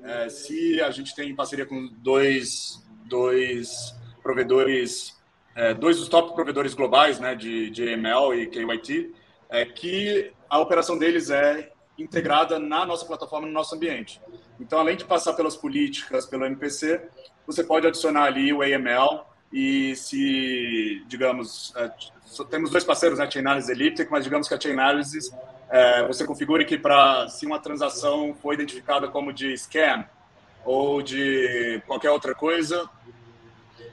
é, 0.03 0.29
se 0.29 0.81
a 0.83 0.91
gente 0.91 1.15
tem 1.15 1.35
parceria 1.35 1.65
com 1.65 1.89
dois, 1.99 2.85
dois 3.07 3.95
provedores, 4.23 5.17
é, 5.55 5.73
dois 5.73 5.99
dos 5.99 6.09
top 6.09 6.35
provedores 6.35 6.75
globais 6.75 7.19
né, 7.21 7.35
de, 7.35 7.71
de 7.71 7.85
EML 7.85 8.35
e 8.35 8.47
KYT, 8.47 9.15
é 9.49 9.65
que 9.65 10.33
a 10.51 10.59
operação 10.59 10.99
deles 10.99 11.31
é 11.31 11.73
integrada 11.97 12.59
na 12.59 12.85
nossa 12.85 13.07
plataforma, 13.07 13.47
no 13.47 13.53
nosso 13.53 13.75
ambiente. 13.77 14.21
Então, 14.59 14.81
além 14.81 14.97
de 14.97 15.05
passar 15.05 15.33
pelas 15.35 15.57
políticas, 15.57 16.27
pelo 16.27 16.45
MPC, 16.45 17.09
você 17.47 17.63
pode 17.63 17.87
adicionar 17.87 18.25
ali 18.25 18.53
o 18.53 18.63
AML 18.63 19.25
e 19.55 19.95
se, 19.95 21.01
digamos, 21.07 21.73
é, 21.77 21.89
temos 22.51 22.71
dois 22.71 22.83
parceiros, 22.83 23.21
né, 23.21 23.31
Chainalysis 23.31 23.69
e 23.69 23.73
Elliptic, 23.73 24.11
mas 24.11 24.25
digamos 24.25 24.49
que 24.49 24.55
a 24.55 24.61
Chainalysis 24.61 25.31
é, 25.71 26.05
você 26.09 26.25
configure 26.25 26.65
que 26.65 26.77
para 26.77 27.29
se 27.29 27.47
uma 27.47 27.61
transação 27.61 28.35
foi 28.43 28.57
identificada 28.57 29.07
como 29.07 29.33
de 29.33 29.57
scam 29.57 30.05
ou 30.65 31.01
de 31.01 31.81
qualquer 31.87 32.11
outra 32.11 32.35
coisa, 32.35 32.91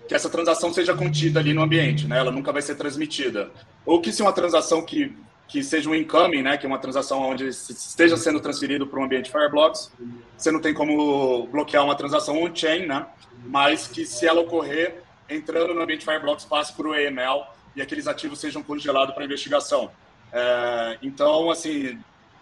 que 0.07 0.15
essa 0.15 0.31
transação 0.31 0.73
seja 0.73 0.95
contida 0.95 1.39
ali 1.39 1.53
no 1.53 1.61
ambiente, 1.61 2.07
né? 2.07 2.17
Ela 2.17 2.31
nunca 2.31 2.51
vai 2.51 2.63
ser 2.63 2.73
transmitida. 2.73 3.51
Ou 3.85 4.01
que 4.01 4.11
se 4.11 4.23
uma 4.23 4.33
transação 4.33 4.81
que 4.81 5.15
que 5.47 5.61
seja 5.61 5.89
um 5.89 5.93
incoming, 5.93 6.43
né, 6.43 6.57
que 6.57 6.65
é 6.65 6.69
uma 6.69 6.79
transação 6.79 7.19
onde 7.19 7.45
esteja 7.45 8.15
sendo 8.15 8.39
transferido 8.39 8.87
para 8.87 8.97
um 9.01 9.03
ambiente 9.03 9.29
Fireblocks, 9.29 9.91
você 10.37 10.49
não 10.49 10.61
tem 10.61 10.73
como 10.73 11.45
bloquear 11.47 11.83
uma 11.83 11.93
transação 11.93 12.41
on-chain, 12.41 12.85
né, 12.85 13.05
mas 13.47 13.85
que 13.85 14.05
se 14.05 14.25
ela 14.25 14.39
ocorrer 14.39 15.03
entrando 15.35 15.73
no 15.73 15.81
ambiente 15.81 16.05
Fireblocks 16.05 16.45
passe 16.45 16.73
por 16.73 16.87
o 16.87 16.93
AML 16.93 17.45
e 17.75 17.81
aqueles 17.81 18.07
ativos 18.07 18.39
sejam 18.39 18.61
congelados 18.61 19.13
para 19.13 19.23
investigação. 19.23 19.91
É, 20.31 20.97
então, 21.01 21.49
assim, 21.49 21.97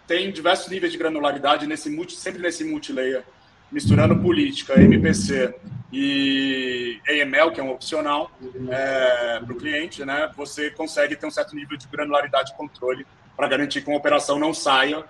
tem 0.06 0.30
diversos 0.30 0.68
níveis 0.68 0.92
de 0.92 0.98
granularidade 0.98 1.66
nesse 1.66 1.88
multi, 1.90 2.14
sempre 2.14 2.42
nesse 2.42 2.64
multilayer, 2.64 3.24
misturando 3.70 4.16
política, 4.18 4.80
MPC 4.80 5.54
e 5.92 7.00
AML, 7.08 7.52
que 7.52 7.60
é 7.60 7.62
um 7.62 7.70
opcional 7.70 8.30
é, 8.68 9.40
para 9.40 9.52
o 9.52 9.56
cliente, 9.56 10.04
né? 10.04 10.30
Você 10.36 10.70
consegue 10.70 11.16
ter 11.16 11.26
um 11.26 11.30
certo 11.30 11.54
nível 11.54 11.76
de 11.76 11.86
granularidade 11.88 12.52
e 12.52 12.56
controle 12.56 13.06
para 13.36 13.48
garantir 13.48 13.82
que 13.82 13.88
uma 13.88 13.98
operação 13.98 14.38
não 14.38 14.52
saia 14.52 15.04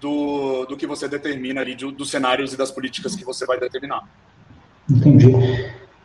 do, 0.00 0.66
do 0.66 0.76
que 0.76 0.86
você 0.86 1.08
determina 1.08 1.60
ali, 1.60 1.74
do, 1.74 1.90
dos 1.90 2.10
cenários 2.10 2.52
e 2.52 2.56
das 2.56 2.70
políticas 2.70 3.14
que 3.14 3.24
você 3.24 3.46
vai 3.46 3.58
determinar. 3.58 4.02
Entendi. 4.90 5.26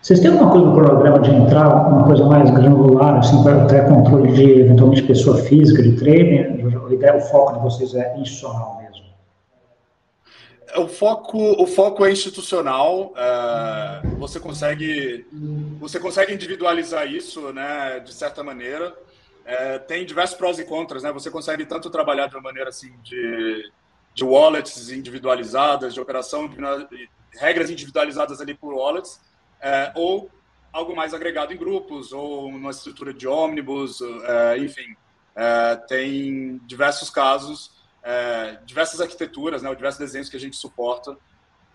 Vocês 0.08 0.22
têm 0.22 0.32
alguma 0.32 0.50
coisa 0.50 0.68
no 0.68 0.74
cronograma 0.74 1.20
de 1.20 1.32
entrar, 1.32 1.68
uma 1.68 2.06
coisa 2.06 2.24
mais 2.24 2.50
granular, 2.52 3.18
assim, 3.18 3.44
para 3.44 3.66
até 3.66 3.82
controle 3.90 4.32
de, 4.32 4.62
eventualmente, 4.62 5.04
pessoa 5.04 5.36
física, 5.44 5.84
de 5.84 5.98
treino? 5.98 6.94
Ideia, 6.94 7.18
o 7.18 7.20
foco 7.20 7.56
de 7.56 7.60
vocês 7.60 7.94
é 7.94 8.18
institucional 8.18 8.82
mesmo? 8.82 9.06
O 10.78 10.88
foco, 10.88 11.62
o 11.62 11.68
foco 11.68 12.06
é 12.06 12.12
institucional. 12.14 13.12
É, 13.18 14.02
você 14.18 14.40
consegue, 14.40 15.28
você 15.78 16.00
consegue 16.00 16.34
individualizar 16.34 17.06
isso, 17.06 17.52
né, 17.52 18.00
de 18.00 18.14
certa 18.14 18.42
maneira. 18.42 18.94
É, 19.46 19.78
tem 19.78 20.06
diversos 20.06 20.38
prós 20.38 20.58
e 20.58 20.64
contras, 20.64 21.04
né? 21.04 21.12
Você 21.12 21.30
consegue 21.30 21.66
tanto 21.66 21.90
trabalhar 21.90 22.28
de 22.28 22.36
uma 22.36 22.44
maneira 22.44 22.70
assim 22.70 22.94
de, 23.04 23.70
de 24.16 24.24
wallets 24.24 24.90
individualizadas, 24.90 25.94
de 25.94 26.00
operação, 26.00 26.50
regras 27.38 27.70
individualizadas 27.70 28.40
ali 28.40 28.54
por 28.54 28.74
wallets, 28.74 29.27
é, 29.62 29.92
ou 29.96 30.30
algo 30.72 30.96
mais 30.96 31.14
agregado 31.14 31.54
em 31.54 31.58
grupos, 31.58 32.12
ou 32.12 32.48
uma 32.48 32.72
estrutura 32.72 33.14
de 33.14 33.28
ônibus, 33.28 34.00
é, 34.02 34.58
enfim. 34.58 34.96
É, 35.36 35.76
tem 35.88 36.60
diversos 36.66 37.10
casos 37.10 37.78
é, 38.08 38.58
diversas 38.66 39.02
arquiteturas, 39.02 39.62
né, 39.62 39.70
ou 39.70 39.76
diversos 39.76 40.00
desenhos 40.00 40.30
que 40.30 40.38
a 40.38 40.40
gente 40.40 40.56
suporta, 40.56 41.18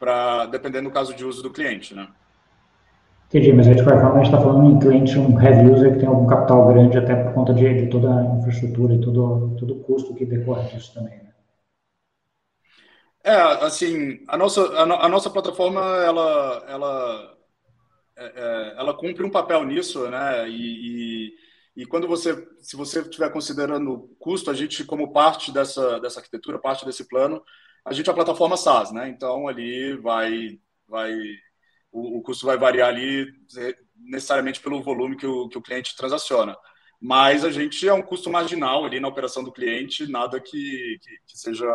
para 0.00 0.46
dependendo 0.46 0.88
do 0.88 0.92
caso 0.92 1.14
de 1.14 1.24
uso 1.26 1.42
do 1.42 1.50
cliente. 1.50 1.94
Né? 1.94 2.08
Entendi, 3.28 3.52
mas 3.52 3.66
de 3.66 3.82
qualquer 3.82 4.00
forma 4.00 4.20
a 4.20 4.24
gente 4.24 4.34
está 4.34 4.40
falando 4.40 4.70
em 4.70 4.78
cliente, 4.78 5.18
um 5.18 5.40
heavy 5.40 5.70
user 5.70 5.92
que 5.92 5.98
tem 5.98 6.08
algum 6.08 6.26
capital 6.26 6.68
grande, 6.68 6.96
até 6.96 7.14
por 7.14 7.34
conta 7.34 7.52
de, 7.52 7.82
de 7.82 7.90
toda 7.90 8.08
a 8.08 8.38
infraestrutura 8.38 8.94
e 8.94 9.00
todo, 9.00 9.54
todo 9.58 9.74
o 9.74 9.80
custo 9.80 10.14
que 10.14 10.24
decorre 10.24 10.68
disso 10.70 10.94
também. 10.94 11.18
Né? 11.18 11.32
É, 13.24 13.36
assim, 13.64 14.24
a 14.26 14.36
nossa, 14.36 14.62
a, 14.74 14.82
a 14.82 15.08
nossa 15.08 15.30
plataforma, 15.30 15.80
ela, 15.80 16.64
ela, 16.66 17.38
ela 18.76 18.94
cumpre 18.94 19.24
um 19.24 19.30
papel 19.30 19.64
nisso, 19.64 20.08
né? 20.08 20.48
E, 20.48 21.28
e, 21.76 21.82
e, 21.82 21.86
quando 21.86 22.06
você, 22.06 22.46
se 22.60 22.76
você 22.76 23.00
estiver 23.00 23.30
considerando 23.32 24.14
custo, 24.18 24.50
a 24.50 24.54
gente, 24.54 24.84
como 24.84 25.12
parte 25.12 25.52
dessa, 25.52 25.98
dessa 26.00 26.20
arquitetura, 26.20 26.58
parte 26.58 26.84
desse 26.84 27.08
plano, 27.08 27.42
a 27.84 27.92
gente 27.92 28.08
é 28.08 28.12
a 28.12 28.14
plataforma 28.14 28.56
SaaS, 28.56 28.92
né? 28.92 29.08
Então, 29.08 29.48
ali 29.48 29.96
vai, 29.96 30.58
vai 30.88 31.12
o, 31.90 32.18
o 32.18 32.22
custo 32.22 32.46
vai 32.46 32.56
variar 32.56 32.88
ali 32.88 33.26
necessariamente 33.96 34.60
pelo 34.60 34.82
volume 34.82 35.16
que 35.16 35.26
o, 35.26 35.48
que 35.48 35.58
o 35.58 35.62
cliente 35.62 35.96
transaciona 35.96 36.56
mas 37.04 37.44
a 37.44 37.50
gente 37.50 37.88
é 37.88 37.92
um 37.92 38.00
custo 38.00 38.30
marginal 38.30 38.84
ali 38.84 39.00
na 39.00 39.08
operação 39.08 39.42
do 39.42 39.50
cliente, 39.50 40.06
nada 40.06 40.40
que, 40.40 41.00
que, 41.02 41.10
que 41.26 41.36
seja 41.36 41.66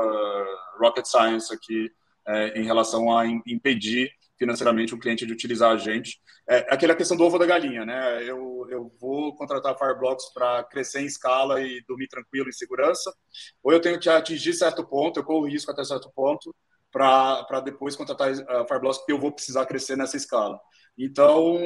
rocket 0.80 1.06
science 1.06 1.54
aqui 1.54 1.91
é, 2.26 2.58
em 2.58 2.64
relação 2.64 3.16
a 3.16 3.28
impedir 3.28 4.10
financeiramente 4.38 4.94
o 4.94 5.00
cliente 5.00 5.26
de 5.26 5.34
utilizar 5.34 5.72
a 5.72 5.78
gente. 5.78 6.20
É 6.48 6.66
aquela 6.74 6.96
questão 6.96 7.18
do 7.18 7.24
ovo 7.24 7.40
da 7.40 7.46
galinha, 7.46 7.86
né? 7.86 8.24
Eu, 8.24 8.68
eu 8.70 8.92
vou 9.00 9.36
contratar 9.36 9.78
Fireblocks 9.78 10.32
para 10.34 10.64
crescer 10.66 11.02
em 11.02 11.06
escala 11.06 11.62
e 11.62 11.84
dormir 11.88 12.08
tranquilo 12.08 12.50
em 12.50 12.54
segurança, 12.54 13.14
ou 13.64 13.74
eu 13.74 13.82
tenho 13.82 14.00
que 14.00 14.10
atingir 14.10 14.54
certo 14.54 14.88
ponto, 14.88 15.20
eu 15.20 15.24
corro 15.24 15.48
risco 15.48 15.72
até 15.72 15.84
certo 15.84 16.12
ponto, 16.16 16.56
para 16.92 17.60
depois 17.64 17.96
contratar 17.96 18.32
a 18.32 18.66
Fireblocks, 18.66 19.00
porque 19.00 19.12
eu 19.12 19.20
vou 19.20 19.32
precisar 19.32 19.66
crescer 19.66 19.96
nessa 19.96 20.18
escala. 20.18 20.60
Então, 20.98 21.58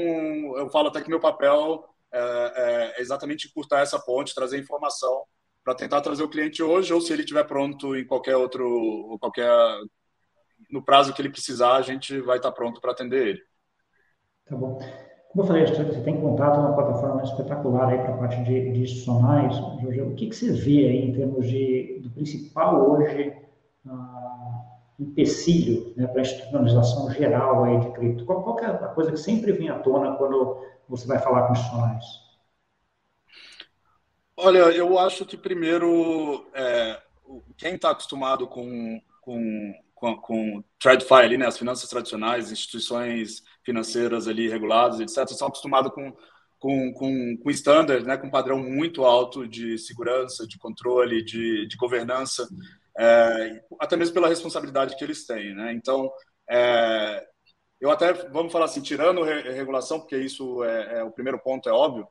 eu 0.58 0.70
falo 0.70 0.90
até 0.90 1.02
que 1.02 1.10
meu 1.10 1.20
papel 1.20 1.86
é, 2.12 2.20
é, 2.20 2.94
é 2.98 3.02
exatamente 3.02 3.48
encurtar 3.48 3.82
essa 3.82 4.00
ponte, 4.00 4.36
trazer 4.36 4.60
informação 4.60 5.24
para 5.64 5.76
tentar 5.76 6.02
trazer 6.02 6.24
o 6.24 6.30
cliente 6.30 6.62
hoje, 6.64 6.92
ou 6.94 7.00
se 7.00 7.14
ele 7.14 7.22
estiver 7.22 7.44
pronto 7.46 7.96
em 7.96 8.06
qualquer 8.06 8.36
outro, 8.36 9.18
qualquer 9.20 9.52
no 10.72 10.82
prazo 10.82 11.14
que 11.14 11.22
ele 11.22 11.30
precisar, 11.30 11.76
a 11.76 11.82
gente 11.82 12.20
vai 12.22 12.38
estar 12.38 12.52
pronto 12.52 12.80
para 12.80 12.92
atender 12.92 13.28
ele. 13.28 13.42
Tá 14.46 14.56
bom. 14.56 14.80
Como 15.32 15.44
eu 15.44 15.48
falei, 15.48 15.66
você 15.66 16.02
tem 16.02 16.20
contato 16.20 16.60
uma 16.60 16.74
plataforma 16.74 17.24
espetacular 17.24 17.90
aí 17.90 18.00
para 18.00 18.14
a 18.14 18.18
parte 18.18 18.44
de, 18.44 18.72
de 18.74 18.82
institucionais. 18.82 19.56
Jorge, 19.82 20.02
o 20.02 20.14
que, 20.16 20.28
que 20.28 20.36
você 20.36 20.52
vê 20.52 20.88
aí 20.88 21.10
em 21.10 21.14
termos 21.14 21.48
de, 21.48 22.00
do 22.04 22.10
principal 22.10 22.92
hoje 22.92 23.34
uh, 23.86 24.62
empecilho 25.00 25.94
né, 25.96 26.06
para 26.08 26.20
a 26.20 26.22
institucionalização 26.22 27.10
geral 27.12 27.64
aí 27.64 27.80
de 27.80 27.92
cripto? 27.92 28.26
Qual, 28.26 28.44
qual 28.44 28.60
é 28.60 28.66
a 28.66 28.90
coisa 28.90 29.12
que 29.12 29.18
sempre 29.18 29.54
vem 29.54 29.70
à 29.70 29.80
tona 29.80 30.16
quando 30.18 30.66
você 30.90 31.08
vai 31.08 31.20
falar 31.20 31.48
com 31.48 31.54
institucionais? 31.54 32.06
Olha, 34.36 34.60
eu 34.72 35.00
acho 35.00 35.26
que 35.26 35.38
primeiro, 35.38 36.46
é, 36.54 37.00
quem 37.56 37.76
está 37.76 37.92
acostumado 37.92 38.48
com, 38.48 39.00
com, 39.22 39.74
com, 40.02 40.18
com 40.18 40.64
TradFi 40.80 41.14
ali, 41.14 41.38
né, 41.38 41.46
as 41.46 41.60
finanças 41.60 41.88
tradicionais, 41.88 42.52
instituições 42.52 43.44
financeiras 43.64 44.28
ali 44.28 44.50
reguladas, 44.50 45.00
etc., 45.00 45.28
são 45.30 45.48
acostumados 45.48 45.94
com, 45.94 46.12
com, 46.58 46.92
com, 46.94 47.38
com 47.38 47.52
standard, 47.52 48.04
né, 48.04 48.18
com 48.18 48.32
padrão 48.32 48.58
muito 48.58 49.06
alto 49.06 49.48
de 49.48 49.78
segurança, 49.78 50.48
de 50.48 50.58
controle, 50.58 51.24
de, 51.24 51.68
de 51.68 51.78
governança, 51.78 52.50
é, 52.98 53.64
até 53.80 53.96
mesmo 53.96 54.16
pela 54.16 54.28
responsabilidade 54.28 54.96
que 54.98 55.04
eles 55.04 55.24
têm. 55.28 55.54
Né? 55.54 55.72
Então, 55.74 56.12
é, 56.50 57.24
eu 57.80 57.92
até, 57.92 58.12
vamos 58.30 58.52
falar 58.52 58.66
assim, 58.66 58.82
tirando 58.82 59.22
regulação, 59.22 60.00
porque 60.00 60.18
isso 60.18 60.64
é, 60.64 61.00
é 61.00 61.04
o 61.04 61.12
primeiro 61.12 61.38
ponto, 61.38 61.70
é 61.70 61.72
óbvio, 61.72 62.08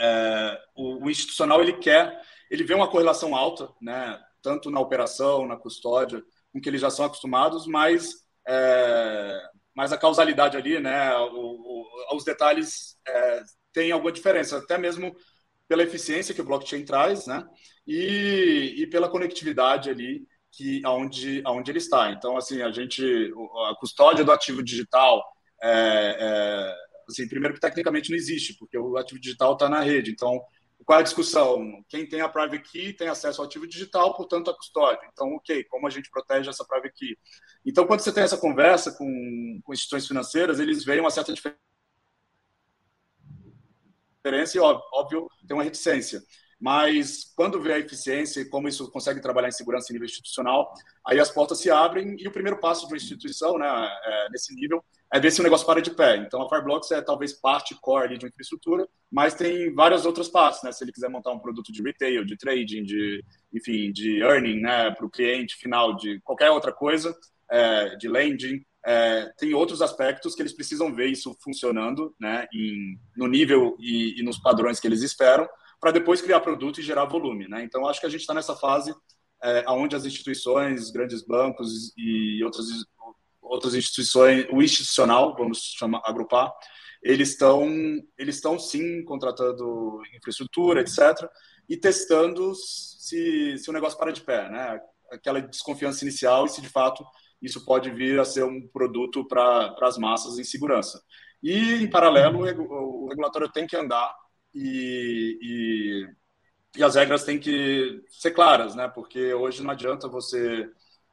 é, 0.00 0.60
o, 0.74 1.04
o, 1.04 1.10
institucional 1.10 1.60
ele 1.60 1.74
quer, 1.74 2.20
ele 2.50 2.64
vê 2.64 2.74
uma 2.74 2.90
correlação 2.90 3.36
alta, 3.36 3.68
né, 3.80 4.20
tanto 4.42 4.68
na 4.68 4.80
operação, 4.80 5.46
na 5.46 5.56
custódia, 5.56 6.20
com 6.54 6.60
que 6.60 6.68
eles 6.68 6.80
já 6.80 6.88
são 6.88 7.04
acostumados, 7.04 7.66
mas, 7.66 8.12
é, 8.46 9.42
mas 9.74 9.92
a 9.92 9.98
causalidade 9.98 10.56
ali, 10.56 10.78
né, 10.78 11.12
o, 11.16 11.34
o, 11.34 12.16
os 12.16 12.24
detalhes 12.24 12.96
é, 13.06 13.42
têm 13.72 13.90
alguma 13.90 14.12
diferença, 14.12 14.58
até 14.58 14.78
mesmo 14.78 15.12
pela 15.66 15.82
eficiência 15.82 16.32
que 16.32 16.40
o 16.40 16.44
blockchain 16.44 16.84
traz, 16.84 17.26
né, 17.26 17.44
e, 17.84 18.76
e 18.78 18.86
pela 18.86 19.08
conectividade 19.10 19.90
ali 19.90 20.24
que 20.52 20.80
aonde, 20.84 21.42
aonde 21.44 21.72
ele 21.72 21.78
está. 21.78 22.12
Então, 22.12 22.36
assim, 22.36 22.62
a 22.62 22.70
gente, 22.70 23.02
a 23.68 23.74
custódia 23.74 24.24
do 24.24 24.30
ativo 24.30 24.62
digital, 24.62 25.20
é, 25.60 26.16
é, 26.20 26.74
assim, 27.08 27.28
primeiro 27.28 27.54
que 27.54 27.60
tecnicamente 27.60 28.10
não 28.10 28.16
existe, 28.16 28.56
porque 28.56 28.78
o 28.78 28.96
ativo 28.96 29.20
digital 29.20 29.54
está 29.54 29.68
na 29.68 29.80
rede. 29.80 30.12
Então, 30.12 30.40
qual 30.84 30.98
é 30.98 31.00
a 31.00 31.04
discussão? 31.04 31.82
Quem 31.88 32.08
tem 32.08 32.20
a 32.20 32.28
private 32.28 32.70
key 32.70 32.92
tem 32.92 33.08
acesso 33.08 33.40
ao 33.40 33.46
ativo 33.46 33.66
digital, 33.66 34.14
portanto, 34.14 34.50
a 34.50 34.56
custódia. 34.56 35.08
Então, 35.12 35.28
ok, 35.34 35.64
como 35.64 35.86
a 35.86 35.90
gente 35.90 36.10
protege 36.10 36.50
essa 36.50 36.64
private 36.64 36.94
key? 36.94 37.18
Então, 37.64 37.86
quando 37.86 38.00
você 38.00 38.12
tem 38.12 38.22
essa 38.22 38.36
conversa 38.36 38.92
com, 38.92 39.60
com 39.62 39.72
instituições 39.72 40.06
financeiras, 40.06 40.60
eles 40.60 40.84
veem 40.84 41.00
uma 41.00 41.10
certa 41.10 41.32
diferença 41.32 41.58
e, 44.56 44.60
óbvio, 44.60 45.28
tem 45.46 45.56
uma 45.56 45.64
reticência. 45.64 46.22
Mas 46.60 47.32
quando 47.36 47.60
vê 47.60 47.74
a 47.74 47.78
eficiência 47.78 48.40
e 48.40 48.48
como 48.48 48.68
isso 48.68 48.90
consegue 48.90 49.20
trabalhar 49.20 49.48
em 49.48 49.52
segurança 49.52 49.90
em 49.90 49.94
nível 49.94 50.06
institucional, 50.06 50.72
aí 51.06 51.18
as 51.20 51.30
portas 51.30 51.58
se 51.58 51.70
abrem 51.70 52.16
e 52.18 52.26
o 52.26 52.32
primeiro 52.32 52.58
passo 52.58 52.86
de 52.86 52.92
uma 52.92 52.96
instituição, 52.96 53.58
né, 53.58 53.66
é, 54.04 54.30
nesse 54.30 54.54
nível, 54.54 54.82
é 55.12 55.20
ver 55.20 55.30
se 55.30 55.40
o 55.40 55.44
negócio 55.44 55.66
para 55.66 55.80
de 55.80 55.92
pé. 55.92 56.16
Então, 56.16 56.42
a 56.42 56.48
Fireblocks 56.48 56.90
é 56.90 57.00
talvez 57.00 57.32
parte 57.32 57.74
core 57.80 58.18
de 58.18 58.24
uma 58.24 58.28
infraestrutura, 58.28 58.88
mas 59.10 59.34
tem 59.34 59.72
várias 59.72 60.04
outras 60.04 60.28
partes, 60.28 60.62
né? 60.64 60.72
Se 60.72 60.82
ele 60.82 60.90
quiser 60.90 61.08
montar 61.08 61.30
um 61.30 61.38
produto 61.38 61.70
de 61.70 61.82
retail, 61.82 62.24
de 62.24 62.36
trading, 62.36 62.82
de, 62.82 63.22
enfim, 63.52 63.92
de 63.92 64.18
earning, 64.18 64.60
né, 64.60 64.90
para 64.90 65.06
o 65.06 65.10
cliente 65.10 65.54
final, 65.54 65.94
de 65.94 66.20
qualquer 66.20 66.50
outra 66.50 66.72
coisa, 66.72 67.16
é, 67.48 67.94
de 67.96 68.08
lending, 68.08 68.64
é, 68.84 69.30
tem 69.38 69.54
outros 69.54 69.80
aspectos 69.80 70.34
que 70.34 70.42
eles 70.42 70.52
precisam 70.52 70.92
ver 70.92 71.06
isso 71.06 71.36
funcionando, 71.42 72.14
né, 72.20 72.46
em, 72.52 72.98
no 73.16 73.26
nível 73.26 73.76
e, 73.78 74.20
e 74.20 74.22
nos 74.24 74.38
padrões 74.38 74.80
que 74.80 74.86
eles 74.86 75.02
esperam, 75.02 75.48
para 75.84 75.92
depois 75.92 76.22
criar 76.22 76.40
produto 76.40 76.80
e 76.80 76.82
gerar 76.82 77.04
volume. 77.04 77.46
Né? 77.46 77.62
Então, 77.62 77.86
acho 77.86 78.00
que 78.00 78.06
a 78.06 78.08
gente 78.08 78.22
está 78.22 78.32
nessa 78.32 78.56
fase 78.56 78.94
é, 79.42 79.62
onde 79.68 79.94
as 79.94 80.06
instituições, 80.06 80.90
grandes 80.90 81.20
bancos 81.20 81.92
e 81.94 82.42
outras, 82.42 82.68
outras 83.42 83.74
instituições, 83.74 84.46
o 84.50 84.62
institucional, 84.62 85.36
vamos 85.36 85.58
chamar, 85.76 86.00
agrupar, 86.06 86.50
eles 87.02 87.32
estão 87.32 87.68
eles 88.16 88.36
estão 88.36 88.58
sim 88.58 89.04
contratando 89.04 90.00
infraestrutura, 90.16 90.80
etc., 90.80 91.28
e 91.68 91.76
testando 91.76 92.54
se, 92.54 93.58
se 93.58 93.68
o 93.68 93.72
negócio 93.72 93.98
para 93.98 94.10
de 94.10 94.22
pé, 94.22 94.48
né? 94.48 94.80
Aquela 95.12 95.42
desconfiança 95.42 96.02
inicial 96.02 96.46
e 96.46 96.48
se 96.48 96.62
de 96.62 96.68
fato 96.70 97.04
isso 97.42 97.62
pode 97.62 97.90
vir 97.90 98.18
a 98.18 98.24
ser 98.24 98.44
um 98.44 98.66
produto 98.68 99.28
para 99.28 99.76
as 99.82 99.98
massas 99.98 100.38
em 100.38 100.44
segurança. 100.44 100.98
E, 101.42 101.74
em 101.74 101.90
paralelo, 101.90 102.38
o 102.38 103.06
regulatório 103.06 103.52
tem 103.52 103.66
que 103.66 103.76
andar 103.76 104.23
e, 104.54 105.38
e, 105.42 106.78
e, 106.78 106.84
as 106.84 106.94
regras 106.94 107.24
têm 107.24 107.38
que 107.38 108.02
ser 108.08 108.30
claras, 108.30 108.74
né? 108.74 108.88
Porque 108.88 109.34
hoje 109.34 109.62
não 109.62 109.70
adianta 109.70 110.08
você 110.08 110.70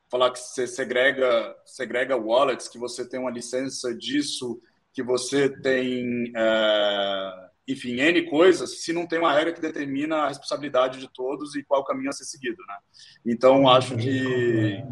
falar 0.10 0.32
que 0.32 0.40
você 0.40 0.68
segrega, 0.68 1.56
segrega 1.66 2.18
wallets, 2.18 2.68
que 2.68 2.78
você 2.78 3.08
tem 3.08 3.20
uma 3.20 3.32
licença 3.32 3.96
disso, 3.96 4.62
que 4.94 5.02
você 5.02 5.50
tem, 5.50 6.32
é, 6.36 7.50
enfim, 7.68 8.00
N 8.00 8.30
coisas, 8.30 8.84
se 8.84 8.92
não 8.92 9.08
tem 9.08 9.20
uma 9.20 9.34
regra 9.34 9.54
que 9.54 9.62
determina 9.62 10.18
a 10.18 10.28
responsabilidade 10.28 11.00
de 11.00 11.08
todos 11.14 11.56
e 11.56 11.64
qual 11.64 11.86
caminho 11.86 12.10
a 12.10 12.14
ser 12.14 12.26
seguido, 12.26 12.62
né? 12.68 12.78
Então, 13.26 13.70
acho 13.70 13.96
que 13.96 14.84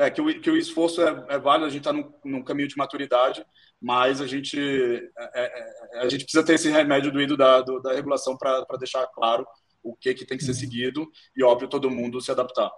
é, 0.00 0.10
que, 0.10 0.20
o, 0.20 0.40
que 0.40 0.50
o 0.50 0.56
esforço 0.56 1.02
é, 1.02 1.24
é 1.28 1.38
válido, 1.38 1.66
a 1.66 1.70
gente 1.70 1.86
está 1.86 1.92
num, 1.92 2.10
num, 2.24 2.42
caminho 2.42 2.68
de 2.68 2.76
maturidade, 2.76 3.44
mas 3.80 4.20
a 4.20 4.26
gente, 4.26 4.58
é, 4.58 5.42
é, 5.42 5.98
é 5.98 6.00
a 6.00 6.08
gente 6.08 6.24
precisa 6.24 6.44
ter 6.44 6.54
esse 6.54 6.70
remédio 6.70 7.12
doído 7.12 7.36
da, 7.36 7.60
do, 7.60 7.80
da 7.80 7.92
regulação 7.92 8.36
para 8.36 8.64
deixar 8.78 9.06
claro 9.08 9.46
o 9.82 9.94
que, 9.94 10.14
que 10.14 10.24
tem 10.24 10.38
que 10.38 10.44
ser 10.44 10.54
seguido 10.54 11.06
e, 11.36 11.44
óbvio, 11.44 11.68
todo 11.68 11.90
mundo 11.90 12.20
se 12.20 12.30
adaptar. 12.30 12.70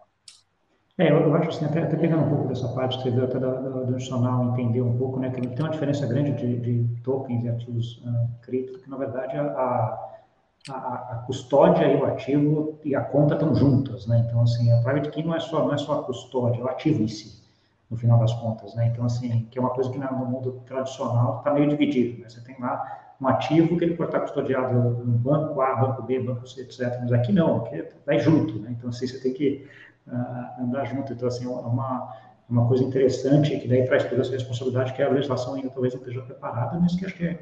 É, 0.99 1.11
eu, 1.11 1.21
eu 1.21 1.35
acho 1.37 1.51
assim, 1.51 1.65
até, 1.65 1.83
até, 1.83 1.97
pegando 1.97 2.25
um 2.25 2.29
pouco 2.29 2.49
dessa 2.49 2.69
parte 2.75 3.01
você 3.01 3.11
viu 3.11 3.25
até 3.25 3.39
do, 3.39 3.51
do, 3.51 3.87
do 3.87 3.95
adicional, 3.95 4.53
entender 4.53 4.83
um 4.83 4.99
pouco, 4.99 5.21
né, 5.21 5.31
que 5.31 5.41
tem 5.41 5.61
uma 5.61 5.71
diferença 5.71 6.07
grande 6.07 6.33
de, 6.33 6.61
de 6.61 7.03
tokens 7.03 7.45
e 7.45 7.49
ativos 7.49 7.99
uh, 7.99 8.41
cripto, 8.43 8.81
que 8.81 8.91
na 8.91 8.97
verdade 8.97 9.37
a, 9.37 9.43
a, 9.43 10.22
a, 10.71 11.25
custódia 11.27 11.87
e 11.87 11.97
o 11.97 12.05
ativo 12.05 12.79
e 12.85 12.95
a 12.95 13.01
conta 13.01 13.35
estão 13.35 13.55
juntas, 13.55 14.07
né? 14.07 14.25
Então, 14.27 14.43
assim, 14.43 14.71
a 14.73 14.81
private 14.83 15.11
key 15.11 15.23
não 15.23 15.35
é 15.35 15.41
só, 15.41 15.65
não 15.65 15.75
é 15.75 15.79
só 15.79 16.01
a 16.01 16.03
custódia, 16.05 16.61
é 16.61 16.65
o 16.65 16.69
ativo 16.69 17.03
em 17.03 17.09
si, 17.09 17.43
no 17.91 17.97
final 17.97 18.19
das 18.19 18.33
contas, 18.35 18.75
né? 18.75 18.87
Então, 18.87 19.05
assim, 19.05 19.47
que 19.51 19.59
é 19.59 19.61
uma 19.61 19.71
coisa 19.71 19.91
que 19.91 19.99
no 19.99 20.27
mundo 20.27 20.63
tradicional 20.67 21.39
está 21.39 21.53
meio 21.53 21.69
dividido, 21.69 22.23
né? 22.23 22.29
Você 22.29 22.41
tem 22.43 22.57
lá 22.61 23.01
um 23.21 23.27
ativo 23.29 23.77
que 23.77 23.85
ele 23.85 23.97
pode 23.97 24.11
estar 24.11 24.21
custodiado 24.21 24.75
no 24.75 25.19
banco 25.19 25.61
A, 25.61 25.75
banco 25.77 26.03
B, 26.03 26.21
banco 26.21 26.47
C, 26.47 26.63
etc. 26.63 26.99
Mas 27.01 27.13
aqui 27.13 27.33
não, 27.33 27.59
aqui 27.59 27.85
vai 28.07 28.19
junto, 28.21 28.59
né? 28.61 28.75
Então, 28.77 28.91
assim, 28.91 29.07
você 29.07 29.19
tem 29.21 29.33
que 29.33 29.67
uh, 30.07 30.63
andar 30.63 30.85
junto. 30.85 31.13
Então, 31.13 31.27
assim, 31.27 31.45
é 31.45 31.49
uma, 31.49 32.17
uma 32.49 32.69
coisa 32.69 32.85
interessante 32.85 33.59
que 33.59 33.67
daí 33.67 33.85
traz 33.85 34.05
toda 34.05 34.23
essa 34.23 34.33
responsabilidade 34.33 34.93
que 34.93 35.03
a 35.03 35.09
legislação 35.09 35.55
ainda 35.55 35.71
talvez 35.71 35.93
não 35.93 36.01
esteja 36.01 36.23
preparada, 36.23 36.79
mas 36.79 36.95
que 36.95 37.05
acho 37.05 37.17
que 37.17 37.27
é, 37.27 37.39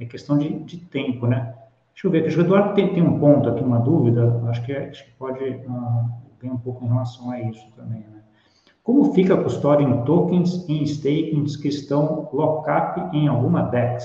é 0.00 0.04
questão 0.04 0.36
de, 0.38 0.58
de 0.60 0.78
tempo, 0.78 1.26
né? 1.26 1.54
Deixa 1.94 2.06
eu 2.08 2.10
ver, 2.10 2.36
o 2.36 2.40
Eduardo 2.40 2.74
tem, 2.74 2.92
tem 2.92 3.02
um 3.02 3.18
ponto 3.18 3.48
aqui, 3.48 3.62
uma 3.62 3.78
dúvida, 3.78 4.42
acho 4.48 4.64
que, 4.64 4.72
é, 4.72 4.88
acho 4.88 5.04
que 5.04 5.12
pode 5.12 5.42
uh, 5.44 6.10
ver 6.40 6.50
um 6.50 6.58
pouco 6.58 6.84
em 6.84 6.88
relação 6.88 7.30
a 7.30 7.40
isso 7.40 7.64
também, 7.76 8.00
né? 8.00 8.20
Como 8.82 9.14
fica 9.14 9.32
a 9.34 9.42
custódia 9.42 9.84
em 9.84 10.04
tokens 10.04 10.68
em 10.68 10.82
stakings 10.84 11.56
que 11.56 11.68
estão 11.68 12.28
lockup 12.32 13.16
em 13.16 13.28
alguma 13.28 13.62
DEX? 13.62 14.04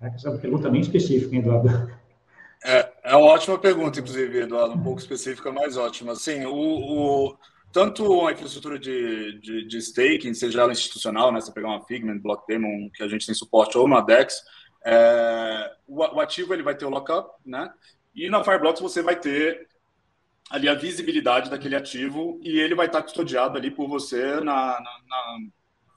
Essa 0.00 0.28
é 0.28 0.30
uma 0.32 0.40
pergunta 0.40 0.68
bem 0.68 0.80
específica, 0.80 1.36
hein, 1.36 1.42
Eduardo? 1.42 1.92
É, 2.64 2.92
é 3.04 3.16
uma 3.16 3.26
ótima 3.26 3.58
pergunta, 3.58 4.00
inclusive, 4.00 4.40
Eduardo, 4.40 4.74
um 4.74 4.82
pouco 4.82 4.98
específica, 4.98 5.52
mas 5.52 5.76
ótima. 5.76 6.16
Sim, 6.16 6.46
o, 6.46 6.54
o 6.54 7.36
tanto 7.72 8.26
a 8.26 8.32
infraestrutura 8.32 8.78
de, 8.78 9.40
de, 9.40 9.66
de, 9.66 9.78
staking, 9.78 10.34
seja 10.34 10.62
ela 10.62 10.72
institucional, 10.72 11.30
né, 11.30 11.40
você 11.40 11.52
pegar 11.52 11.68
uma 11.68 11.84
Figment, 11.84 12.18
Blockdaemon, 12.18 12.90
que 12.94 13.02
a 13.02 13.08
gente 13.08 13.26
tem 13.26 13.34
suporte, 13.34 13.78
ou 13.78 13.86
uma 13.86 14.00
DEX, 14.00 14.42
é, 14.84 15.72
o, 15.86 15.98
o, 15.98 16.20
ativo 16.20 16.52
ele 16.52 16.62
vai 16.62 16.74
ter 16.74 16.84
o 16.84 16.90
lockup, 16.90 17.30
né? 17.44 17.72
E 18.14 18.28
na 18.28 18.42
Fireblocks 18.42 18.80
você 18.80 19.02
vai 19.02 19.18
ter 19.18 19.68
ali 20.50 20.68
a 20.68 20.74
visibilidade 20.74 21.48
daquele 21.48 21.76
ativo 21.76 22.40
e 22.42 22.58
ele 22.58 22.74
vai 22.74 22.86
estar 22.86 23.02
custodiado 23.02 23.56
ali 23.56 23.70
por 23.70 23.88
você 23.88 24.40
na, 24.40 24.78
na, 24.80 25.38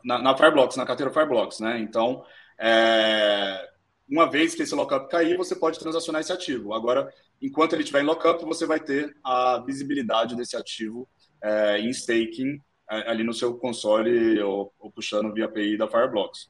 na, 0.03 0.19
na 0.21 0.38
Fireblocks, 0.38 0.77
na 0.77 0.86
carteira 0.86 1.11
Fireblocks, 1.11 1.59
né? 1.59 1.79
Então, 1.79 2.23
é, 2.57 3.69
uma 4.07 4.29
vez 4.29 4.53
que 4.55 4.61
esse 4.63 4.75
lockup 4.75 5.09
cair, 5.09 5.36
você 5.36 5.55
pode 5.55 5.79
transacionar 5.79 6.21
esse 6.21 6.31
ativo. 6.31 6.73
Agora, 6.73 7.11
enquanto 7.41 7.73
ele 7.73 7.81
estiver 7.81 8.01
em 8.01 8.05
lockup, 8.05 8.43
você 8.45 8.65
vai 8.65 8.79
ter 8.79 9.15
a 9.23 9.59
visibilidade 9.65 10.36
desse 10.36 10.55
ativo 10.55 11.07
é, 11.41 11.79
em 11.79 11.89
staking 11.89 12.61
é, 12.89 13.09
ali 13.09 13.23
no 13.23 13.33
seu 13.33 13.57
console 13.57 14.39
ou, 14.41 14.73
ou 14.79 14.91
puxando 14.91 15.33
via 15.33 15.45
API 15.45 15.77
da 15.77 15.88
Fireblocks. 15.88 16.49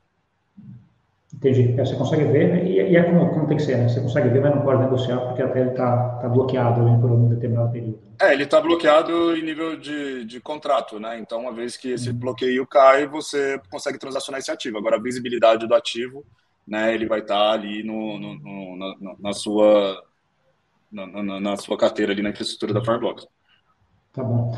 Entendi. 1.36 1.75
É, 1.77 1.86
você 1.86 1.95
consegue 1.95 2.23
ver, 2.25 2.53
né? 2.53 2.65
e, 2.65 2.91
e, 2.91 2.95
é 2.95 3.03
como, 3.03 3.29
como, 3.29 3.47
tem 3.47 3.57
que 3.57 3.63
ser, 3.63 3.77
né? 3.77 3.89
Você 3.89 3.99
consegue 3.99 4.29
ver, 4.29 4.41
mas 4.41 4.55
não 4.55 4.61
pode 4.61 4.81
negociar 4.81 5.19
porque 5.19 5.41
até 5.41 5.61
ele 5.61 5.71
está 5.71 6.09
tá 6.21 6.29
bloqueado 6.29 6.81
ali 6.81 6.99
por 7.01 7.11
um 7.11 7.27
determinado 7.27 7.71
período. 7.71 7.99
É, 8.21 8.33
ele 8.33 8.43
está 8.43 8.61
bloqueado 8.61 9.36
em 9.36 9.43
nível 9.43 9.77
de, 9.77 10.23
de 10.25 10.39
contrato, 10.39 10.99
né? 10.99 11.19
Então, 11.19 11.41
uma 11.41 11.51
vez 11.51 11.75
que 11.75 11.91
esse 11.91 12.09
uhum. 12.09 12.15
bloqueio 12.15 12.65
cai, 12.65 13.05
você 13.05 13.59
consegue 13.69 13.99
transacionar 13.99 14.39
esse 14.39 14.49
ativo. 14.49 14.77
Agora, 14.77 14.95
a 14.95 15.01
visibilidade 15.01 15.67
do 15.67 15.75
ativo, 15.75 16.23
né? 16.65 16.93
Ele 16.93 17.05
vai 17.05 17.19
estar 17.19 17.36
tá 17.36 17.51
ali 17.51 17.83
no, 17.83 18.17
no, 18.17 18.36
no 18.36 18.77
na, 18.77 19.15
na, 19.19 19.33
sua 19.33 20.01
na, 20.89 21.05
na, 21.05 21.39
na, 21.39 21.57
sua 21.57 21.77
carteira 21.77 22.13
ali 22.13 22.21
na 22.21 22.29
infraestrutura 22.29 22.73
da 22.73 22.83
Fireblocks. 22.83 23.27
Tá 24.13 24.23
bom. 24.23 24.57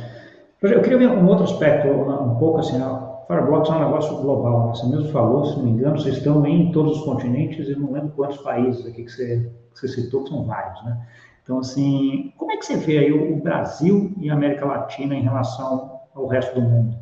Eu 0.62 0.82
queria 0.82 0.98
ver 0.98 1.10
um 1.10 1.28
outro 1.28 1.44
aspecto, 1.44 1.88
um 1.88 2.38
pouco 2.38 2.60
assim, 2.60 2.78
Fireblocks 3.28 3.70
é 3.70 3.74
um 3.74 3.80
negócio 3.80 4.18
global, 4.18 4.68
né? 4.68 4.76
você 4.76 4.88
mesmo 4.88 5.12
falou, 5.12 5.46
se 5.46 5.58
não 5.58 5.66
me 5.66 5.72
engano, 5.72 6.00
vocês 6.00 6.18
estão 6.18 6.46
em 6.46 6.72
todos 6.72 6.98
os 6.98 7.04
continentes 7.04 7.68
e 7.68 7.76
não 7.76 7.92
lembro 7.92 8.14
quantos 8.16 8.38
países 8.38 8.86
aqui 8.86 9.04
que 9.04 9.12
você, 9.12 9.52
que 9.74 9.80
você 9.80 9.88
citou, 9.90 10.24
que 10.24 10.30
são 10.30 10.46
vários, 10.46 10.84
né? 10.86 11.08
Então, 11.44 11.60
assim, 11.60 12.34
como 12.38 12.52
é 12.52 12.58
que 12.58 12.66
você 12.66 12.78
vê 12.78 13.00
aí 13.00 13.12
o, 13.12 13.38
Brasil 13.38 14.14
e 14.20 14.30
a 14.30 14.34
América 14.34 14.66
Latina 14.66 15.16
em 15.16 15.24
relação 15.24 16.02
ao 16.14 16.28
resto 16.28 16.56
do 16.56 16.62
mundo? 16.62 16.98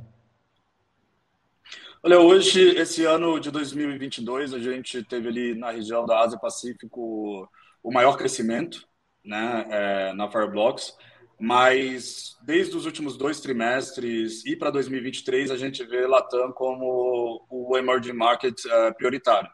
Olha, 2.03 2.19
hoje, 2.19 2.75
esse 2.77 3.05
ano 3.05 3.39
de 3.39 3.49
2022, 3.49 4.53
a 4.53 4.59
gente 4.59 5.03
teve 5.03 5.29
ali 5.29 5.55
na 5.55 5.71
região 5.71 6.05
da 6.05 6.19
Ásia 6.19 6.37
Pacífico 6.37 7.49
o 7.83 7.91
maior 7.91 8.17
crescimento 8.17 8.87
né, 9.23 9.65
é, 9.69 10.13
na 10.13 10.29
Fireblocks 10.29 10.95
mas 11.39 12.37
desde 12.43 12.75
os 12.75 12.85
últimos 12.85 13.17
dois 13.17 13.39
trimestres 13.41 14.45
e 14.45 14.55
para 14.55 14.71
2023 14.71 15.51
a 15.51 15.57
gente 15.57 15.83
vê 15.83 16.07
Latam 16.07 16.51
como 16.53 17.45
o 17.49 17.77
emerging 17.77 18.13
market 18.13 18.57
uh, 18.65 18.95
prioritário. 18.95 19.49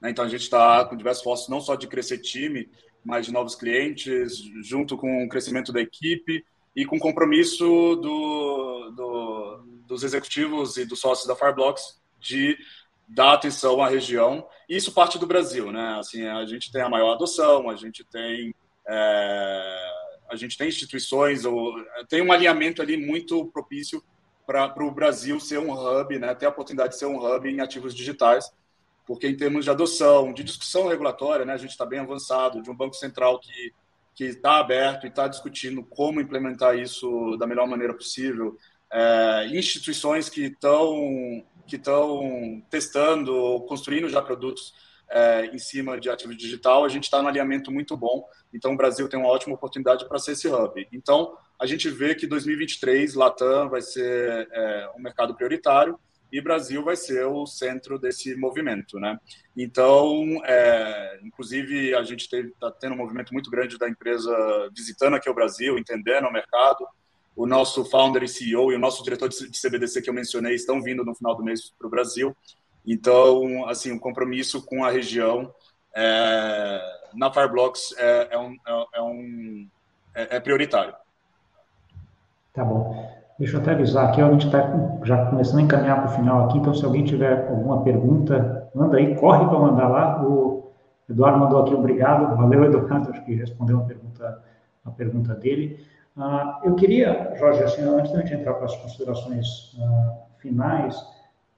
Né? 0.00 0.10
Então 0.10 0.24
a 0.24 0.28
gente 0.28 0.42
está 0.42 0.84
com 0.84 0.96
diversos 0.96 1.20
esforços 1.20 1.48
não 1.48 1.60
só 1.60 1.74
de 1.74 1.86
crescer 1.86 2.18
time, 2.18 2.70
mas 3.04 3.26
de 3.26 3.32
novos 3.32 3.54
clientes, 3.54 4.38
junto 4.62 4.96
com 4.96 5.24
o 5.24 5.28
crescimento 5.28 5.72
da 5.72 5.80
equipe 5.80 6.44
e 6.74 6.84
com 6.84 6.96
o 6.96 7.00
compromisso 7.00 7.64
do, 7.96 8.90
do, 8.90 9.64
dos 9.86 10.02
executivos 10.02 10.76
e 10.76 10.84
dos 10.84 11.00
sócios 11.00 11.26
da 11.26 11.36
Fireblocks 11.36 12.00
de 12.18 12.56
dar 13.08 13.34
atenção 13.34 13.82
à 13.82 13.88
região. 13.88 14.46
Isso 14.68 14.92
parte 14.92 15.18
do 15.18 15.26
Brasil, 15.26 15.70
né? 15.70 15.96
Assim, 15.98 16.26
a 16.26 16.44
gente 16.44 16.72
tem 16.72 16.82
a 16.82 16.88
maior 16.88 17.12
adoção, 17.12 17.70
a 17.70 17.76
gente 17.76 18.04
tem 18.04 18.54
é, 18.88 19.92
a 20.30 20.36
gente 20.36 20.56
tem 20.56 20.68
instituições, 20.68 21.44
ou, 21.44 21.74
tem 22.08 22.22
um 22.22 22.32
alinhamento 22.32 22.82
ali 22.82 22.96
muito 22.96 23.46
propício 23.46 24.02
para 24.46 24.84
o 24.84 24.90
Brasil 24.90 25.40
ser 25.40 25.58
um 25.58 25.72
hub, 25.72 26.18
né, 26.18 26.34
ter 26.34 26.46
a 26.46 26.50
oportunidade 26.50 26.92
de 26.92 26.98
ser 26.98 27.06
um 27.06 27.18
hub 27.18 27.48
em 27.48 27.60
ativos 27.60 27.94
digitais, 27.94 28.50
porque 29.06 29.26
em 29.26 29.36
termos 29.36 29.64
de 29.64 29.70
adoção, 29.70 30.32
de 30.32 30.44
discussão 30.44 30.88
regulatória, 30.88 31.44
né, 31.44 31.52
a 31.52 31.58
gente 31.58 31.70
está 31.70 31.84
bem 31.84 31.98
avançado, 31.98 32.62
de 32.62 32.70
um 32.70 32.74
Banco 32.74 32.94
Central 32.94 33.38
que 33.40 33.72
que 34.16 34.24
está 34.24 34.58
aberto 34.58 35.04
e 35.04 35.10
está 35.10 35.28
discutindo 35.28 35.84
como 35.84 36.22
implementar 36.22 36.76
isso 36.76 37.36
da 37.36 37.46
melhor 37.46 37.68
maneira 37.68 37.92
possível, 37.92 38.56
é, 38.90 39.46
instituições 39.52 40.30
que 40.30 40.46
estão 40.46 41.44
que 41.66 41.76
estão 41.76 42.62
testando, 42.70 43.60
construindo 43.68 44.08
já 44.08 44.22
produtos 44.22 44.72
é, 45.10 45.46
em 45.46 45.58
cima 45.58 45.98
de 46.00 46.10
ativo 46.10 46.34
digital, 46.34 46.84
a 46.84 46.88
gente 46.88 47.04
está 47.04 47.22
no 47.22 47.28
alinhamento 47.28 47.70
muito 47.70 47.96
bom. 47.96 48.24
Então, 48.52 48.72
o 48.72 48.76
Brasil 48.76 49.08
tem 49.08 49.18
uma 49.18 49.28
ótima 49.28 49.54
oportunidade 49.54 50.06
para 50.08 50.18
ser 50.18 50.32
esse 50.32 50.48
hub. 50.48 50.88
Então, 50.92 51.36
a 51.58 51.66
gente 51.66 51.88
vê 51.88 52.14
que 52.14 52.26
2023, 52.26 53.14
Latam 53.14 53.68
vai 53.68 53.80
ser 53.80 54.48
é, 54.50 54.90
um 54.96 55.02
mercado 55.02 55.34
prioritário 55.34 55.98
e 56.32 56.40
Brasil 56.40 56.82
vai 56.82 56.96
ser 56.96 57.24
o 57.24 57.46
centro 57.46 57.98
desse 57.98 58.34
movimento, 58.34 58.98
né? 58.98 59.18
Então, 59.56 60.40
é, 60.44 61.20
inclusive, 61.22 61.94
a 61.94 62.02
gente 62.02 62.28
está 62.34 62.70
tendo 62.72 62.94
um 62.94 62.98
movimento 62.98 63.32
muito 63.32 63.50
grande 63.50 63.78
da 63.78 63.88
empresa 63.88 64.30
visitando 64.76 65.14
aqui 65.14 65.30
o 65.30 65.34
Brasil, 65.34 65.78
entendendo 65.78 66.26
o 66.26 66.32
mercado. 66.32 66.86
O 67.34 67.46
nosso 67.46 67.84
founder 67.84 68.22
e 68.22 68.28
CEO 68.28 68.72
e 68.72 68.74
o 68.74 68.78
nosso 68.78 69.04
diretor 69.04 69.28
de 69.28 69.36
CBDC 69.36 70.02
que 70.02 70.10
eu 70.10 70.14
mencionei 70.14 70.54
estão 70.54 70.82
vindo 70.82 71.04
no 71.04 71.14
final 71.14 71.36
do 71.36 71.44
mês 71.44 71.70
para 71.78 71.86
o 71.86 71.90
Brasil. 71.90 72.34
Então, 72.86 73.68
assim, 73.68 73.90
o 73.90 73.96
um 73.96 73.98
compromisso 73.98 74.64
com 74.64 74.84
a 74.84 74.90
região 74.90 75.52
é, 75.94 76.80
na 77.14 77.32
Fireblocks 77.32 77.94
é, 77.98 78.28
é, 78.30 78.38
um, 78.38 78.52
é, 78.52 78.86
é 78.94 79.02
um 79.02 79.68
é, 80.14 80.36
é, 80.36 80.40
prioritário. 80.40 80.94
Tá 82.52 82.64
bom. 82.64 83.16
Deixa 83.38 83.56
eu 83.56 83.60
até 83.60 83.72
avisar 83.72 84.08
aqui, 84.08 84.22
a 84.22 84.30
gente 84.30 84.46
está 84.46 84.60
já 85.02 85.26
começando 85.26 85.58
a 85.58 85.62
encaminhar 85.62 86.00
para 86.00 86.10
o 86.10 86.14
final 86.14 86.44
aqui, 86.46 86.56
então 86.56 86.72
se 86.72 86.84
alguém 86.84 87.04
tiver 87.04 87.46
alguma 87.50 87.82
pergunta, 87.82 88.70
manda 88.74 88.96
aí, 88.96 89.14
corre 89.16 89.46
para 89.46 89.58
mandar 89.58 89.88
lá. 89.88 90.24
O 90.24 90.72
Eduardo 91.08 91.38
mandou 91.38 91.60
aqui 91.60 91.74
obrigado, 91.74 92.34
valeu 92.34 92.64
Eduardo, 92.64 93.10
acho 93.10 93.24
que 93.26 93.34
respondeu 93.34 93.78
a 93.78 93.82
pergunta, 93.82 94.42
a 94.86 94.90
pergunta 94.90 95.34
dele. 95.34 95.86
Uh, 96.16 96.66
eu 96.66 96.74
queria, 96.76 97.34
Jorge, 97.36 97.62
assim, 97.62 97.82
antes 97.82 98.10
de 98.10 98.16
a 98.16 98.20
gente 98.20 98.34
entrar 98.34 98.54
para 98.54 98.64
as 98.64 98.76
considerações 98.76 99.74
uh, 99.74 100.16
finais, 100.38 100.96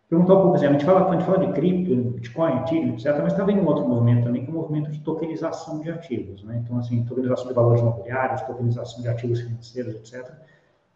perguntar 0.08 0.34
um 0.34 0.42
pouco 0.42 0.56
assim, 0.56 0.66
a 0.66 0.72
gente 0.72 0.84
fala, 0.84 1.08
a 1.08 1.12
gente 1.12 1.24
fala 1.24 1.46
de 1.46 1.52
cripto, 1.52 1.94
Bitcoin, 1.94 2.58
Ethereum, 2.60 2.94
etc., 2.94 3.18
mas 3.22 3.32
está 3.32 3.44
vendo 3.44 3.60
um 3.60 3.66
outro 3.66 3.86
movimento 3.86 4.24
também, 4.24 4.44
que 4.44 4.50
é 4.50 4.54
o 4.54 4.56
movimento 4.56 4.90
de 4.90 5.00
tokenização 5.00 5.80
de 5.80 5.90
ativos, 5.90 6.42
né? 6.44 6.62
Então, 6.64 6.78
assim, 6.78 7.04
tokenização 7.04 7.48
de 7.48 7.54
valores 7.54 7.80
imobiliários, 7.80 8.40
tokenização 8.42 9.02
de 9.02 9.08
ativos 9.08 9.40
financeiros, 9.40 9.94
etc., 9.94 10.32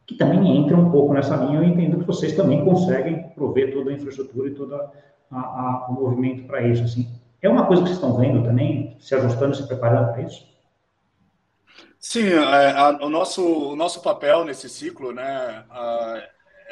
que 0.07 0.17
também 0.17 0.57
entra 0.57 0.77
um 0.77 0.91
pouco 0.91 1.13
nessa 1.13 1.37
linha. 1.37 1.59
Eu 1.59 1.65
entendo 1.65 1.99
que 1.99 2.07
vocês 2.07 2.35
também 2.35 2.65
conseguem 2.65 3.29
prover 3.35 3.73
toda 3.73 3.91
a 3.91 3.95
infraestrutura 3.95 4.49
e 4.49 4.55
todo 4.55 4.75
o 5.31 5.93
movimento 5.93 6.45
para 6.45 6.67
isso, 6.67 6.83
assim. 6.83 7.09
É 7.41 7.49
uma 7.49 7.67
coisa 7.67 7.83
que 7.83 7.89
vocês 7.89 7.99
estão 7.99 8.17
vendo 8.17 8.43
também, 8.45 8.97
se 9.01 9.15
ajustando, 9.15 9.55
se 9.55 9.67
preparando 9.67 10.13
para 10.13 10.23
isso? 10.23 10.47
Sim, 11.99 12.29
é, 12.29 12.71
a, 12.73 12.99
o, 13.03 13.09
nosso, 13.09 13.71
o 13.71 13.77
nosso 13.77 14.03
papel 14.03 14.45
nesse 14.45 14.69
ciclo, 14.69 15.13
né, 15.13 15.65
a, 15.71 16.23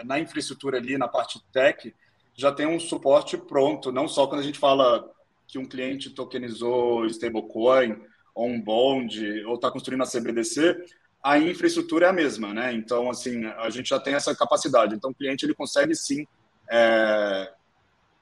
na 0.05 0.19
infraestrutura 0.19 0.79
ali, 0.79 0.99
na 0.99 1.07
parte 1.07 1.41
tech, 1.53 1.95
já 2.37 2.53
tem 2.53 2.67
um 2.67 2.81
suporte 2.81 3.37
pronto, 3.37 3.93
não 3.93 4.09
só 4.09 4.27
quando 4.27 4.41
a 4.41 4.45
gente 4.45 4.59
fala 4.59 5.09
que 5.47 5.59
um 5.59 5.67
cliente 5.67 6.11
tokenizou 6.11 7.05
stablecoin 7.07 7.97
ou 8.35 8.47
um 8.47 8.61
bond 8.61 9.45
ou 9.45 9.57
está 9.57 9.71
construindo 9.71 10.03
a 10.03 10.07
CBDC, 10.07 10.85
a 11.23 11.39
infraestrutura 11.39 12.07
é 12.07 12.09
a 12.09 12.13
mesma, 12.13 12.55
né? 12.55 12.73
Então, 12.73 13.11
assim, 13.11 13.45
a 13.45 13.69
gente 13.69 13.91
já 13.91 14.01
tem 14.01 14.15
essa 14.15 14.35
capacidade. 14.35 14.95
Então, 14.95 15.11
o 15.11 15.15
cliente 15.15 15.45
ele 15.45 15.55
consegue 15.55 15.95
sim 15.95 16.27
é, 16.71 17.53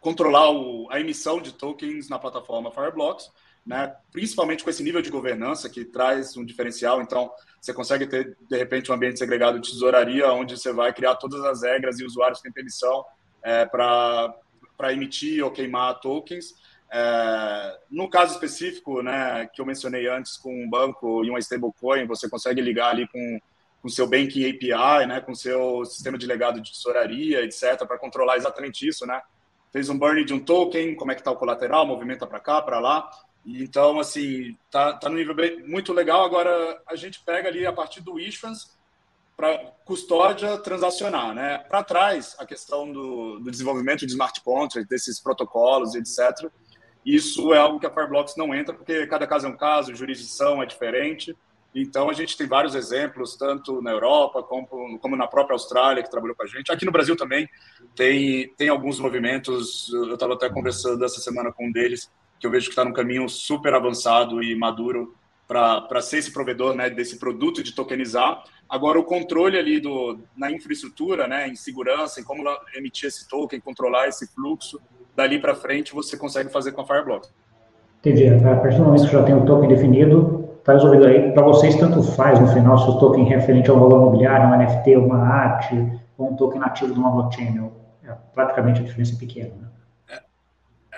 controlar 0.00 0.50
o, 0.50 0.88
a 0.90 0.98
emissão 0.98 1.40
de 1.40 1.52
tokens 1.52 2.08
na 2.08 2.18
plataforma 2.18 2.72
Fireblocks, 2.72 3.30
né? 3.64 3.94
Principalmente 4.10 4.64
com 4.64 4.70
esse 4.70 4.82
nível 4.82 5.02
de 5.02 5.10
governança 5.10 5.68
que 5.68 5.84
traz 5.84 6.36
um 6.36 6.44
diferencial. 6.44 7.00
Então, 7.00 7.30
você 7.60 7.72
consegue 7.72 8.06
ter 8.06 8.36
de 8.48 8.56
repente 8.56 8.90
um 8.90 8.94
ambiente 8.94 9.18
segregado 9.18 9.60
de 9.60 9.70
tesouraria, 9.70 10.32
onde 10.32 10.58
você 10.58 10.72
vai 10.72 10.92
criar 10.92 11.16
todas 11.16 11.44
as 11.44 11.62
regras 11.62 12.00
e 12.00 12.04
usuários 12.04 12.40
têm 12.40 12.50
permissão 12.50 13.04
é, 13.48 13.64
para 13.64 14.92
emitir 14.92 15.42
ou 15.42 15.50
queimar 15.50 15.98
tokens. 16.00 16.54
É, 16.92 17.78
no 17.90 18.08
caso 18.10 18.34
específico, 18.34 19.02
né, 19.02 19.48
que 19.52 19.60
eu 19.60 19.66
mencionei 19.66 20.06
antes, 20.06 20.36
com 20.36 20.52
um 20.52 20.68
banco 20.68 21.24
e 21.24 21.30
uma 21.30 21.38
stablecoin, 21.38 22.06
você 22.06 22.28
consegue 22.28 22.60
ligar 22.60 22.90
ali 22.90 23.08
com, 23.08 23.40
com 23.80 23.88
seu 23.88 24.06
banking 24.06 24.50
API, 24.50 25.06
né, 25.06 25.20
com 25.22 25.34
seu 25.34 25.84
sistema 25.86 26.18
de 26.18 26.26
legado 26.26 26.60
de 26.60 26.72
tesouraria, 26.72 27.42
etc, 27.42 27.86
para 27.86 27.98
controlar 27.98 28.36
exatamente 28.36 28.86
isso, 28.86 29.06
né? 29.06 29.20
Fez 29.72 29.88
um 29.88 29.98
burn 29.98 30.24
de 30.24 30.34
um 30.34 30.40
token, 30.40 30.94
como 30.94 31.12
é 31.12 31.14
que 31.14 31.20
está 31.22 31.30
o 31.30 31.36
colateral, 31.36 31.86
movimenta 31.86 32.26
para 32.26 32.40
cá, 32.40 32.60
para 32.60 32.80
lá. 32.80 33.10
Então, 33.44 33.98
assim, 33.98 34.56
tá, 34.70 34.94
tá 34.94 35.08
no 35.08 35.16
nível 35.16 35.34
bem, 35.34 35.62
muito 35.62 35.92
legal. 35.92 36.24
Agora, 36.24 36.82
a 36.86 36.96
gente 36.96 37.20
pega 37.20 37.48
ali 37.48 37.66
a 37.66 37.72
partir 37.72 38.00
do 38.00 38.18
issuance 38.18 38.77
para 39.38 39.56
custódia 39.84 40.58
transacionar, 40.58 41.32
né? 41.32 41.58
Para 41.58 41.84
trás, 41.84 42.34
a 42.40 42.44
questão 42.44 42.92
do, 42.92 43.38
do, 43.38 43.50
desenvolvimento 43.52 44.00
de 44.00 44.10
smart 44.10 44.40
contracts, 44.42 44.88
desses 44.88 45.22
protocolos, 45.22 45.94
etc. 45.94 46.50
Isso 47.06 47.54
é 47.54 47.58
algo 47.58 47.78
que 47.78 47.86
a 47.86 47.90
Fireblocks 47.90 48.34
não 48.36 48.52
entra, 48.52 48.74
porque 48.74 49.06
cada 49.06 49.28
caso 49.28 49.46
é 49.46 49.48
um 49.48 49.56
caso, 49.56 49.94
jurisdição 49.94 50.60
é 50.60 50.66
diferente. 50.66 51.36
Então, 51.72 52.10
a 52.10 52.12
gente 52.14 52.36
tem 52.36 52.48
vários 52.48 52.74
exemplos, 52.74 53.36
tanto 53.36 53.80
na 53.80 53.92
Europa 53.92 54.42
como, 54.42 54.98
como 54.98 55.14
na 55.14 55.28
própria 55.28 55.54
Austrália, 55.54 56.02
que 56.02 56.10
trabalhou 56.10 56.34
com 56.34 56.42
a 56.42 56.46
gente. 56.46 56.72
Aqui 56.72 56.84
no 56.84 56.90
Brasil 56.90 57.14
também 57.14 57.48
tem, 57.94 58.52
tem 58.56 58.68
alguns 58.68 58.98
movimentos. 58.98 59.88
Eu 59.92 60.14
estava 60.14 60.34
até 60.34 60.50
conversando 60.50 61.04
essa 61.04 61.20
semana 61.20 61.52
com 61.52 61.68
um 61.68 61.72
deles, 61.72 62.10
que 62.40 62.46
eu 62.46 62.50
vejo 62.50 62.66
que 62.66 62.72
está 62.72 62.84
num 62.84 62.92
caminho 62.92 63.28
super 63.28 63.72
avançado 63.72 64.42
e 64.42 64.56
maduro 64.56 65.14
para 65.48 66.02
ser 66.02 66.18
esse 66.18 66.30
provedor 66.30 66.74
né, 66.74 66.90
desse 66.90 67.18
produto 67.18 67.62
de 67.62 67.74
tokenizar. 67.74 68.44
Agora, 68.68 69.00
o 69.00 69.04
controle 69.04 69.58
ali 69.58 69.80
do, 69.80 70.18
na 70.36 70.52
infraestrutura, 70.52 71.26
né, 71.26 71.48
em 71.48 71.56
segurança, 71.56 72.20
em 72.20 72.22
como 72.22 72.42
emitir 72.76 73.08
esse 73.08 73.26
token, 73.26 73.58
controlar 73.58 74.08
esse 74.08 74.26
fluxo, 74.34 74.78
dali 75.16 75.40
para 75.40 75.54
frente 75.54 75.94
você 75.94 76.18
consegue 76.18 76.50
fazer 76.50 76.72
com 76.72 76.82
a 76.82 76.86
Fireblocks. 76.86 77.32
Entendi. 78.00 78.28
A 78.28 78.56
partir 78.56 78.76
do 78.76 78.84
momento 78.84 79.06
que 79.06 79.12
já 79.12 79.22
tem 79.22 79.34
o 79.34 79.46
token 79.46 79.68
definido, 79.70 80.50
está 80.58 80.74
resolvido 80.74 81.06
aí. 81.06 81.32
Para 81.32 81.42
vocês, 81.42 81.74
tanto 81.76 82.02
faz 82.02 82.38
no 82.38 82.46
final 82.48 82.76
se 82.76 82.90
o 82.90 82.98
token 82.98 83.24
é 83.32 83.36
referente 83.36 83.70
ao 83.70 83.80
valor 83.80 84.02
imobiliário, 84.02 84.48
um 84.48 84.58
NFT, 84.58 84.96
uma 84.96 85.18
arte, 85.18 85.74
ou 86.18 86.30
um 86.30 86.36
token 86.36 86.60
nativo 86.60 86.92
de 86.92 86.98
uma 86.98 87.10
blockchain. 87.10 87.70
É 88.04 88.14
praticamente 88.34 88.80
a 88.80 88.84
diferença 88.84 89.14
é 89.14 89.18
pequena, 89.18 89.54
né? 89.56 89.68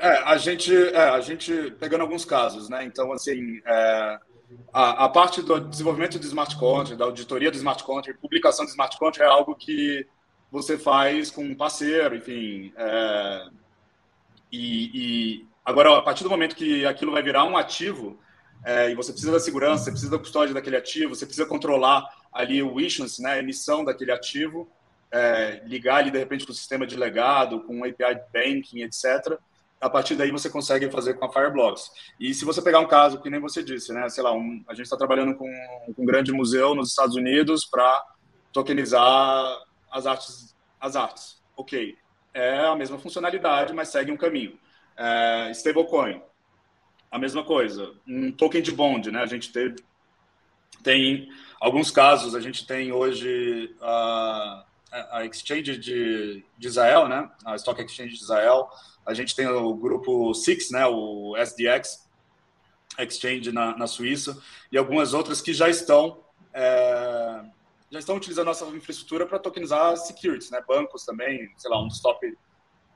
É, 0.02 0.22
a 0.24 0.38
gente, 0.38 0.74
é, 0.74 1.10
a 1.10 1.20
gente 1.20 1.52
pegando 1.78 2.00
alguns 2.00 2.24
casos, 2.24 2.70
né? 2.70 2.84
Então, 2.84 3.12
assim, 3.12 3.60
é, 3.66 4.18
a, 4.72 5.04
a, 5.04 5.08
parte 5.08 5.42
do 5.42 5.60
desenvolvimento 5.60 6.18
de 6.18 6.26
smart 6.26 6.56
contract, 6.56 6.96
da 6.96 7.04
auditoria 7.04 7.50
do 7.50 7.56
smart 7.56 7.82
contract, 7.84 8.20
publicação 8.20 8.64
de 8.64 8.70
smart 8.70 8.96
contract 8.98 9.22
é 9.22 9.32
algo 9.32 9.54
que 9.54 10.06
você 10.50 10.78
faz 10.78 11.30
com 11.30 11.44
um 11.44 11.54
parceiro, 11.54 12.16
enfim. 12.16 12.72
É, 12.76 13.48
e, 14.50 14.90
e, 14.94 15.46
agora, 15.64 15.98
a 15.98 16.02
partir 16.02 16.24
do 16.24 16.30
momento 16.30 16.56
que 16.56 16.84
aquilo 16.84 17.12
vai 17.12 17.22
virar 17.22 17.44
um 17.44 17.56
ativo, 17.56 18.18
é, 18.64 18.90
e 18.90 18.94
você 18.94 19.12
precisa 19.12 19.32
da 19.32 19.40
segurança, 19.40 19.84
você 19.84 19.90
precisa 19.90 20.10
da 20.10 20.18
custódia 20.18 20.54
daquele 20.54 20.76
ativo, 20.76 21.14
você 21.14 21.24
precisa 21.24 21.46
controlar 21.46 22.06
ali 22.32 22.62
o 22.62 22.80
issuance, 22.80 23.22
né, 23.22 23.32
a 23.32 23.38
emissão 23.38 23.84
daquele 23.84 24.12
ativo, 24.12 24.68
é, 25.12 25.62
ligar 25.64 25.96
ali 25.96 26.10
de 26.10 26.18
repente 26.18 26.44
com 26.44 26.52
o 26.52 26.54
sistema 26.54 26.86
de 26.86 26.96
legado, 26.96 27.60
com 27.62 27.84
API 27.84 28.20
banking, 28.32 28.82
etc 28.82 29.38
a 29.80 29.88
partir 29.88 30.14
daí 30.14 30.30
você 30.30 30.50
consegue 30.50 30.90
fazer 30.90 31.14
com 31.14 31.24
a 31.24 31.32
Fireblocks. 31.32 31.90
E 32.18 32.34
se 32.34 32.44
você 32.44 32.60
pegar 32.60 32.80
um 32.80 32.86
caso 32.86 33.20
que 33.20 33.30
nem 33.30 33.40
você 33.40 33.62
disse, 33.62 33.92
né, 33.92 34.08
sei 34.10 34.22
lá, 34.22 34.32
um, 34.32 34.62
a 34.68 34.74
gente 34.74 34.84
está 34.84 34.96
trabalhando 34.96 35.34
com, 35.34 35.50
com, 35.96 36.02
um 36.02 36.04
grande 36.04 36.32
museu 36.32 36.74
nos 36.74 36.90
Estados 36.90 37.16
Unidos 37.16 37.64
para 37.64 38.06
tokenizar 38.52 39.58
as 39.90 40.06
artes, 40.06 40.54
as 40.78 40.96
artes. 40.96 41.42
Ok, 41.56 41.96
é 42.34 42.66
a 42.66 42.76
mesma 42.76 42.98
funcionalidade, 42.98 43.72
mas 43.72 43.88
segue 43.88 44.12
um 44.12 44.16
caminho. 44.16 44.58
É, 44.96 45.50
stablecoin, 45.52 46.22
a 47.10 47.18
mesma 47.18 47.42
coisa. 47.42 47.94
Um 48.06 48.30
token 48.30 48.60
de 48.60 48.72
bond, 48.72 49.10
né? 49.10 49.22
A 49.22 49.26
gente 49.26 49.50
teve, 49.50 49.76
tem 50.82 51.30
alguns 51.58 51.90
casos. 51.90 52.34
A 52.34 52.40
gente 52.40 52.66
tem 52.66 52.92
hoje 52.92 53.74
a, 53.80 54.64
a 55.10 55.24
exchange 55.24 55.78
de, 55.78 56.44
de 56.58 56.68
Israel, 56.68 57.08
né? 57.08 57.30
A 57.46 57.56
Stock 57.56 57.80
Exchange 57.80 58.10
de 58.10 58.22
Israel 58.22 58.68
a 59.10 59.14
gente 59.14 59.34
tem 59.34 59.46
o 59.48 59.74
grupo 59.74 60.32
Six, 60.32 60.70
né, 60.70 60.86
o 60.86 61.36
SDX 61.36 62.08
Exchange 62.98 63.50
na, 63.50 63.76
na 63.76 63.86
Suíça, 63.86 64.40
e 64.70 64.78
algumas 64.78 65.14
outras 65.14 65.40
que 65.40 65.52
já 65.52 65.68
estão 65.68 66.24
é, 66.52 67.44
já 67.90 67.98
estão 67.98 68.16
utilizando 68.16 68.46
nossa 68.46 68.64
infraestrutura 68.66 69.26
para 69.26 69.38
tokenizar 69.38 69.96
securities, 69.96 70.50
né? 70.50 70.62
Bancos 70.66 71.04
também, 71.04 71.52
sei 71.56 71.70
lá, 71.70 71.82
um 71.82 71.88
dos 71.88 72.00
top 72.00 72.36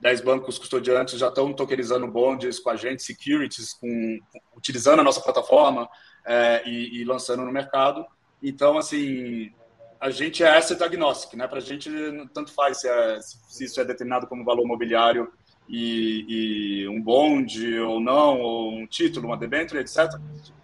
10 0.01 0.21
bancos 0.21 0.59
custodiantes 0.59 1.19
já 1.19 1.29
estão 1.29 1.53
tokenizando 1.53 2.07
bonds 2.07 2.61
com 2.61 2.71
a 2.71 2.77
gente, 2.77 3.03
securities, 3.03 3.75
com, 3.75 4.21
utilizando 4.57 5.01
a 5.01 5.05
nossa 5.05 5.21
plataforma 5.21 5.89
é, 6.25 6.63
e, 6.65 7.01
e, 7.01 7.05
lançando 7.05 7.45
no 7.45 7.51
mercado. 7.51 8.07
Então, 8.41 8.79
assim, 8.79 9.53
a 10.01 10.11
gente 10.11 10.45
é 10.45 10.57
asset 10.57 10.81
agnostic, 10.83 11.35
né? 11.35 11.49
Para 11.49 11.59
a 11.59 11.63
gente 11.63 11.91
tanto 12.33 12.53
faz 12.53 12.81
se, 12.81 12.89
é, 12.89 13.21
se, 13.21 13.65
isso 13.65 13.81
é 13.81 13.85
determinado 13.85 14.29
como 14.29 14.45
valor 14.45 14.67
mobiliário 14.67 15.33
e, 15.69 16.83
e 16.83 16.89
um 16.89 17.01
bonde 17.01 17.79
ou 17.79 18.01
não, 18.01 18.41
ou 18.41 18.73
um 18.73 18.87
título, 18.87 19.27
uma 19.27 19.37
debênture, 19.37 19.81
etc., 19.81 20.13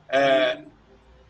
é, 0.08 0.62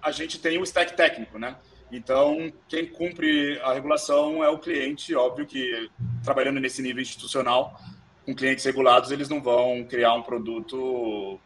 a 0.03 0.11
gente 0.11 0.39
tem 0.39 0.59
o 0.59 0.65
stack 0.65 0.97
técnico, 0.97 1.39
né? 1.39 1.57
Então, 1.93 2.53
quem 2.69 2.87
cumpre 2.87 3.61
a 3.63 3.73
regulação 3.73 4.43
é 4.43 4.49
o 4.49 4.59
cliente, 4.59 5.15
óbvio 5.15 5.45
que 5.45 5.91
trabalhando 6.23 6.61
nesse 6.61 6.81
nível 6.81 7.03
institucional, 7.03 7.79
com 8.25 8.35
clientes 8.35 8.65
regulados, 8.65 9.11
eles 9.11 9.29
não 9.29 9.43
vão 9.43 9.85
criar 9.85 10.15
um 10.15 10.23
produto 10.23 11.39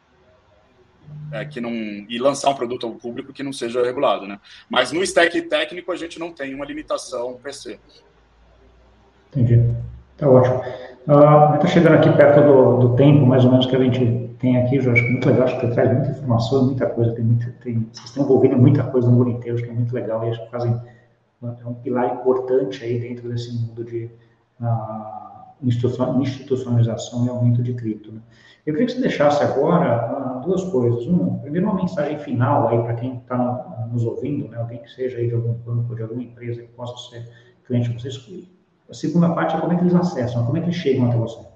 é, 1.33 1.45
que 1.45 1.61
não 1.61 1.72
e 1.72 2.18
lançar 2.18 2.51
um 2.51 2.55
produto 2.55 2.87
ao 2.87 2.95
público 2.95 3.33
que 3.33 3.43
não 3.43 3.53
seja 3.53 3.83
regulado, 3.83 4.27
né? 4.27 4.39
Mas 4.68 4.93
no 4.93 5.03
stack 5.03 5.43
técnico 5.43 5.91
a 5.91 5.97
gente 5.97 6.18
não 6.18 6.33
tem 6.33 6.55
uma 6.55 6.64
limitação 6.64 7.35
per 7.43 7.55
se. 7.55 7.81
Entendi. 9.31 9.57
Tá 10.16 10.29
ótimo. 10.29 10.62
Uh, 11.07 11.55
está 11.57 11.66
chegando 11.66 11.94
aqui 11.96 12.11
perto 12.16 12.40
do, 12.40 12.78
do, 12.78 12.96
tempo, 12.96 13.26
mais 13.26 13.44
ou 13.44 13.50
menos, 13.50 13.66
que 13.66 13.76
a 13.76 13.78
gente 13.78 14.34
tem 14.38 14.57
aqui, 14.57 14.76
eu 14.76 14.90
acho 14.90 15.02
muito 15.02 15.28
legal, 15.28 15.44
acho 15.44 15.61
que 15.61 15.66
traz 15.68 15.92
muita 15.92 16.11
informação, 16.11 16.64
muita 16.64 16.86
coisa, 16.86 17.12
tem 17.12 17.24
muita, 17.24 17.52
tem, 17.62 17.86
vocês 17.92 18.07
estão 18.07 18.24
envolvendo 18.24 18.57
muita 18.57 18.82
coisa 18.84 19.11
no 19.11 19.16
mundo 19.18 19.30
inteiro, 19.30 19.57
acho 19.57 19.64
que 19.64 19.70
é 19.70 19.74
muito 19.74 19.94
legal, 19.94 20.24
e 20.24 20.30
acho 20.30 20.42
que 20.42 20.50
fazem 20.50 20.80
é 21.42 21.66
um 21.66 21.74
pilar 21.74 22.14
importante 22.14 22.82
aí 22.82 22.98
dentro 22.98 23.28
desse 23.28 23.52
mundo 23.52 23.84
de 23.84 24.11
uh, 24.61 25.55
institucionalização 25.61 27.26
e 27.26 27.28
aumento 27.28 27.62
de 27.62 27.74
cripto. 27.74 28.11
Né? 28.12 28.20
Eu 28.64 28.72
queria 28.72 28.86
que 28.86 28.92
você 28.94 29.00
deixasse 29.00 29.42
agora 29.42 30.38
uh, 30.38 30.40
duas 30.40 30.64
coisas. 30.64 31.07
Um, 31.07 31.38
primeiro, 31.38 31.66
uma 31.66 31.76
mensagem 31.76 32.18
final 32.18 32.68
aí 32.68 32.82
para 32.82 32.94
quem 32.94 33.18
está 33.18 33.88
nos 33.92 34.05
ouvindo, 34.05 34.48
né? 34.48 34.57
alguém 34.57 34.78
que 34.78 34.90
seja 34.90 35.18
aí 35.18 35.28
de 35.28 35.34
algum 35.34 35.52
banco, 35.52 35.94
de 35.94 36.02
alguma 36.02 36.22
empresa 36.22 36.62
que 36.62 36.68
possa 36.68 37.11
ser 37.11 37.28
cliente 37.66 37.90
de 37.90 38.00
vocês, 38.00 38.16
a 38.89 38.95
segunda 38.95 39.35
parte 39.35 39.57
é 39.57 39.61
como 39.61 39.72
é 39.72 39.76
que 39.76 39.82
eles 39.82 39.95
acessam, 39.95 40.45
como 40.45 40.57
é 40.57 40.61
que 40.61 40.66
eles 40.66 40.76
chegam 40.76 41.09
até 41.09 41.16
você. 41.16 41.55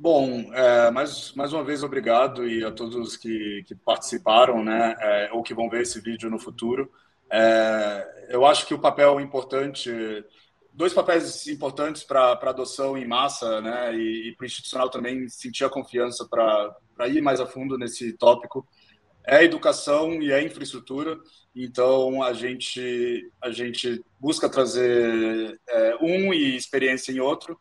Bom, 0.00 0.54
é, 0.54 0.92
mais, 0.92 1.32
mais 1.34 1.52
uma 1.52 1.64
vez, 1.64 1.82
obrigado 1.82 2.46
e 2.46 2.64
a 2.64 2.70
todos 2.70 3.16
que, 3.16 3.64
que 3.66 3.74
participaram, 3.74 4.62
né, 4.62 4.94
é, 5.00 5.30
ou 5.32 5.42
que 5.42 5.52
vão 5.52 5.68
ver 5.68 5.82
esse 5.82 6.00
vídeo 6.00 6.30
no 6.30 6.38
futuro. 6.38 6.88
É, 7.28 8.26
eu 8.28 8.46
acho 8.46 8.64
que 8.64 8.72
o 8.72 8.78
papel 8.78 9.20
importante, 9.20 9.90
dois 10.72 10.94
papéis 10.94 11.48
importantes 11.48 12.04
para 12.04 12.38
adoção 12.42 12.96
em 12.96 13.08
massa, 13.08 13.60
né, 13.60 13.92
e, 13.92 14.28
e 14.28 14.36
para 14.36 14.44
o 14.44 14.46
institucional 14.46 14.88
também 14.88 15.28
sentir 15.28 15.64
a 15.64 15.70
confiança 15.70 16.28
para 16.30 17.08
ir 17.08 17.20
mais 17.20 17.40
a 17.40 17.46
fundo 17.46 17.76
nesse 17.76 18.12
tópico, 18.12 18.64
é 19.28 19.44
educação 19.44 20.22
e 20.22 20.32
é 20.32 20.42
infraestrutura. 20.42 21.18
Então 21.54 22.22
a 22.22 22.32
gente 22.32 23.30
a 23.42 23.50
gente 23.50 24.02
busca 24.18 24.48
trazer 24.48 25.60
é, 25.68 25.96
um 26.00 26.32
e 26.32 26.56
experiência 26.56 27.12
em 27.12 27.20
outro 27.20 27.58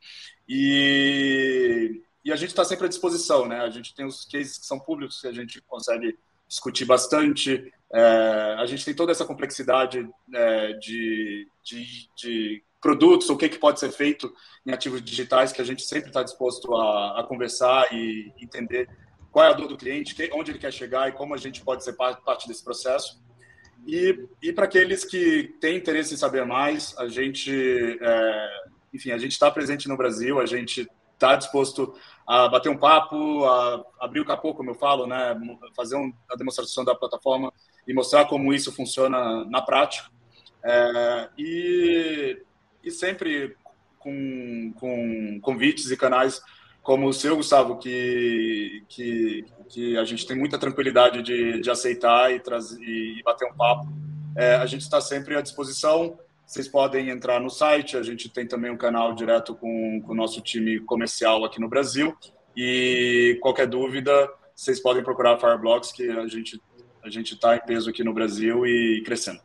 e, 0.47 2.01
e 2.23 2.31
a 2.31 2.35
gente 2.35 2.49
está 2.49 2.63
sempre 2.63 2.85
à 2.85 2.89
disposição, 2.89 3.45
né? 3.47 3.59
A 3.59 3.69
gente 3.69 3.93
tem 3.93 4.05
os 4.05 4.25
cases 4.25 4.57
que 4.57 4.65
são 4.65 4.79
públicos 4.79 5.19
que 5.19 5.27
a 5.27 5.33
gente 5.33 5.61
consegue 5.61 6.17
discutir 6.47 6.85
bastante. 6.85 7.71
É, 7.93 8.55
a 8.57 8.65
gente 8.65 8.85
tem 8.85 8.93
toda 8.93 9.11
essa 9.11 9.25
complexidade 9.25 10.09
é, 10.33 10.73
de, 10.73 11.47
de, 11.63 12.09
de, 12.15 12.63
produtos, 12.81 13.29
o 13.29 13.35
que, 13.35 13.49
que 13.49 13.57
pode 13.57 13.79
ser 13.79 13.91
feito 13.91 14.31
em 14.65 14.71
ativos 14.71 15.01
digitais, 15.01 15.51
que 15.51 15.61
a 15.61 15.65
gente 15.65 15.81
sempre 15.81 16.09
está 16.09 16.21
disposto 16.23 16.73
a, 16.75 17.19
a, 17.19 17.23
conversar 17.23 17.91
e 17.91 18.31
entender 18.39 18.87
qual 19.31 19.45
é 19.45 19.49
a 19.49 19.53
dor 19.53 19.67
do 19.67 19.77
cliente, 19.77 20.15
onde 20.33 20.51
ele 20.51 20.59
quer 20.59 20.73
chegar 20.73 21.09
e 21.09 21.11
como 21.11 21.33
a 21.33 21.37
gente 21.37 21.61
pode 21.61 21.83
ser 21.83 21.93
parte 21.93 22.47
desse 22.47 22.63
processo. 22.63 23.21
E, 23.85 24.27
e 24.41 24.51
para 24.51 24.65
aqueles 24.65 25.05
que 25.05 25.55
têm 25.61 25.77
interesse 25.77 26.13
em 26.13 26.17
saber 26.17 26.45
mais, 26.45 26.97
a 26.97 27.07
gente, 27.07 27.51
é, 28.01 28.49
enfim, 28.93 29.11
a 29.11 29.17
gente 29.17 29.31
está 29.31 29.49
presente 29.49 29.87
no 29.87 29.95
Brasil, 29.95 30.39
a 30.39 30.45
gente 30.45 30.87
está 31.13 31.35
disposto 31.35 31.95
a 32.25 32.47
bater 32.47 32.69
um 32.69 32.77
papo, 32.77 33.45
a 33.45 33.83
abrir 33.99 34.19
o 34.19 34.25
capô, 34.25 34.53
como 34.53 34.71
eu 34.71 34.75
falo, 34.75 35.07
né, 35.07 35.35
fazer 35.75 35.95
um, 35.95 36.13
a 36.29 36.35
demonstração 36.35 36.83
da 36.83 36.93
plataforma 36.93 37.51
e 37.87 37.93
mostrar 37.93 38.25
como 38.25 38.53
isso 38.53 38.71
funciona 38.71 39.45
na 39.45 39.61
prática. 39.61 40.09
É, 40.63 41.29
e, 41.37 42.41
e 42.83 42.91
sempre 42.91 43.55
com, 43.99 44.73
com 44.77 45.39
convites 45.41 45.89
e 45.89 45.97
canais 45.97 46.41
como 46.87 47.05
o 47.05 47.11
seu, 47.11 47.35
Gustavo, 47.35 47.75
que, 47.75 48.81
que, 48.87 49.43
que 49.67 49.97
a 49.97 50.05
gente 50.05 50.25
tem 50.25 50.37
muita 50.37 50.57
tranquilidade 50.57 51.21
de, 51.21 51.59
de 51.59 51.69
aceitar 51.69 52.33
e, 52.33 52.39
trazer, 52.39 52.81
e 52.81 53.21
bater 53.25 53.45
um 53.45 53.53
papo 53.53 53.89
É, 54.37 54.55
a 54.55 54.65
gente 54.65 54.83
está 54.83 55.01
sempre 55.01 55.35
à 55.35 55.41
disposição. 55.41 56.17
Vocês 56.45 56.65
podem 56.65 57.09
entrar 57.09 57.41
no 57.41 57.49
site. 57.49 57.97
A 57.97 58.03
gente 58.03 58.29
tem 58.29 58.47
também 58.47 58.71
um 58.71 58.77
canal 58.77 59.13
direto 59.13 59.53
com, 59.53 60.01
com 60.01 60.13
o 60.13 60.15
nosso 60.15 60.39
time 60.39 60.79
comercial 60.79 61.43
aqui 61.43 61.59
no 61.59 61.67
Brasil. 61.67 62.15
E 62.55 63.37
qualquer 63.41 63.67
dúvida, 63.67 64.29
vocês 64.55 64.79
podem 64.79 65.03
procurar 65.03 65.33
a 65.33 65.37
Fireblocks, 65.37 65.91
que 65.91 66.09
a 66.09 66.25
gente 66.25 66.57
a 67.03 67.09
gente 67.09 67.33
está 67.33 67.57
em 67.57 67.59
peso 67.59 67.89
aqui 67.89 68.01
no 68.01 68.13
Brasil 68.13 68.65
e 68.65 69.03
crescendo. 69.05 69.39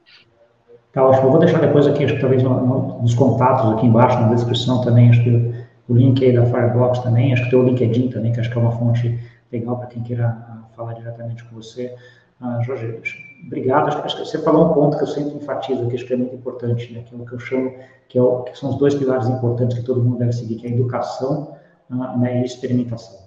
Tá. 0.93 1.01
Eu 1.01 1.31
vou 1.31 1.41
deixar 1.41 1.59
depois 1.59 1.89
aqui, 1.89 2.05
acho 2.05 2.15
que 2.15 2.21
talvez 2.21 2.43
no, 2.43 2.51
no, 2.65 3.03
nos 3.03 3.15
contatos 3.15 3.69
aqui 3.73 3.87
embaixo, 3.87 4.21
na 4.21 4.33
descrição 4.33 4.81
também, 4.83 5.11
acho 5.11 5.25
que 5.25 5.62
o, 5.89 5.95
link 5.95 6.25
aí 6.25 6.33
da 6.33 6.45
Firebox 6.45 7.01
também, 7.01 7.33
acho 7.33 7.45
que 7.45 7.51
tem 7.51 7.59
o 7.59 7.63
LinkedIn 7.65 8.09
também, 8.09 8.33
que 8.33 8.41
acho 8.41 8.51
que 8.51 8.59
é 8.59 8.61
uma 8.61 8.73
fonte 8.73 9.19
legal 9.51 9.77
para 9.79 9.87
quem 9.87 10.03
queira 10.03 10.29
uh, 10.29 10.75
falar 10.75 10.95
diretamente 10.95 11.45
com 11.45 11.57
você. 11.57 11.95
Uh, 12.41 12.63
Jorge, 12.65 12.99
obrigado. 13.47 13.89
Acho, 13.89 13.99
acho, 13.99 14.17
que 14.17 14.25
você 14.25 14.39
falou 14.39 14.71
um 14.71 14.75
ponto 14.75 14.97
que 14.97 15.03
eu 15.03 15.09
sempre 15.09 15.35
enfatizo, 15.35 15.87
que 15.89 15.97
acho 15.97 16.07
que 16.07 16.13
é 16.13 16.17
muito 16.17 16.35
importante, 16.35 16.93
né, 16.93 17.03
que 17.03 17.15
é 17.15 17.19
o 17.19 17.25
que 17.25 17.33
eu 17.33 17.39
chamo, 17.39 17.73
que, 18.09 18.19
é 18.19 18.23
o, 18.23 18.43
que 18.43 18.59
são 18.59 18.71
os 18.71 18.77
dois 18.77 18.95
pilares 18.95 19.29
importantes 19.29 19.79
que 19.79 19.85
todo 19.85 20.03
mundo 20.03 20.19
deve 20.19 20.33
seguir, 20.33 20.57
que 20.57 20.67
é 20.67 20.71
a 20.71 20.73
educação 20.73 21.57
uh, 21.91 22.19
né, 22.19 22.41
e 22.43 22.45
experimentação. 22.45 23.23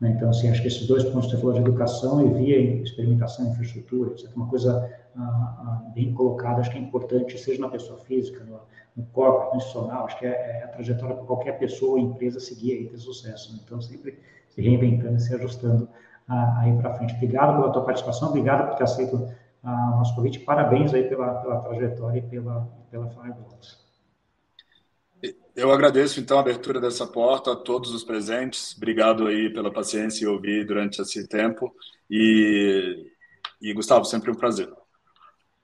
Né? 0.00 0.12
Então, 0.16 0.30
assim, 0.30 0.50
acho 0.50 0.62
que 0.62 0.68
esses 0.68 0.86
dois 0.86 1.04
pontos 1.04 1.26
que 1.26 1.32
você 1.32 1.36
falou 1.38 1.54
de 1.54 1.60
educação 1.60 2.24
e 2.24 2.32
via 2.34 2.82
experimentação, 2.82 3.50
infraestrutura, 3.50 4.10
etc., 4.10 4.30
uma 4.36 4.46
coisa 4.46 4.88
ah, 5.16 5.20
ah, 5.20 5.82
bem 5.94 6.12
colocada, 6.12 6.60
acho 6.60 6.70
que 6.70 6.78
é 6.78 6.80
importante, 6.80 7.36
seja 7.38 7.60
na 7.60 7.68
pessoa 7.68 7.98
física, 8.00 8.44
no, 8.44 8.60
corpo, 9.06 9.50
no 9.50 9.56
institucional, 9.56 10.06
acho 10.06 10.18
que 10.18 10.26
é, 10.26 10.30
é 10.30 10.64
a 10.64 10.68
trajetória 10.68 11.16
para 11.16 11.24
qualquer 11.24 11.58
pessoa 11.58 11.92
ou 11.92 11.98
empresa 11.98 12.40
seguir 12.40 12.82
e 12.82 12.88
ter 12.88 12.98
sucesso. 12.98 13.52
Né? 13.52 13.60
Então, 13.64 13.80
sempre 13.80 14.18
se 14.48 14.60
reinventando 14.60 15.16
e 15.16 15.20
se 15.20 15.34
ajustando 15.34 15.88
ah, 16.28 16.60
aí 16.60 16.76
para 16.76 16.94
frente. 16.94 17.14
Obrigado 17.14 17.60
pela 17.60 17.72
tua 17.72 17.84
participação, 17.84 18.28
obrigado 18.28 18.68
por 18.68 18.76
ter 18.76 18.84
aceito 18.84 19.16
o 19.62 19.96
nosso 19.98 20.14
convite, 20.14 20.40
parabéns 20.40 20.94
aí 20.94 21.08
pela, 21.08 21.34
pela 21.40 21.60
trajetória 21.60 22.18
e 22.20 22.22
pela, 22.22 22.68
pela 22.90 23.08
Fireblocks. 23.08 23.88
Eu 25.54 25.72
agradeço, 25.72 26.20
então, 26.20 26.38
a 26.38 26.40
abertura 26.40 26.80
dessa 26.80 27.04
porta 27.04 27.52
a 27.52 27.56
todos 27.56 27.92
os 27.92 28.04
presentes. 28.04 28.76
Obrigado 28.76 29.26
aí 29.26 29.52
pela 29.52 29.72
paciência 29.72 30.24
e 30.24 30.28
ouvir 30.28 30.64
durante 30.64 31.02
esse 31.02 31.26
tempo. 31.26 31.74
E, 32.08 33.10
e 33.60 33.72
Gustavo, 33.72 34.04
sempre 34.04 34.30
um 34.30 34.36
prazer. 34.36 34.72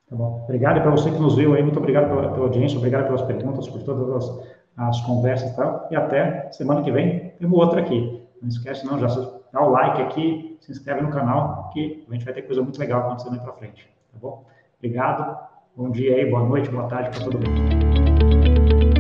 Tá 0.09 0.17
bom. 0.17 0.43
Obrigado 0.45 0.81
para 0.83 0.91
você 0.91 1.11
que 1.11 1.19
nos 1.19 1.37
viu 1.37 1.55
aí. 1.55 1.63
Muito 1.63 1.79
obrigado 1.79 2.09
pela, 2.09 2.33
pela, 2.33 2.47
audiência, 2.47 2.79
obrigado 2.79 3.07
pelas 3.07 3.23
perguntas, 3.23 3.69
por 3.69 3.83
todas 3.83 4.29
as, 4.29 4.47
as 4.77 5.01
conversas 5.03 5.51
e 5.51 5.57
tal. 5.57 5.89
E 5.91 5.97
até 5.97 6.51
semana 6.53 6.83
que 6.83 6.93
vem 6.93 7.31
temos 7.39 7.59
outra 7.59 7.81
aqui. 7.81 8.23
Não 8.41 8.49
esquece, 8.49 8.85
não, 8.85 8.99
já 8.99 9.09
dá 9.53 9.63
o 9.63 9.71
like 9.71 10.03
aqui, 10.03 10.59
se 10.61 10.73
inscreve 10.73 11.01
no 11.01 11.11
canal, 11.11 11.71
que 11.73 12.05
a 12.09 12.13
gente 12.13 12.25
vai 12.25 12.35
ter 12.35 12.43
coisa 12.43 12.63
muito 12.63 12.79
legal 12.79 13.01
acontecendo 13.01 13.35
aí 13.35 13.41
para 13.41 13.53
frente. 13.55 13.89
Tá 14.13 14.19
bom? 14.21 14.45
Obrigado. 14.79 15.39
Bom 15.77 15.91
dia 15.91 16.15
aí, 16.15 16.31
boa 16.31 16.47
noite, 16.47 16.71
boa 16.71 16.87
tarde 16.87 17.11
para 17.11 17.25
todo 17.25 17.39
mundo. 17.39 18.94